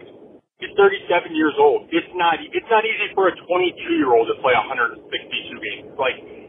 he's 0.62 0.70
37 0.78 1.34
years 1.34 1.58
old. 1.58 1.90
It's 1.90 2.14
not 2.14 2.38
it's 2.38 2.70
not 2.70 2.86
easy 2.86 3.11
for 3.18 3.26
a 3.26 3.34
22 3.34 3.98
year 3.98 4.14
old 4.14 4.30
to 4.30 4.38
play 4.38 4.54
162 4.54 5.11
games. 5.58 5.90
Like 5.98 6.39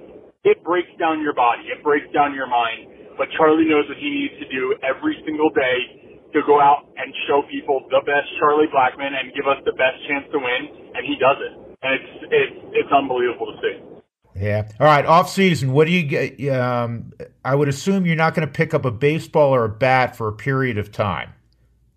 it 0.44 0.64
breaks 0.64 0.92
down 1.00 1.22
your 1.22 1.34
body, 1.34 1.70
it 1.70 1.84
breaks 1.84 2.08
down 2.14 2.34
your 2.34 2.48
mind. 2.48 2.88
But 3.18 3.28
Charlie 3.38 3.66
knows 3.66 3.86
what 3.88 3.98
he 3.98 4.10
needs 4.10 4.34
to 4.42 4.48
do 4.50 4.76
every 4.82 5.18
single 5.26 5.50
day 5.52 6.02
to 6.34 6.42
go 6.48 6.60
out 6.60 6.88
and 6.98 7.14
show 7.28 7.44
people 7.52 7.84
the 7.90 8.02
best 8.06 8.28
Charlie 8.40 8.72
Blackmon 8.72 9.12
and 9.12 9.34
give 9.36 9.46
us 9.46 9.60
the 9.66 9.74
best 9.74 10.00
chance 10.08 10.26
to 10.32 10.40
win, 10.40 10.92
and 10.96 11.06
he 11.06 11.16
does 11.20 11.38
it. 11.38 11.54
And 11.84 11.92
it's 11.94 12.12
it's 12.32 12.58
it's 12.74 12.92
unbelievable 12.92 13.54
to 13.54 13.58
see. 13.62 13.92
Yeah. 14.36 14.68
All 14.80 14.88
right. 14.88 15.06
Off 15.06 15.30
season. 15.30 15.74
What 15.74 15.88
do 15.88 15.94
you 15.94 16.04
get? 16.04 16.40
Um, 16.50 17.12
I 17.44 17.54
would 17.54 17.68
assume 17.68 18.06
you're 18.06 18.16
not 18.16 18.34
going 18.34 18.48
to 18.48 18.52
pick 18.52 18.74
up 18.74 18.86
a 18.86 18.92
baseball 18.92 19.54
or 19.54 19.66
a 19.66 19.70
bat 19.70 20.16
for 20.16 20.28
a 20.28 20.34
period 20.34 20.78
of 20.78 20.92
time. 20.92 21.34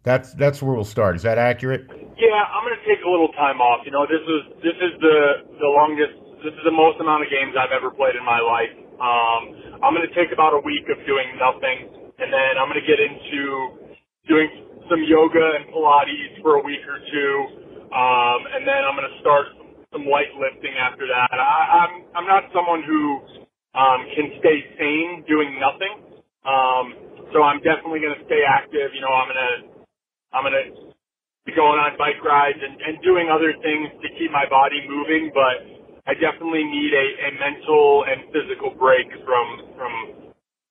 That's 0.02 0.34
that's 0.34 0.60
where 0.60 0.74
we'll 0.74 0.84
start. 0.84 1.16
Is 1.16 1.22
that 1.22 1.38
accurate? 1.38 1.86
Yeah, 1.88 2.44
I'm 2.52 2.64
going 2.64 2.76
to 2.76 2.84
take 2.84 3.04
a 3.06 3.08
little 3.08 3.32
time 3.32 3.60
off. 3.60 3.86
You 3.86 3.92
know, 3.92 4.04
this 4.04 4.20
is 4.20 4.62
this 4.62 4.76
is 4.76 5.00
the 5.00 5.56
the 5.60 5.68
longest. 5.68 6.23
This 6.44 6.52
is 6.54 6.64
the 6.68 6.76
most 6.76 7.00
amount 7.00 7.24
of 7.24 7.30
games 7.32 7.56
I've 7.56 7.72
ever 7.72 7.90
played 7.90 8.14
in 8.14 8.24
my 8.24 8.38
life. 8.44 8.74
Um, 9.00 9.42
I'm 9.82 9.96
going 9.96 10.04
to 10.06 10.14
take 10.14 10.30
about 10.36 10.52
a 10.52 10.62
week 10.62 10.84
of 10.92 11.00
doing 11.08 11.28
nothing, 11.40 12.12
and 12.20 12.28
then 12.28 12.52
I'm 12.60 12.68
going 12.68 12.78
to 12.78 12.86
get 12.88 13.00
into 13.00 13.96
doing 14.28 14.50
some 14.92 15.00
yoga 15.08 15.56
and 15.58 15.66
Pilates 15.72 16.36
for 16.44 16.60
a 16.60 16.64
week 16.64 16.84
or 16.86 17.00
two. 17.00 17.34
um, 17.92 18.40
and 18.54 18.68
then 18.68 18.84
I'm 18.84 18.96
going 18.96 19.08
to 19.10 19.18
start 19.24 19.46
some 19.92 20.04
weightlifting 20.06 20.76
after 20.78 21.08
that. 21.08 21.32
I, 21.32 21.88
I'm 21.88 21.92
I'm 22.14 22.28
not 22.28 22.44
someone 22.54 22.84
who 22.84 23.02
um, 23.74 24.00
can 24.14 24.36
stay 24.40 24.58
sane 24.78 25.24
doing 25.28 25.58
nothing. 25.60 26.22
Um, 26.46 26.86
so 27.34 27.42
I'm 27.42 27.58
definitely 27.64 28.00
going 28.04 28.14
to 28.20 28.24
stay 28.28 28.44
active. 28.46 28.92
You 28.94 29.02
know, 29.02 29.12
I'm 29.12 29.28
going 29.32 29.42
to 29.42 29.52
I'm 30.34 30.44
going 30.44 30.58
to 30.60 30.66
be 31.46 31.52
going 31.56 31.80
on 31.80 31.96
bike 31.98 32.20
rides 32.24 32.58
and, 32.60 32.76
and 32.80 33.02
doing 33.02 33.28
other 33.32 33.52
things 33.62 33.88
to 34.02 34.08
keep 34.18 34.32
my 34.32 34.46
body 34.48 34.84
moving, 34.88 35.32
but 35.34 35.73
I 36.06 36.12
definitely 36.14 36.64
need 36.64 36.92
a, 36.92 37.06
a 37.28 37.30
mental 37.40 38.04
and 38.04 38.30
physical 38.32 38.70
break 38.76 39.08
from 39.24 39.74
from 39.76 39.92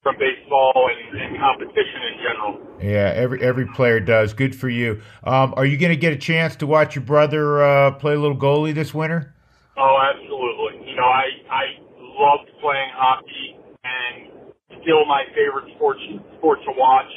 from 0.03 0.15
baseball 0.19 0.89
and, 0.91 1.21
and, 1.21 1.39
competition 1.39 2.01
in 2.11 2.15
general. 2.19 2.59
Yeah, 2.81 3.13
every 3.15 3.41
every 3.41 3.65
player 3.65 3.99
does. 3.99 4.33
Good 4.33 4.55
for 4.55 4.69
you. 4.69 5.01
Um, 5.23 5.53
are 5.57 5.65
you 5.65 5.77
going 5.77 5.91
to 5.91 5.97
get 5.97 6.13
a 6.13 6.17
chance 6.17 6.55
to 6.57 6.67
watch 6.67 6.95
your 6.95 7.05
brother 7.05 7.63
uh, 7.63 7.91
play 7.91 8.13
a 8.13 8.19
little 8.19 8.37
goalie 8.37 8.75
this 8.75 8.93
winter? 8.93 9.33
Oh, 9.77 9.97
absolutely. 9.97 10.89
You 10.89 10.95
know, 10.95 11.07
I 11.07 11.25
I 11.49 11.63
loved 11.97 12.51
playing 12.61 12.91
hockey, 12.93 13.57
and 13.83 14.53
still 14.83 15.05
my 15.05 15.23
favorite 15.33 15.73
sport 15.75 15.97
sport 16.37 16.59
to 16.67 16.71
watch. 16.77 17.09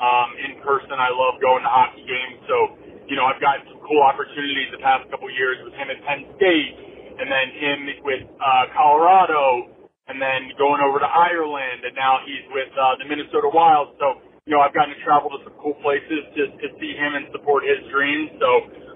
Um, 0.00 0.34
in 0.40 0.58
person, 0.64 0.96
I 0.98 1.12
love 1.14 1.38
going 1.38 1.62
to 1.62 1.70
hockey 1.70 2.02
games. 2.02 2.42
So, 2.50 2.74
you 3.06 3.14
know, 3.14 3.22
I've 3.22 3.38
gotten 3.38 3.70
some 3.70 3.78
cool 3.86 4.02
opportunities 4.02 4.72
the 4.74 4.82
past 4.82 5.06
couple 5.10 5.30
years 5.30 5.62
with 5.62 5.74
him 5.74 5.86
at 5.94 6.02
Penn 6.02 6.26
State, 6.34 6.91
and 7.18 7.28
then 7.30 7.46
him 7.56 7.78
with 8.04 8.22
uh, 8.40 8.70
Colorado 8.76 9.68
and 10.08 10.20
then 10.20 10.50
going 10.58 10.82
over 10.82 10.98
to 10.98 11.06
Ireland, 11.06 11.86
and 11.86 11.94
now 11.94 12.18
he's 12.26 12.44
with 12.50 12.72
uh, 12.74 12.98
the 12.98 13.06
Minnesota 13.08 13.48
Wild. 13.52 13.94
So, 13.98 14.20
you 14.46 14.54
know, 14.54 14.60
I've 14.60 14.74
gotten 14.74 14.94
to 14.94 15.00
travel 15.04 15.30
to 15.30 15.38
some 15.44 15.54
cool 15.62 15.74
places 15.80 16.26
to, 16.34 16.42
to 16.58 16.66
see 16.80 16.92
him 16.98 17.14
and 17.14 17.26
support 17.32 17.62
his 17.64 17.78
dreams. 17.90 18.30
So 18.40 18.50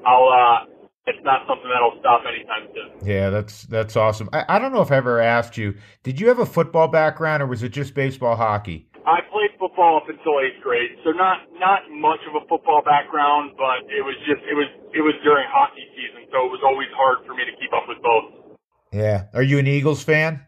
I'll, 0.04 0.28
uh, 0.28 0.76
it's 1.06 1.22
not 1.22 1.46
something 1.46 1.70
that'll 1.70 1.98
stop 2.00 2.22
anytime 2.26 2.68
soon. 2.74 3.06
Yeah, 3.06 3.30
that's 3.30 3.62
that's 3.64 3.96
awesome. 3.96 4.28
I, 4.32 4.44
I 4.48 4.58
don't 4.58 4.72
know 4.72 4.82
if 4.82 4.90
I 4.90 4.96
ever 4.96 5.20
asked 5.20 5.56
you, 5.56 5.74
did 6.02 6.20
you 6.20 6.28
have 6.28 6.40
a 6.40 6.46
football 6.46 6.88
background 6.88 7.42
or 7.42 7.46
was 7.46 7.62
it 7.62 7.70
just 7.70 7.94
baseball 7.94 8.36
hockey? 8.36 8.88
I 9.07 9.22
played 9.30 9.54
football 9.59 10.02
up 10.02 10.11
until 10.11 10.42
eighth 10.42 10.59
grade, 10.62 10.90
so 11.04 11.14
not 11.14 11.46
not 11.54 11.86
much 11.94 12.18
of 12.26 12.34
a 12.34 12.42
football 12.50 12.82
background, 12.82 13.54
but 13.54 13.86
it 13.86 14.02
was 14.02 14.18
just 14.26 14.42
it 14.50 14.54
was 14.59 14.66
it 14.92 15.00
was 15.00 15.14
during 15.22 15.46
hockey 15.46 15.86
season, 15.94 16.26
so 16.34 16.44
it 16.44 16.50
was 16.50 16.61
always 16.66 16.90
hard 16.90 17.22
for 17.24 17.32
me 17.34 17.46
to 17.46 17.54
keep 17.54 17.70
up 17.72 17.86
with 17.86 18.02
both. 18.02 18.59
Yeah. 18.92 19.26
Are 19.32 19.42
you 19.42 19.59
an 19.59 19.66
Eagles 19.66 20.02
fan? 20.02 20.44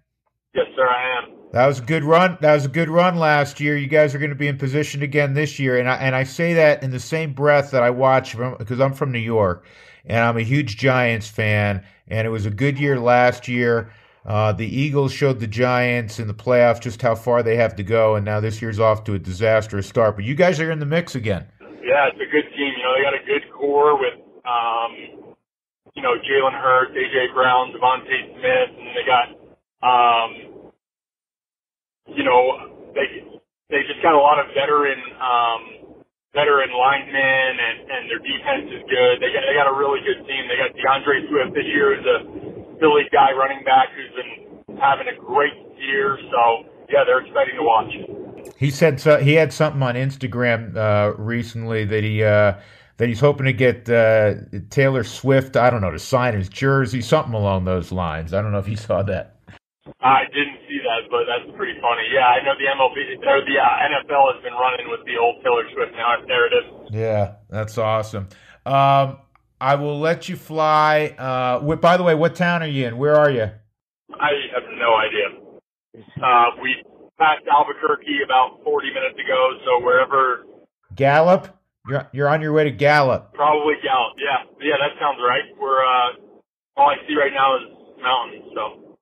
Yes, 0.54 0.66
sir, 0.74 0.88
I 0.88 1.22
am. 1.22 1.38
That 1.52 1.66
was 1.66 1.78
a 1.78 1.82
good 1.82 2.02
run. 2.02 2.36
That 2.40 2.54
was 2.54 2.64
a 2.64 2.68
good 2.68 2.90
run 2.90 3.16
last 3.16 3.60
year. 3.60 3.76
You 3.76 3.86
guys 3.86 4.14
are 4.14 4.18
going 4.18 4.30
to 4.30 4.36
be 4.36 4.48
in 4.48 4.58
position 4.58 5.02
again 5.02 5.34
this 5.34 5.58
year, 5.58 5.78
and 5.78 5.88
I 5.88 5.94
and 5.96 6.16
I 6.16 6.24
say 6.24 6.54
that 6.54 6.82
in 6.82 6.90
the 6.90 7.00
same 7.00 7.34
breath 7.34 7.70
that 7.70 7.84
I 7.84 7.90
watch 7.90 8.34
from 8.34 8.56
because 8.58 8.80
I'm 8.80 8.92
from 8.92 9.12
New 9.12 9.18
York, 9.18 9.66
and 10.04 10.18
I'm 10.18 10.36
a 10.36 10.42
huge 10.42 10.76
Giants 10.76 11.28
fan, 11.28 11.84
and 12.08 12.26
it 12.26 12.30
was 12.30 12.44
a 12.44 12.50
good 12.50 12.78
year 12.78 12.98
last 12.98 13.46
year. 13.46 13.92
Uh, 14.28 14.52
the 14.52 14.66
Eagles 14.66 15.10
showed 15.10 15.40
the 15.40 15.46
Giants 15.46 16.20
in 16.20 16.28
the 16.28 16.34
playoffs 16.34 16.80
just 16.80 17.00
how 17.00 17.14
far 17.14 17.42
they 17.42 17.56
have 17.56 17.74
to 17.76 17.82
go, 17.82 18.14
and 18.14 18.26
now 18.26 18.40
this 18.40 18.60
year's 18.60 18.78
off 18.78 19.02
to 19.04 19.14
a 19.14 19.18
disastrous 19.18 19.88
start. 19.88 20.16
But 20.16 20.26
you 20.26 20.34
guys 20.34 20.60
are 20.60 20.70
in 20.70 20.78
the 20.78 20.86
mix 20.86 21.14
again. 21.14 21.46
Yeah, 21.60 22.12
it's 22.12 22.20
a 22.20 22.28
good 22.30 22.44
team. 22.52 22.72
You 22.76 22.82
know, 22.84 22.92
they 22.92 23.02
got 23.02 23.14
a 23.16 23.24
good 23.24 23.50
core 23.56 23.98
with, 23.98 24.20
um, 24.44 25.32
you 25.96 26.02
know, 26.02 26.12
Jalen 26.20 26.52
Hurts, 26.52 26.92
AJ 26.92 27.32
Brown, 27.32 27.72
DeVonta 27.72 28.04
Smith, 28.36 28.70
and 28.76 28.92
they 28.92 29.04
got 29.08 29.38
um, 29.82 30.58
you 32.08 32.24
know, 32.24 32.92
they 32.94 33.06
they 33.70 33.80
just 33.86 34.02
got 34.02 34.14
a 34.14 34.20
lot 34.20 34.40
of 34.40 34.50
veteran 34.56 34.98
um, 35.20 35.60
veteran 36.34 36.72
linemen, 36.72 37.52
and 37.62 37.76
and 37.86 38.02
their 38.10 38.18
defense 38.18 38.66
is 38.72 38.82
good. 38.88 39.20
They 39.20 39.30
got 39.30 39.42
they 39.44 39.54
got 39.54 39.68
a 39.68 39.76
really 39.76 40.00
good 40.02 40.24
team. 40.24 40.48
They 40.48 40.56
got 40.56 40.74
D'Andre 40.74 41.28
Swift 41.28 41.54
this 41.54 41.68
year, 41.68 41.96
who's 41.96 42.08
a 42.08 42.18
Philly 42.80 43.04
guy 43.12 43.32
running 43.32 43.64
back 43.64 43.88
who's 43.94 44.12
been 44.14 44.78
having 44.78 45.06
a 45.08 45.18
great 45.18 45.54
year. 45.78 46.18
So 46.30 46.68
yeah, 46.88 47.04
they're 47.04 47.20
exciting 47.20 47.56
to 47.56 47.62
watch. 47.62 48.54
He 48.56 48.70
said 48.70 49.00
so, 49.00 49.18
he 49.18 49.34
had 49.34 49.52
something 49.52 49.82
on 49.82 49.94
Instagram 49.94 50.76
uh, 50.76 51.14
recently 51.16 51.84
that 51.84 52.04
he. 52.04 52.22
Uh, 52.22 52.54
that 52.98 53.08
he's 53.08 53.20
hoping 53.20 53.46
to 53.46 53.52
get 53.52 53.88
uh, 53.88 54.34
Taylor 54.70 55.04
Swift, 55.04 55.56
I 55.56 55.70
don't 55.70 55.80
know, 55.80 55.92
to 55.92 56.00
sign 56.00 56.34
his 56.34 56.48
jersey, 56.48 57.00
something 57.00 57.32
along 57.32 57.64
those 57.64 57.92
lines. 57.92 58.34
I 58.34 58.42
don't 58.42 58.50
know 58.50 58.58
if 58.58 58.68
you 58.68 58.76
saw 58.76 59.04
that. 59.04 59.36
I 60.00 60.24
didn't 60.34 60.58
see 60.68 60.80
that, 60.82 61.08
but 61.08 61.24
that's 61.24 61.56
pretty 61.56 61.80
funny. 61.80 62.02
Yeah, 62.12 62.26
I 62.26 62.42
know 62.44 62.54
the 62.58 62.66
MLB 62.66 63.22
or 63.24 63.40
the 63.46 63.56
uh, 63.56 63.86
NFL 63.86 64.34
has 64.34 64.42
been 64.42 64.52
running 64.52 64.90
with 64.90 65.06
the 65.06 65.16
old 65.16 65.42
Taylor 65.42 65.64
Swift 65.72 65.92
now. 65.92 66.16
There 66.26 66.46
it 66.46 66.52
is. 66.52 66.90
Yeah, 66.90 67.34
that's 67.48 67.78
awesome. 67.78 68.28
Um, 68.66 69.18
I 69.60 69.74
will 69.74 69.98
let 69.98 70.28
you 70.28 70.36
fly. 70.36 71.14
Uh, 71.18 71.76
by 71.76 71.96
the 71.96 72.02
way, 72.02 72.14
what 72.14 72.34
town 72.36 72.62
are 72.62 72.68
you 72.68 72.86
in? 72.86 72.98
Where 72.98 73.16
are 73.16 73.30
you? 73.30 73.50
I 74.14 74.30
have 74.54 74.64
no 74.78 74.94
idea. 74.96 76.04
Uh, 76.22 76.44
we 76.62 76.76
passed 77.18 77.44
Albuquerque 77.50 78.20
about 78.24 78.60
40 78.64 78.88
minutes 78.94 79.18
ago, 79.18 79.58
so 79.64 79.84
wherever. 79.84 80.44
Gallup. 80.94 81.54
You're 81.88 82.08
you're 82.12 82.28
on 82.28 82.42
your 82.42 82.52
way 82.52 82.64
to 82.64 82.70
Gallup. 82.70 83.32
Probably 83.32 83.74
Gallup. 83.82 84.16
Yeah, 84.18 84.44
yeah, 84.60 84.74
that 84.78 85.00
sounds 85.00 85.18
right. 85.26 85.44
We're 85.58 85.82
uh, 85.82 86.10
all 86.76 86.90
I 86.90 86.96
see 87.08 87.16
right 87.16 87.32
now 87.32 87.56
is 87.56 87.62
mountains. 88.02 88.44
So. 88.54 88.96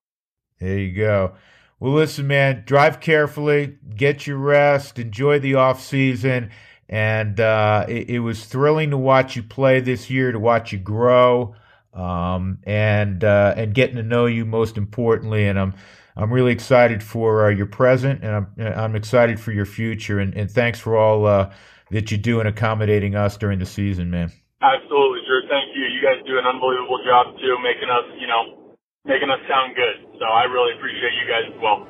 There 0.61 0.79
you 0.79 0.93
go. 0.97 1.35
Well, 1.79 1.93
listen, 1.93 2.27
man, 2.27 2.63
drive 2.65 3.01
carefully, 3.01 3.77
get 3.95 4.27
your 4.27 4.39
rest, 4.39 4.99
enjoy 4.99 5.41
the 5.41 5.57
off 5.57 5.83
season, 5.83 6.51
and 6.89 7.41
uh, 7.41 7.87
it, 7.89 8.11
it, 8.11 8.19
was 8.21 8.45
thrilling 8.45 8.91
to 8.91 8.97
watch 8.97 9.37
you 9.37 9.43
play 9.43 9.81
this 9.81 10.09
year, 10.11 10.33
to 10.33 10.39
watch 10.39 10.73
you 10.73 10.79
grow, 10.79 11.55
um, 11.95 12.59
and 12.65 13.25
uh, 13.25 13.55
and 13.57 13.75
getting 13.75 13.97
to 13.97 14.03
know 14.03 14.27
you 14.27 14.45
most 14.45 14.77
importantly. 14.77 15.47
And 15.47 15.59
I'm 15.59 15.75
I'm 16.17 16.33
really 16.33 16.53
excited 16.53 17.03
for 17.03 17.47
uh, 17.47 17.51
your 17.51 17.67
present, 17.67 18.23
and 18.23 18.35
I'm 18.35 18.47
I'm 18.59 18.97
excited 18.97 19.41
for 19.41 19.53
your 19.53 19.67
future. 19.67 20.19
And, 20.21 20.35
and 20.35 20.51
thanks 20.51 20.79
for 20.79 20.97
all 20.97 21.27
uh, 21.27 21.53
that 21.91 22.11
you 22.11 22.19
do 22.19 22.41
in 22.41 22.47
accommodating 22.47 23.15
us 23.15 23.37
during 23.37 23.59
the 23.59 23.67
season, 23.67 24.11
man. 24.11 24.33
Absolutely, 24.63 25.21
Drew. 25.27 25.43
Thank 25.49 25.75
you. 25.75 25.83
You 25.85 26.03
guys 26.03 26.25
do 26.27 26.39
an 26.39 26.47
unbelievable 26.47 27.03
job 27.05 27.37
too, 27.39 27.57
making 27.63 27.91
us, 27.91 28.05
you 28.21 28.27
know 28.27 28.67
making 29.07 29.31
us 29.31 29.39
sound 29.47 29.79
good. 29.79 30.03
So 30.19 30.27
I 30.27 30.45
really 30.51 30.75
appreciate 30.75 31.15
you 31.15 31.27
guys 31.31 31.47
as 31.55 31.59
well. 31.63 31.87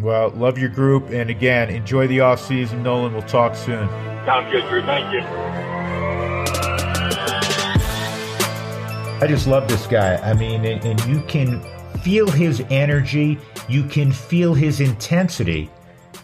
Well, 0.00 0.30
love 0.30 0.58
your 0.58 0.70
group, 0.70 1.10
and 1.10 1.30
again, 1.30 1.70
enjoy 1.70 2.08
the 2.08 2.20
off 2.20 2.40
season, 2.40 2.82
Nolan. 2.82 3.12
We'll 3.12 3.22
talk 3.22 3.54
soon. 3.54 3.88
Sounds 4.26 4.50
good, 4.50 4.68
Drew. 4.68 4.82
Thank 4.82 5.12
you. 5.12 5.20
I 9.22 9.26
just 9.28 9.46
love 9.46 9.68
this 9.68 9.86
guy. 9.86 10.16
I 10.16 10.34
mean, 10.34 10.64
and, 10.64 10.84
and 10.84 11.04
you 11.06 11.22
can 11.22 11.62
feel 12.00 12.28
his 12.28 12.60
energy, 12.70 13.38
you 13.68 13.84
can 13.84 14.12
feel 14.12 14.52
his 14.52 14.80
intensity 14.80 15.70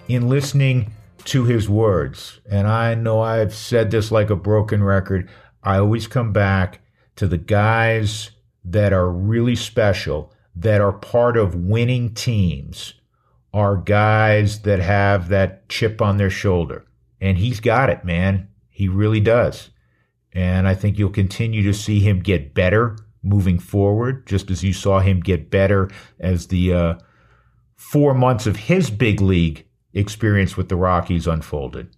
in 0.08 0.28
listening 0.28 0.92
to 1.24 1.44
his 1.44 1.68
words. 1.68 2.40
And 2.50 2.66
I 2.66 2.94
know 2.94 3.20
I've 3.20 3.54
said 3.54 3.90
this 3.90 4.10
like 4.10 4.30
a 4.30 4.36
broken 4.36 4.82
record. 4.82 5.30
I 5.62 5.78
always 5.78 6.06
come 6.06 6.32
back 6.32 6.80
to 7.16 7.28
the 7.28 7.38
guys 7.38 8.30
that 8.64 8.92
are 8.92 9.10
really 9.10 9.56
special, 9.56 10.32
that 10.56 10.80
are 10.80 10.92
part 10.92 11.36
of 11.36 11.54
winning 11.54 12.12
teams, 12.12 12.94
are 13.52 13.76
guys 13.76 14.60
that 14.62 14.78
have 14.78 15.28
that 15.28 15.68
chip 15.68 16.00
on 16.00 16.16
their 16.16 16.30
shoulder. 16.30 16.86
And 17.20 17.38
he's 17.38 17.60
got 17.60 17.90
it, 17.90 18.04
man. 18.04 18.48
He 18.68 18.88
really 18.88 19.20
does. 19.20 19.70
And 20.32 20.68
I 20.68 20.74
think 20.74 20.98
you'll 20.98 21.10
continue 21.10 21.62
to 21.64 21.74
see 21.74 22.00
him 22.00 22.20
get 22.20 22.54
better 22.54 22.96
moving 23.22 23.58
forward, 23.58 24.26
just 24.26 24.50
as 24.50 24.62
you 24.62 24.72
saw 24.72 25.00
him 25.00 25.20
get 25.20 25.50
better 25.50 25.90
as 26.18 26.46
the 26.46 26.72
uh, 26.72 26.94
four 27.76 28.14
months 28.14 28.46
of 28.46 28.56
his 28.56 28.90
big 28.90 29.20
league 29.20 29.66
experience 29.92 30.56
with 30.56 30.68
the 30.68 30.76
Rockies 30.76 31.26
unfolded. 31.26 31.94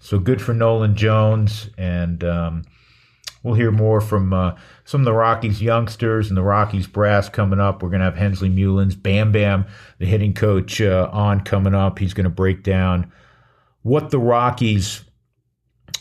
So 0.00 0.18
good 0.18 0.40
for 0.40 0.54
Nolan 0.54 0.94
Jones. 0.94 1.68
And, 1.76 2.22
um, 2.22 2.62
We'll 3.48 3.56
hear 3.56 3.70
more 3.70 4.02
from 4.02 4.34
uh, 4.34 4.56
some 4.84 5.00
of 5.00 5.04
the 5.06 5.14
Rockies 5.14 5.62
youngsters 5.62 6.28
and 6.28 6.36
the 6.36 6.42
Rockies 6.42 6.86
brass 6.86 7.30
coming 7.30 7.58
up. 7.58 7.82
We're 7.82 7.88
going 7.88 8.00
to 8.00 8.04
have 8.04 8.14
Hensley 8.14 8.50
Meulens, 8.50 8.94
Bam 8.94 9.32
Bam, 9.32 9.64
the 9.98 10.04
hitting 10.04 10.34
coach, 10.34 10.82
uh, 10.82 11.08
on 11.10 11.40
coming 11.40 11.74
up. 11.74 11.98
He's 11.98 12.12
going 12.12 12.24
to 12.24 12.30
break 12.30 12.62
down 12.62 13.10
what 13.80 14.10
the 14.10 14.18
Rockies 14.18 15.02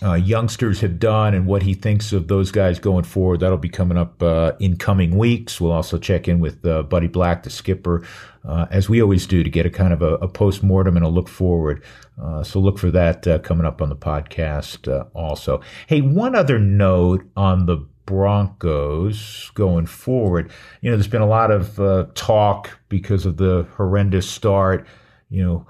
uh, 0.04 0.14
youngsters 0.14 0.82
have 0.82 1.00
done 1.00 1.34
and 1.34 1.48
what 1.48 1.64
he 1.64 1.74
thinks 1.74 2.14
of 2.14 2.28
those 2.28 2.52
guys 2.52 2.80
going 2.80 3.04
forward. 3.04 3.40
That'll 3.40 3.58
be 3.58 3.70
coming 3.70 3.98
up 3.98 4.22
uh, 4.22 4.54
in 4.60 4.78
coming 4.78 5.18
weeks. 5.18 5.60
We'll 5.60 5.72
also 5.72 5.98
check 5.98 6.28
in 6.28 6.40
with 6.40 6.66
uh, 6.66 6.84
Buddy 6.84 7.08
Black, 7.08 7.44
the 7.44 7.50
skipper, 7.50 8.06
uh, 8.48 8.68
as 8.70 8.90
we 8.90 9.02
always 9.02 9.26
do, 9.26 9.44
to 9.44 9.50
get 9.50 9.66
a 9.66 9.70
kind 9.70 9.94
of 9.94 10.02
a, 10.02 10.16
a 10.16 10.28
post 10.28 10.62
mortem 10.64 10.98
and 10.98 11.06
a 11.06 11.10
look 11.10 11.28
forward. 11.28 11.84
Uh, 12.22 12.44
so 12.44 12.60
look 12.60 12.78
for 12.78 12.92
that 12.92 13.26
uh, 13.28 13.40
coming 13.40 13.66
up 13.66 13.82
on 13.82 13.90
the 13.90 13.96
podcast 13.96 14.88
also. 15.14 15.62
Hey, 15.88 16.02
one 16.02 16.36
other 16.36 16.60
note 16.60 17.26
on 17.36 17.66
the 17.66 17.78
Broncos 18.06 19.52
going 19.54 19.86
forward. 19.86 20.52
You 20.82 20.92
know, 20.92 20.96
there's 20.96 21.08
been 21.08 21.22
a 21.22 21.28
lot 21.28 21.52
of 21.52 22.14
talk 22.14 22.80
because 22.88 23.26
of 23.26 23.38
the 23.38 23.68
horrendous 23.76 24.30
start. 24.30 24.88
You 25.30 25.44
know, 25.44 25.68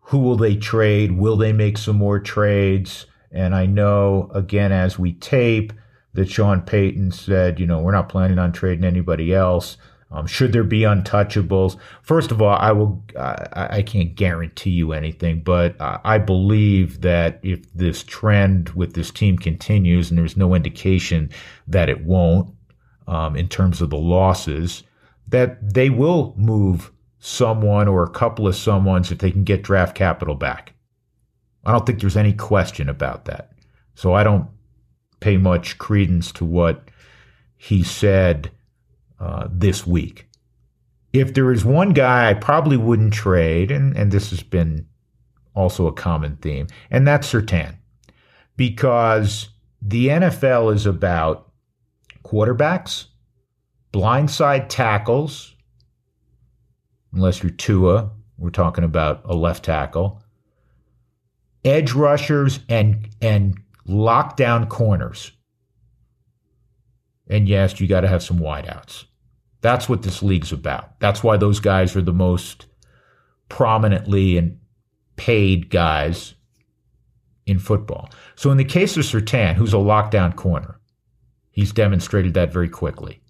who 0.00 0.18
will 0.18 0.36
they 0.36 0.56
trade? 0.56 1.12
Will 1.12 1.36
they 1.36 1.52
make 1.52 1.78
some 1.78 1.96
more 1.96 2.20
trades? 2.20 3.06
And 3.30 3.54
I 3.54 3.66
know, 3.66 4.30
again, 4.34 4.72
as 4.72 4.98
we 4.98 5.12
tape, 5.12 5.72
that 6.14 6.28
Sean 6.28 6.62
Payton 6.62 7.12
said, 7.12 7.60
you 7.60 7.66
know, 7.66 7.80
we're 7.80 7.92
not 7.92 8.08
planning 8.08 8.38
on 8.38 8.52
trading 8.52 8.84
anybody 8.84 9.32
else. 9.32 9.76
Um, 10.12 10.26
should 10.26 10.52
there 10.52 10.64
be 10.64 10.80
untouchables? 10.80 11.78
First 12.02 12.32
of 12.32 12.42
all, 12.42 12.56
I 12.56 12.72
will. 12.72 13.04
I, 13.16 13.68
I 13.78 13.82
can't 13.82 14.16
guarantee 14.16 14.70
you 14.70 14.92
anything, 14.92 15.40
but 15.42 15.76
I 15.78 16.18
believe 16.18 17.02
that 17.02 17.38
if 17.44 17.72
this 17.74 18.02
trend 18.02 18.70
with 18.70 18.94
this 18.94 19.12
team 19.12 19.38
continues, 19.38 20.10
and 20.10 20.18
there's 20.18 20.36
no 20.36 20.54
indication 20.54 21.30
that 21.68 21.88
it 21.88 22.04
won't, 22.04 22.52
um, 23.06 23.36
in 23.36 23.46
terms 23.46 23.80
of 23.80 23.90
the 23.90 23.98
losses, 23.98 24.82
that 25.28 25.74
they 25.74 25.90
will 25.90 26.34
move 26.36 26.90
someone 27.20 27.86
or 27.86 28.02
a 28.02 28.10
couple 28.10 28.48
of 28.48 28.56
someones 28.56 29.12
if 29.12 29.18
they 29.18 29.30
can 29.30 29.44
get 29.44 29.62
draft 29.62 29.94
capital 29.94 30.34
back. 30.34 30.72
I 31.64 31.72
don't 31.72 31.86
think 31.86 32.00
there's 32.00 32.16
any 32.16 32.32
question 32.32 32.88
about 32.88 33.26
that. 33.26 33.52
So 33.94 34.14
I 34.14 34.24
don't 34.24 34.48
pay 35.20 35.36
much 35.36 35.78
credence 35.78 36.32
to 36.32 36.44
what 36.44 36.90
he 37.56 37.82
said 37.82 38.50
uh, 39.18 39.48
this 39.50 39.86
week. 39.86 40.26
If 41.12 41.34
there 41.34 41.52
is 41.52 41.64
one 41.64 41.92
guy 41.92 42.30
I 42.30 42.34
probably 42.34 42.76
wouldn't 42.76 43.12
trade, 43.12 43.70
and, 43.70 43.96
and 43.96 44.10
this 44.10 44.30
has 44.30 44.42
been 44.42 44.86
also 45.54 45.86
a 45.86 45.92
common 45.92 46.36
theme, 46.36 46.68
and 46.90 47.06
that's 47.06 47.30
Surtain, 47.30 47.76
because 48.56 49.50
the 49.82 50.08
NFL 50.08 50.74
is 50.74 50.86
about 50.86 51.50
quarterbacks, 52.24 53.06
blindside 53.92 54.68
tackles, 54.68 55.54
unless 57.12 57.42
you're 57.42 57.50
Tua, 57.50 58.10
we're 58.38 58.50
talking 58.50 58.84
about 58.84 59.22
a 59.24 59.34
left 59.34 59.64
tackle, 59.64 60.22
edge 61.64 61.92
rushers, 61.92 62.60
and 62.68 63.08
and 63.20 63.60
lockdown 63.88 64.68
corners. 64.68 65.32
And 67.28 67.48
yes, 67.48 67.80
you 67.80 67.86
got 67.86 68.00
to 68.00 68.08
have 68.08 68.22
some 68.22 68.38
wideouts. 68.38 69.04
That's 69.60 69.88
what 69.88 70.02
this 70.02 70.22
league's 70.22 70.52
about. 70.52 70.98
That's 71.00 71.22
why 71.22 71.36
those 71.36 71.60
guys 71.60 71.94
are 71.94 72.02
the 72.02 72.12
most 72.12 72.66
prominently 73.48 74.36
and 74.36 74.58
paid 75.16 75.70
guys 75.70 76.34
in 77.46 77.58
football. 77.58 78.10
So 78.36 78.50
in 78.50 78.56
the 78.56 78.64
case 78.64 78.96
of 78.96 79.04
Surtain, 79.04 79.54
who's 79.54 79.74
a 79.74 79.78
lockdown 79.78 80.34
corner, 80.34 80.80
he's 81.50 81.72
demonstrated 81.72 82.34
that 82.34 82.52
very 82.52 82.68
quickly. 82.68 83.20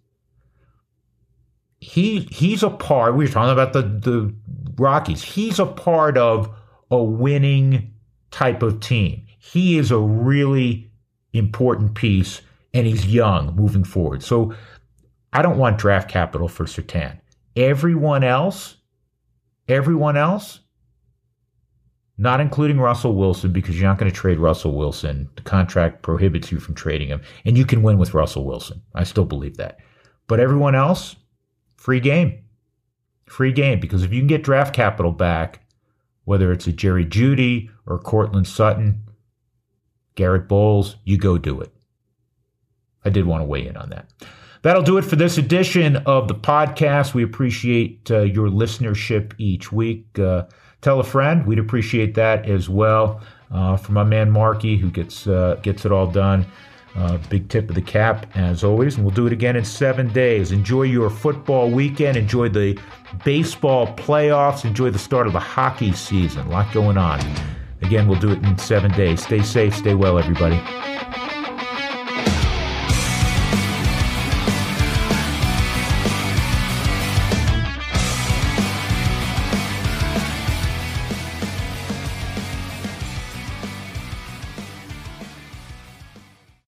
He 1.79 2.21
he's 2.31 2.63
a 2.63 2.71
part. 2.71 3.17
We 3.17 3.25
were 3.25 3.31
talking 3.31 3.53
about 3.53 3.73
the 3.73 3.83
the 3.83 4.35
Rockies. 4.77 5.23
He's 5.23 5.59
a 5.59 5.67
part 5.67 6.17
of 6.17 6.55
a 6.91 7.03
winning 7.03 7.93
type 8.31 8.63
of 8.63 8.81
team. 8.81 9.27
He 9.39 9.79
is 9.79 9.91
a 9.91 9.99
really 9.99 10.91
important 11.33 11.95
piece, 11.95 12.41
and 12.75 12.87
he's 12.87 13.07
young 13.07 13.55
moving 13.57 13.85
forward. 13.85 14.23
So 14.23 14.55
I 15.33 15.43
don't 15.43 15.59
want 15.59 15.79
draft 15.79 16.09
capital 16.09 16.49
for 16.49 16.65
Surtain. 16.65 17.19
Everyone 17.57 18.25
else, 18.25 18.77
everyone 19.69 20.17
else, 20.17 20.61
not 22.19 22.41
including 22.41 22.79
Russell 22.79 23.15
Wilson, 23.15 23.51
because 23.53 23.81
you're 23.81 23.89
not 23.89 23.99
going 23.99 24.11
to 24.11 24.17
trade 24.17 24.39
Russell 24.39 24.77
Wilson. 24.77 25.29
The 25.37 25.43
contract 25.43 26.03
prohibits 26.03 26.53
you 26.53 26.61
from 26.61 26.75
trading 26.75 27.09
him, 27.09 27.23
and 27.47 27.57
you 27.57 27.65
can 27.65 27.83
win 27.83 27.97
with 27.97 28.13
Russell 28.13 28.45
Wilson. 28.45 28.83
I 28.95 29.05
still 29.05 29.25
believe 29.25 29.57
that. 29.57 29.79
But 30.27 30.39
everyone 30.39 30.75
else, 30.75 31.17
free 31.77 31.99
game. 31.99 32.45
Free 33.27 33.53
game, 33.53 33.81
because 33.81 34.03
if 34.03 34.13
you 34.13 34.21
can 34.21 34.27
get 34.27 34.43
draft 34.43 34.75
capital 34.75 35.13
back, 35.13 35.65
whether 36.25 36.53
it's 36.53 36.67
a 36.67 36.73
Jerry 36.73 37.07
Jeudy 37.07 37.71
or 37.91 37.99
Courtland 37.99 38.47
Sutton, 38.47 39.03
Garett 40.15 40.49
Bolles, 40.49 40.97
you 41.05 41.19
go 41.19 41.37
do 41.37 41.61
it. 41.61 41.73
I 43.05 43.11
did 43.11 43.27
want 43.27 43.41
to 43.41 43.47
weigh 43.47 43.67
in 43.67 43.77
on 43.77 43.91
that. 43.91 44.13
That'll 44.63 44.83
do 44.83 44.99
it 44.99 45.05
for 45.05 45.17
this 45.17 45.39
edition 45.39 45.97
of 45.97 46.29
the 46.29 46.35
podcast. 46.35 47.15
We 47.15 47.23
appreciate 47.23 48.11
uh, 48.11 48.21
your 48.21 48.49
listenership 48.49 49.33
each 49.39 49.73
week. 49.73 50.19
Uh, 50.19 50.45
tell 50.83 51.01
a 51.01 51.05
friend; 51.05 51.47
we'd 51.47 51.59
appreciate 51.59 52.15
that 52.15 52.47
as 52.49 52.69
well. 52.69 53.23
Uh, 53.51 53.77
for 53.77 53.93
my 53.93 54.05
man 54.05 54.31
Marky, 54.31 54.77
who 54.77 54.91
gets 54.91 55.27
uh, 55.27 55.59
gets 55.63 55.85
it 55.85 55.93
all 55.93 56.07
done. 56.07 56.47
Uh, 56.97 57.19
big 57.29 57.49
tip 57.49 57.69
of 57.69 57.75
the 57.75 57.83
cap, 57.83 58.27
as 58.37 58.65
always, 58.65 58.97
and 58.97 59.05
we'll 59.05 59.15
do 59.15 59.27
it 59.27 59.33
again 59.33 59.57
in 59.57 59.65
seven 59.65 60.13
days. 60.13 60.53
Enjoy 60.53 60.83
your 60.83 61.09
football 61.09 61.71
weekend. 61.71 62.17
Enjoy 62.17 62.49
the 62.49 62.79
baseball 63.25 63.87
playoffs. 63.95 64.65
Enjoy 64.65 64.91
the 64.91 64.99
start 64.99 65.27
of 65.27 65.33
the 65.33 65.41
hockey 65.41 65.93
season. 65.93 66.47
A 66.49 66.51
lot 66.51 66.71
going 66.73 66.99
on. 66.99 67.21
Again, 67.83 68.09
we'll 68.09 68.21
do 68.21 68.31
it 68.31 68.43
in 68.45 68.59
seven 68.59 68.91
days. 68.93 69.23
Stay 69.23 69.43
safe. 69.43 69.75
Stay 69.75 69.95
well, 69.95 70.19
everybody. 70.19 70.61